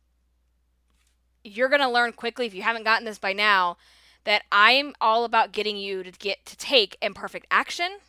you're 1.48 1.70
going 1.70 1.82
to 1.82 1.90
learn 1.90 2.14
quickly 2.14 2.46
if 2.46 2.54
you 2.54 2.62
haven't 2.62 2.84
gotten 2.84 3.06
this 3.06 3.20
by 3.20 3.34
now 3.34 3.78
that 4.24 4.44
I'm 4.52 4.94
all 5.00 5.24
about 5.24 5.54
getting 5.54 5.78
you 5.78 6.04
to 6.04 6.12
get 6.12 6.46
to 6.46 6.58
take 6.58 6.98
imperfect 7.02 7.48
action 7.50 8.00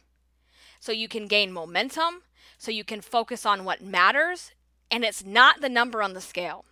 so 0.81 0.93
you 0.93 1.09
can 1.09 1.27
gain 1.27 1.53
momentum, 1.53 2.23
so 2.57 2.71
you 2.71 2.85
can 2.85 3.01
focus 3.01 3.47
on 3.47 3.65
what 3.65 3.83
matters, 3.83 4.53
and 4.91 5.05
it's 5.05 5.25
not 5.25 5.61
the 5.61 5.69
number 5.69 6.03
on 6.03 6.15
the 6.15 6.21
scale. 6.21 6.65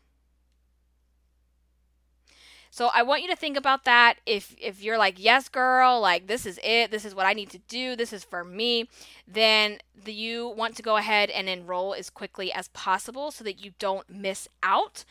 So 2.71 2.91
I 2.93 3.03
want 3.03 3.23
you 3.23 3.29
to 3.29 3.37
think 3.37 3.57
about 3.57 3.85
that. 3.85 4.17
If 4.27 4.55
if 4.61 4.83
you're 4.83 4.99
like, 4.99 5.14
yes, 5.19 5.49
girl, 5.49 6.01
like 6.01 6.27
this 6.27 6.45
is 6.45 6.61
it, 6.62 6.91
this 6.91 7.05
is 7.05 7.14
what 7.14 7.25
I 7.25 7.33
need 7.33 7.51
to 7.51 7.59
do, 7.59 7.97
this 7.97 8.12
is 8.12 8.23
for 8.23 8.45
me, 8.45 8.89
then 9.27 9.79
the, 10.05 10.13
you 10.13 10.49
want 10.49 10.77
to 10.77 10.83
go 10.83 10.97
ahead 10.97 11.31
and 11.31 11.49
enroll 11.49 11.95
as 11.95 12.11
quickly 12.11 12.53
as 12.53 12.69
possible 12.69 13.31
so 13.31 13.45
that 13.45 13.65
you 13.65 13.73
don't 13.79 14.09
miss 14.09 14.49
out. 14.63 15.05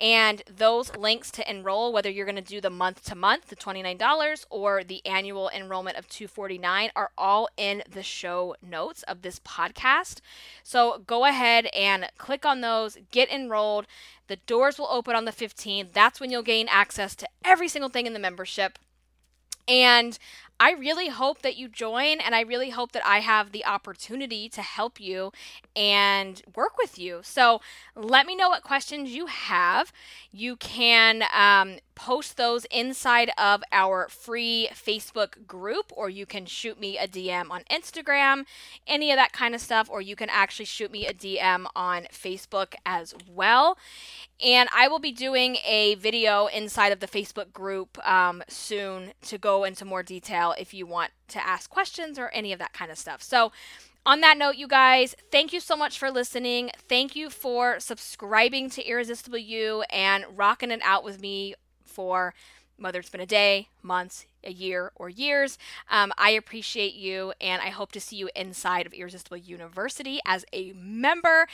And 0.00 0.42
those 0.46 0.96
links 0.96 1.30
to 1.32 1.50
enroll, 1.50 1.92
whether 1.92 2.10
you're 2.10 2.26
going 2.26 2.36
to 2.36 2.42
do 2.42 2.60
the 2.60 2.70
month 2.70 3.04
to 3.04 3.14
month, 3.14 3.48
the 3.48 3.56
$29, 3.56 4.46
or 4.50 4.84
the 4.84 5.04
annual 5.06 5.50
enrollment 5.54 5.96
of 5.96 6.08
249, 6.08 6.90
are 6.96 7.10
all 7.16 7.48
in 7.56 7.82
the 7.90 8.02
show 8.02 8.56
notes 8.62 9.02
of 9.04 9.22
this 9.22 9.38
podcast. 9.38 10.20
So 10.62 11.02
go 11.06 11.24
ahead 11.24 11.66
and 11.66 12.08
click 12.18 12.44
on 12.44 12.60
those, 12.60 12.98
get 13.10 13.30
enrolled. 13.30 13.86
The 14.28 14.36
doors 14.36 14.78
will 14.78 14.88
open 14.90 15.14
on 15.14 15.24
the 15.24 15.32
15th. 15.32 15.92
That's 15.92 16.20
when 16.20 16.30
you'll 16.30 16.42
gain 16.42 16.68
access 16.68 17.14
to 17.16 17.28
every 17.44 17.68
single 17.68 17.90
thing 17.90 18.06
in 18.06 18.12
the 18.12 18.18
membership. 18.18 18.78
And 19.68 20.18
I 20.60 20.72
really 20.72 21.08
hope 21.08 21.42
that 21.42 21.56
you 21.56 21.68
join, 21.68 22.20
and 22.20 22.34
I 22.34 22.42
really 22.42 22.70
hope 22.70 22.92
that 22.92 23.04
I 23.04 23.18
have 23.18 23.50
the 23.50 23.64
opportunity 23.64 24.48
to 24.50 24.62
help 24.62 25.00
you 25.00 25.32
and 25.74 26.40
work 26.54 26.78
with 26.78 26.98
you. 26.98 27.20
So 27.24 27.60
let 27.96 28.26
me 28.26 28.36
know 28.36 28.48
what 28.48 28.62
questions 28.62 29.10
you 29.10 29.26
have. 29.26 29.92
You 30.30 30.56
can 30.56 31.24
um, 31.34 31.78
post 31.94 32.36
those 32.36 32.64
inside 32.66 33.30
of 33.36 33.62
our 33.72 34.08
free 34.08 34.68
Facebook 34.72 35.46
group, 35.46 35.92
or 35.96 36.08
you 36.08 36.26
can 36.26 36.46
shoot 36.46 36.78
me 36.78 36.96
a 36.96 37.08
DM 37.08 37.50
on 37.50 37.62
Instagram, 37.70 38.44
any 38.86 39.10
of 39.10 39.16
that 39.16 39.32
kind 39.32 39.54
of 39.54 39.60
stuff, 39.60 39.88
or 39.90 40.00
you 40.00 40.14
can 40.14 40.30
actually 40.30 40.66
shoot 40.66 40.92
me 40.92 41.06
a 41.06 41.12
DM 41.12 41.66
on 41.74 42.04
Facebook 42.12 42.74
as 42.86 43.14
well. 43.28 43.78
And 44.44 44.68
I 44.74 44.88
will 44.88 44.98
be 44.98 45.12
doing 45.12 45.56
a 45.66 45.94
video 45.96 46.46
inside 46.46 46.92
of 46.92 47.00
the 47.00 47.06
Facebook 47.06 47.52
group 47.52 47.98
um, 48.06 48.42
soon 48.48 49.12
to 49.22 49.38
go 49.38 49.64
into 49.64 49.84
more 49.84 50.02
detail 50.02 50.41
if 50.50 50.74
you 50.74 50.84
want 50.84 51.12
to 51.28 51.46
ask 51.46 51.70
questions 51.70 52.18
or 52.18 52.28
any 52.30 52.52
of 52.52 52.58
that 52.58 52.72
kind 52.72 52.90
of 52.90 52.98
stuff. 52.98 53.22
So, 53.22 53.52
on 54.04 54.20
that 54.22 54.36
note, 54.36 54.56
you 54.56 54.66
guys, 54.66 55.14
thank 55.30 55.52
you 55.52 55.60
so 55.60 55.76
much 55.76 55.96
for 55.96 56.10
listening. 56.10 56.70
Thank 56.88 57.14
you 57.14 57.30
for 57.30 57.78
subscribing 57.78 58.68
to 58.70 58.84
Irresistible 58.84 59.38
You 59.38 59.82
and 59.90 60.24
rocking 60.34 60.72
it 60.72 60.80
out 60.82 61.04
with 61.04 61.20
me 61.20 61.54
for 61.84 62.34
whether 62.82 62.98
it's 62.98 63.10
been 63.10 63.20
a 63.20 63.26
day, 63.26 63.68
months, 63.82 64.26
a 64.44 64.52
year, 64.52 64.92
or 64.96 65.08
years. 65.08 65.58
Um, 65.90 66.12
I 66.18 66.30
appreciate 66.30 66.94
you, 66.94 67.32
and 67.40 67.62
I 67.62 67.68
hope 67.68 67.92
to 67.92 68.00
see 68.00 68.16
you 68.16 68.28
inside 68.34 68.86
of 68.86 68.92
Irresistible 68.92 69.36
University 69.36 70.20
as 70.26 70.44
a 70.52 70.72
member. 70.72 71.46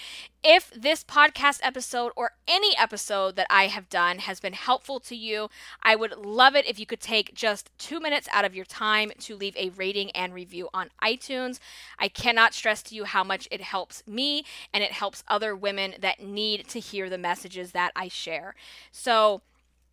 If 0.42 0.70
this 0.70 1.04
podcast 1.04 1.60
episode 1.62 2.12
or 2.16 2.32
any 2.46 2.76
episode 2.78 3.36
that 3.36 3.46
I 3.50 3.66
have 3.66 3.88
done 3.88 4.20
has 4.20 4.40
been 4.40 4.52
helpful 4.52 5.00
to 5.00 5.16
you, 5.16 5.50
I 5.82 5.96
would 5.96 6.16
love 6.16 6.54
it 6.54 6.66
if 6.66 6.78
you 6.78 6.86
could 6.86 7.00
take 7.00 7.34
just 7.34 7.70
two 7.78 8.00
minutes 8.00 8.28
out 8.32 8.44
of 8.44 8.54
your 8.54 8.64
time 8.64 9.10
to 9.20 9.36
leave 9.36 9.56
a 9.56 9.70
rating 9.70 10.10
and 10.12 10.32
review 10.32 10.68
on 10.72 10.90
iTunes. 11.02 11.58
I 11.98 12.08
cannot 12.08 12.54
stress 12.54 12.82
to 12.84 12.94
you 12.94 13.04
how 13.04 13.24
much 13.24 13.48
it 13.50 13.60
helps 13.60 14.02
me 14.06 14.44
and 14.72 14.82
it 14.82 14.92
helps 14.92 15.24
other 15.28 15.54
women 15.54 15.94
that 16.00 16.22
need 16.22 16.68
to 16.68 16.80
hear 16.80 17.10
the 17.10 17.18
messages 17.18 17.72
that 17.72 17.92
I 17.96 18.08
share. 18.08 18.54
So, 18.92 19.42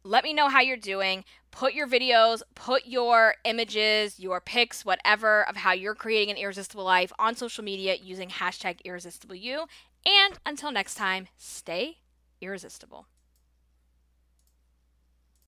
let 0.06 0.24
me 0.24 0.34
know 0.34 0.50
how 0.50 0.62
you're 0.62 0.78
doing. 0.78 1.26
Put 1.50 1.74
your 1.74 1.88
videos, 1.88 2.44
put 2.54 2.86
your 2.86 3.36
images, 3.44 4.20
your 4.20 4.40
pics, 4.40 4.86
whatever 4.86 5.48
of 5.50 5.56
how 5.58 5.74
you're 5.74 5.96
creating 5.96 6.30
an 6.30 6.38
irresistible 6.38 6.84
life 6.84 7.12
on 7.18 7.36
social 7.36 7.64
media 7.64 7.96
using 7.96 8.30
hashtag 8.30 8.78
irresistibleU. 8.86 9.66
And 10.06 10.38
until 10.46 10.72
next 10.72 10.96
time, 10.96 11.28
stay 11.38 11.98
irresistible. 12.40 13.08